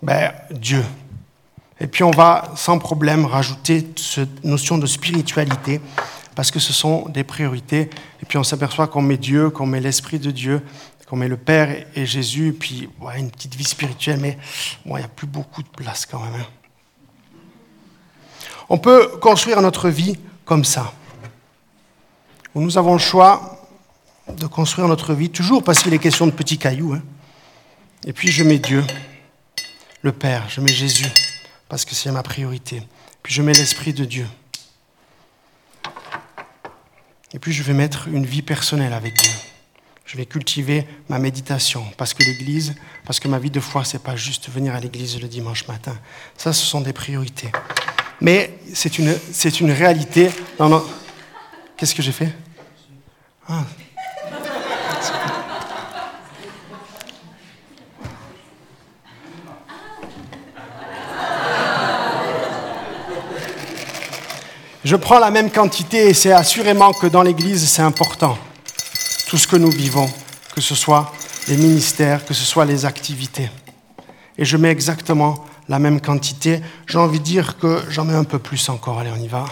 ben, 0.02 0.32
Dieu. 0.52 0.84
Et 1.80 1.88
puis 1.88 2.04
on 2.04 2.12
va 2.12 2.52
sans 2.56 2.80
problème 2.80 3.26
rajouter 3.26 3.88
cette 3.96 4.44
notion 4.44 4.78
de 4.78 4.88
spiritualité, 4.88 5.80
parce 6.36 6.52
que 6.52 6.60
ce 6.60 6.74
sont 6.74 7.08
des 7.10 7.24
priorités. 7.24 7.90
Et 8.22 8.26
puis 8.28 8.38
on 8.38 8.44
s'aperçoit 8.44 8.88
qu'on 8.88 9.02
met 9.02 9.18
Dieu, 9.18 9.50
qu'on 9.50 9.66
met 9.66 9.80
l'Esprit 9.80 10.20
de 10.20 10.32
Dieu, 10.32 10.62
qu'on 11.08 11.16
met 11.16 11.28
le 11.28 11.38
Père 11.38 11.86
et 11.96 12.06
Jésus, 12.06 12.56
puis 12.60 12.90
une 13.16 13.32
petite 13.32 13.56
vie 13.56 13.64
spirituelle, 13.64 14.20
mais 14.20 14.38
il 14.86 14.94
n'y 14.94 15.02
a 15.02 15.08
plus 15.08 15.28
beaucoup 15.28 15.64
de 15.64 15.70
place 15.70 16.06
quand 16.06 16.20
même. 16.20 16.42
Hein. 16.42 16.46
On 18.70 18.78
peut 18.78 19.08
construire 19.22 19.62
notre 19.62 19.90
vie 19.90 20.18
comme 20.48 20.64
ça, 20.64 20.94
nous 22.56 22.78
avons 22.78 22.94
le 22.94 23.00
choix 23.00 23.68
de 24.30 24.48
construire 24.48 24.88
notre 24.88 25.14
vie, 25.14 25.30
toujours 25.30 25.62
parce 25.62 25.84
qu'il 25.84 25.94
est 25.94 26.00
question 26.00 26.26
de 26.26 26.32
petits 26.32 26.58
cailloux. 26.58 26.94
Hein. 26.94 27.04
Et 28.06 28.14
puis 28.14 28.32
je 28.32 28.44
mets 28.44 28.58
Dieu, 28.58 28.84
le 30.02 30.14
Père, 30.14 30.48
je 30.50 30.62
mets 30.62 30.74
Jésus 30.74 31.12
parce 31.68 31.84
que 31.84 31.94
c'est 31.94 32.12
ma 32.12 32.24
priorité. 32.24 32.82
Puis 33.22 33.34
je 33.34 33.42
mets 33.42 33.52
l'Esprit 33.52 33.92
de 33.92 34.06
Dieu. 34.06 34.26
Et 37.34 37.40
puis 37.40 37.52
je 37.52 37.62
vais 37.62 37.74
mettre 37.74 38.08
une 38.08 38.26
vie 38.26 38.42
personnelle 38.42 38.94
avec 38.94 39.18
Dieu. 39.18 39.32
Je 40.06 40.16
vais 40.16 40.26
cultiver 40.26 40.88
ma 41.10 41.20
méditation 41.20 41.86
parce 41.98 42.14
que 42.14 42.24
l'Église, 42.24 42.74
parce 43.06 43.20
que 43.20 43.28
ma 43.28 43.38
vie 43.38 43.52
de 43.52 43.60
foi, 43.60 43.84
c'est 43.84 44.02
pas 44.02 44.16
juste 44.16 44.50
venir 44.50 44.74
à 44.74 44.80
l'Église 44.80 45.20
le 45.22 45.28
dimanche 45.28 45.68
matin. 45.68 45.98
Ça, 46.38 46.54
ce 46.54 46.66
sont 46.66 46.80
des 46.80 46.94
priorités. 46.94 47.52
Mais 48.22 48.60
c'est 48.74 48.98
une, 48.98 49.16
c'est 49.32 49.60
une 49.60 49.72
réalité 49.72 50.30
dans 50.58 50.70
notre... 50.70 50.90
Qu'est-ce 51.76 51.94
que 51.94 52.02
j'ai 52.02 52.12
fait? 52.12 52.34
Ah, 53.48 53.64
Je 64.88 64.96
prends 64.96 65.20
la 65.20 65.32
même 65.32 65.52
quantité 65.52 66.08
et 66.08 66.14
c'est 66.14 66.32
assurément 66.32 66.94
que 66.94 67.08
dans 67.08 67.22
l'Église, 67.22 67.68
c'est 67.70 67.82
important. 67.82 68.38
Tout 69.28 69.38
ce 69.38 69.46
que 69.46 69.58
nous 69.58 69.70
vivons, 69.70 70.10
que 70.56 70.62
ce 70.62 70.76
soit 70.76 71.12
les 71.50 71.58
ministères, 71.58 72.24
que 72.26 72.34
ce 72.34 72.46
soit 72.46 72.64
les 72.64 72.86
activités. 72.86 73.50
Et 74.38 74.46
je 74.46 74.56
mets 74.56 74.70
exactement 74.70 75.44
la 75.70 75.80
même 75.80 76.02
quantité. 76.02 76.62
J'ai 76.88 76.98
envie 76.98 77.20
de 77.20 77.24
dire 77.24 77.58
que 77.58 77.84
j'en 77.90 78.06
mets 78.06 78.14
un 78.14 78.24
peu 78.24 78.40
plus 78.40 78.70
encore. 78.70 79.00
Allez, 79.00 79.12
on 79.14 79.22
y 79.22 79.28
va. 79.28 79.46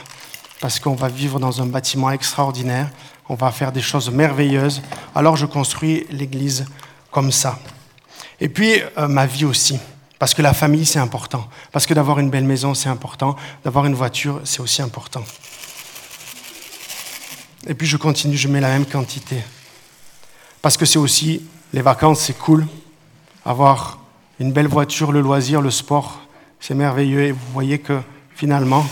Parce 0.61 0.79
qu'on 0.79 0.95
va 0.95 1.09
vivre 1.09 1.39
dans 1.39 1.61
un 1.61 1.65
bâtiment 1.65 2.11
extraordinaire. 2.11 2.89
On 3.27 3.35
va 3.35 3.51
faire 3.51 3.71
des 3.71 3.81
choses 3.81 4.09
merveilleuses. 4.09 4.81
Alors 5.13 5.35
je 5.35 5.45
construis 5.45 6.05
l'Église 6.09 6.65
comme 7.11 7.31
ça. 7.31 7.59
Et 8.39 8.49
puis, 8.49 8.81
euh, 8.97 9.07
ma 9.07 9.25
vie 9.25 9.45
aussi. 9.45 9.79
Parce 10.19 10.33
que 10.33 10.41
la 10.41 10.53
famille, 10.53 10.85
c'est 10.85 10.99
important. 10.99 11.47
Parce 11.71 11.85
que 11.85 11.93
d'avoir 11.93 12.19
une 12.19 12.29
belle 12.29 12.45
maison, 12.45 12.73
c'est 12.73 12.89
important. 12.89 13.35
D'avoir 13.63 13.85
une 13.85 13.95
voiture, 13.95 14.41
c'est 14.43 14.61
aussi 14.61 14.81
important. 14.81 15.23
Et 17.67 17.73
puis 17.73 17.87
je 17.87 17.97
continue, 17.97 18.37
je 18.37 18.47
mets 18.47 18.61
la 18.61 18.69
même 18.69 18.85
quantité. 18.85 19.41
Parce 20.61 20.77
que 20.77 20.85
c'est 20.85 20.99
aussi, 20.99 21.41
les 21.73 21.81
vacances, 21.81 22.21
c'est 22.21 22.37
cool. 22.37 22.65
Avoir 23.43 23.99
une 24.39 24.51
belle 24.51 24.67
voiture, 24.67 25.11
le 25.11 25.21
loisir, 25.21 25.61
le 25.61 25.71
sport, 25.71 26.19
c'est 26.59 26.75
merveilleux. 26.75 27.23
Et 27.23 27.31
vous 27.31 27.51
voyez 27.53 27.79
que 27.79 27.99
finalement, 28.35 28.85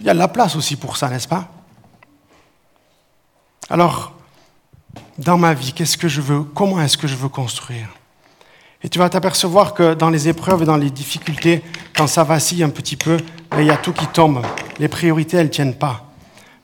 il 0.00 0.06
y 0.06 0.10
a 0.10 0.14
de 0.14 0.18
la 0.18 0.28
place 0.28 0.56
aussi 0.56 0.76
pour 0.76 0.96
ça, 0.96 1.08
n'est-ce 1.08 1.28
pas? 1.28 1.48
Alors, 3.70 4.12
dans 5.18 5.38
ma 5.38 5.54
vie, 5.54 5.72
qu'est-ce 5.72 5.96
que 5.96 6.08
je 6.08 6.20
veux 6.20 6.42
Comment 6.42 6.80
est-ce 6.80 6.98
que 6.98 7.06
je 7.06 7.16
veux 7.16 7.28
construire? 7.28 7.88
Et 8.82 8.88
tu 8.88 8.98
vas 8.98 9.08
t'apercevoir 9.08 9.72
que 9.72 9.94
dans 9.94 10.10
les 10.10 10.28
épreuves 10.28 10.62
et 10.62 10.66
dans 10.66 10.76
les 10.76 10.90
difficultés, 10.90 11.62
quand 11.96 12.06
ça 12.06 12.22
vacille 12.22 12.62
un 12.62 12.68
petit 12.68 12.96
peu, 12.96 13.16
ben, 13.50 13.60
il 13.60 13.66
y 13.66 13.70
a 13.70 13.78
tout 13.78 13.94
qui 13.94 14.06
tombe. 14.06 14.42
Les 14.78 14.88
priorités, 14.88 15.38
elles 15.38 15.46
ne 15.46 15.50
tiennent 15.50 15.74
pas. 15.74 16.04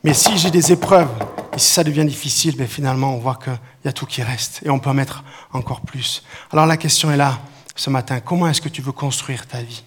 Mais 0.05 0.13
si 0.13 0.37
j'ai 0.37 0.51
des 0.51 0.73
épreuves, 0.73 1.09
et 1.55 1.59
si 1.59 1.73
ça 1.73 1.83
devient 1.83 2.05
difficile, 2.05 2.57
ben, 2.57 2.67
finalement, 2.67 3.15
on 3.15 3.19
voit 3.19 3.37
qu'il 3.37 3.59
y 3.87 3.89
a 3.89 3.93
tout 3.93 4.05
qui 4.05 4.23
reste. 4.23 4.61
Et 4.65 4.71
on 4.71 4.79
peut 4.79 4.91
en 4.91 4.95
mettre 4.95 5.25
encore 5.53 5.81
plus. 5.81 6.23
Alors 6.53 6.67
la 6.67 6.77
question 6.77 7.11
est 7.11 7.17
là, 7.17 7.39
ce 7.81 7.89
matin. 7.89 8.21
Comment 8.21 8.47
est-ce 8.47 8.61
que 8.61 8.69
tu 8.69 8.83
veux 8.83 8.93
construire 8.93 9.47
ta 9.47 9.63
vie? 9.63 9.83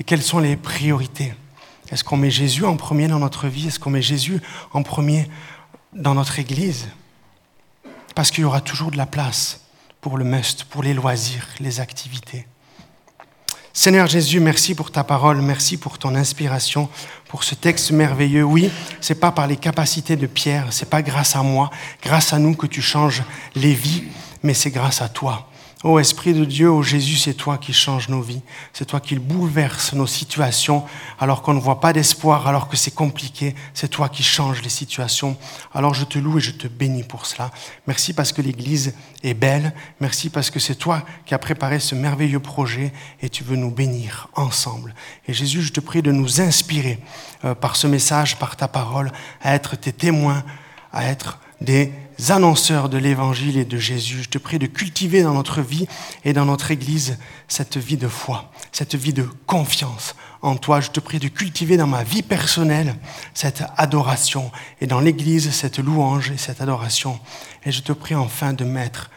Et 0.00 0.04
quelles 0.04 0.22
sont 0.22 0.38
les 0.38 0.56
priorités? 0.56 1.34
Est-ce 1.90 2.02
qu'on 2.02 2.16
met 2.16 2.30
Jésus 2.30 2.64
en 2.64 2.76
premier 2.76 3.06
dans 3.06 3.18
notre 3.18 3.48
vie? 3.48 3.68
Est-ce 3.68 3.78
qu'on 3.78 3.90
met 3.90 4.00
Jésus 4.00 4.40
en 4.72 4.82
premier 4.82 5.28
dans 5.92 6.14
notre 6.14 6.38
Église? 6.38 6.88
Parce 8.14 8.30
qu'il 8.30 8.40
y 8.40 8.44
aura 8.46 8.62
toujours 8.62 8.90
de 8.90 8.96
la 8.96 9.04
place 9.04 9.60
pour 10.00 10.16
le 10.16 10.24
must, 10.24 10.64
pour 10.64 10.82
les 10.82 10.94
loisirs, 10.94 11.46
les 11.60 11.80
activités. 11.80 12.46
Seigneur 13.74 14.06
Jésus, 14.06 14.40
merci 14.40 14.74
pour 14.74 14.90
ta 14.90 15.04
parole, 15.04 15.42
merci 15.42 15.76
pour 15.76 15.98
ton 15.98 16.14
inspiration, 16.14 16.88
pour 17.28 17.44
ce 17.44 17.54
texte 17.54 17.90
merveilleux. 17.90 18.44
Oui, 18.44 18.70
c'est 19.02 19.20
pas 19.20 19.32
par 19.32 19.48
les 19.48 19.58
capacités 19.58 20.16
de 20.16 20.26
Pierre, 20.26 20.68
c'est 20.70 20.88
pas 20.88 21.02
grâce 21.02 21.36
à 21.36 21.42
moi, 21.42 21.70
grâce 22.02 22.32
à 22.32 22.38
nous 22.38 22.54
que 22.54 22.66
tu 22.66 22.80
changes 22.80 23.22
les 23.54 23.74
vies, 23.74 24.04
mais 24.42 24.54
c'est 24.54 24.70
grâce 24.70 25.02
à 25.02 25.10
toi. 25.10 25.50
Ô 25.84 25.98
Esprit 25.98 26.32
de 26.32 26.46
Dieu, 26.46 26.70
ô 26.70 26.82
Jésus, 26.82 27.16
c'est 27.16 27.34
toi 27.34 27.58
qui 27.58 27.74
changes 27.74 28.08
nos 28.08 28.22
vies, 28.22 28.40
c'est 28.72 28.86
toi 28.86 29.00
qui 29.00 29.16
bouleverse 29.16 29.92
nos 29.92 30.06
situations 30.06 30.82
alors 31.20 31.42
qu'on 31.42 31.52
ne 31.52 31.60
voit 31.60 31.78
pas 31.78 31.92
d'espoir, 31.92 32.46
alors 32.46 32.68
que 32.68 32.76
c'est 32.78 32.94
compliqué, 32.94 33.54
c'est 33.74 33.88
toi 33.88 34.08
qui 34.08 34.22
changes 34.22 34.62
les 34.62 34.70
situations. 34.70 35.36
Alors 35.74 35.92
je 35.92 36.06
te 36.06 36.18
loue 36.18 36.38
et 36.38 36.40
je 36.40 36.52
te 36.52 36.68
bénis 36.68 37.02
pour 37.02 37.26
cela. 37.26 37.50
Merci 37.86 38.14
parce 38.14 38.32
que 38.32 38.40
l'Église 38.40 38.94
est 39.22 39.34
belle, 39.34 39.74
merci 40.00 40.30
parce 40.30 40.48
que 40.48 40.58
c'est 40.58 40.74
toi 40.74 41.02
qui 41.26 41.34
as 41.34 41.38
préparé 41.38 41.78
ce 41.80 41.94
merveilleux 41.94 42.40
projet 42.40 42.90
et 43.20 43.28
tu 43.28 43.44
veux 43.44 43.56
nous 43.56 43.70
bénir 43.70 44.28
ensemble. 44.36 44.94
Et 45.28 45.34
Jésus, 45.34 45.60
je 45.60 45.72
te 45.72 45.80
prie 45.80 46.00
de 46.00 46.12
nous 46.12 46.40
inspirer 46.40 46.98
euh, 47.44 47.54
par 47.54 47.76
ce 47.76 47.86
message, 47.86 48.38
par 48.38 48.56
ta 48.56 48.68
parole, 48.68 49.12
à 49.42 49.54
être 49.54 49.76
tes 49.76 49.92
témoins, 49.92 50.44
à 50.94 51.04
être 51.04 51.40
des 51.60 51.92
annonceurs 52.28 52.88
de 52.88 52.98
l'évangile 52.98 53.58
et 53.58 53.64
de 53.64 53.78
Jésus. 53.78 54.22
Je 54.22 54.28
te 54.28 54.38
prie 54.38 54.58
de 54.58 54.66
cultiver 54.66 55.22
dans 55.22 55.34
notre 55.34 55.60
vie 55.60 55.86
et 56.24 56.32
dans 56.32 56.44
notre 56.44 56.70
Église 56.70 57.18
cette 57.48 57.76
vie 57.76 57.96
de 57.96 58.08
foi, 58.08 58.50
cette 58.72 58.94
vie 58.94 59.12
de 59.12 59.28
confiance 59.46 60.14
en 60.42 60.56
toi. 60.56 60.80
Je 60.80 60.90
te 60.90 61.00
prie 61.00 61.18
de 61.18 61.28
cultiver 61.28 61.76
dans 61.76 61.86
ma 61.86 62.02
vie 62.02 62.22
personnelle 62.22 62.94
cette 63.34 63.64
adoration 63.76 64.50
et 64.80 64.86
dans 64.86 65.00
l'Église 65.00 65.50
cette 65.50 65.78
louange 65.78 66.30
et 66.30 66.38
cette 66.38 66.60
adoration. 66.60 67.18
Et 67.64 67.72
je 67.72 67.82
te 67.82 67.92
prie 67.92 68.14
enfin 68.14 68.52
de 68.52 68.64
mettre 68.64 69.10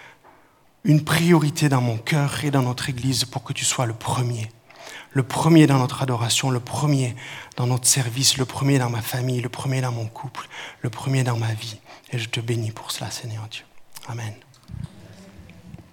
une 0.83 1.03
priorité 1.03 1.69
dans 1.69 1.81
mon 1.81 1.97
cœur 1.97 2.43
et 2.43 2.51
dans 2.51 2.61
notre 2.61 2.89
Église 2.89 3.25
pour 3.25 3.43
que 3.43 3.53
tu 3.53 3.65
sois 3.65 3.85
le 3.85 3.93
premier. 3.93 4.49
Le 5.11 5.23
premier 5.23 5.67
dans 5.67 5.79
notre 5.79 6.03
adoration, 6.03 6.49
le 6.49 6.59
premier 6.59 7.15
dans 7.55 7.67
notre 7.67 7.87
service, 7.87 8.37
le 8.37 8.45
premier 8.45 8.77
dans 8.77 8.89
ma 8.89 9.01
famille, 9.01 9.41
le 9.41 9.49
premier 9.49 9.81
dans 9.81 9.91
mon 9.91 10.05
couple, 10.05 10.47
le 10.81 10.89
premier 10.89 11.23
dans 11.23 11.37
ma 11.37 11.53
vie. 11.53 11.79
Et 12.11 12.17
je 12.19 12.29
te 12.29 12.39
bénis 12.39 12.71
pour 12.71 12.91
cela, 12.91 13.11
Seigneur 13.11 13.47
Dieu. 13.49 13.63
Amen. 14.07 14.33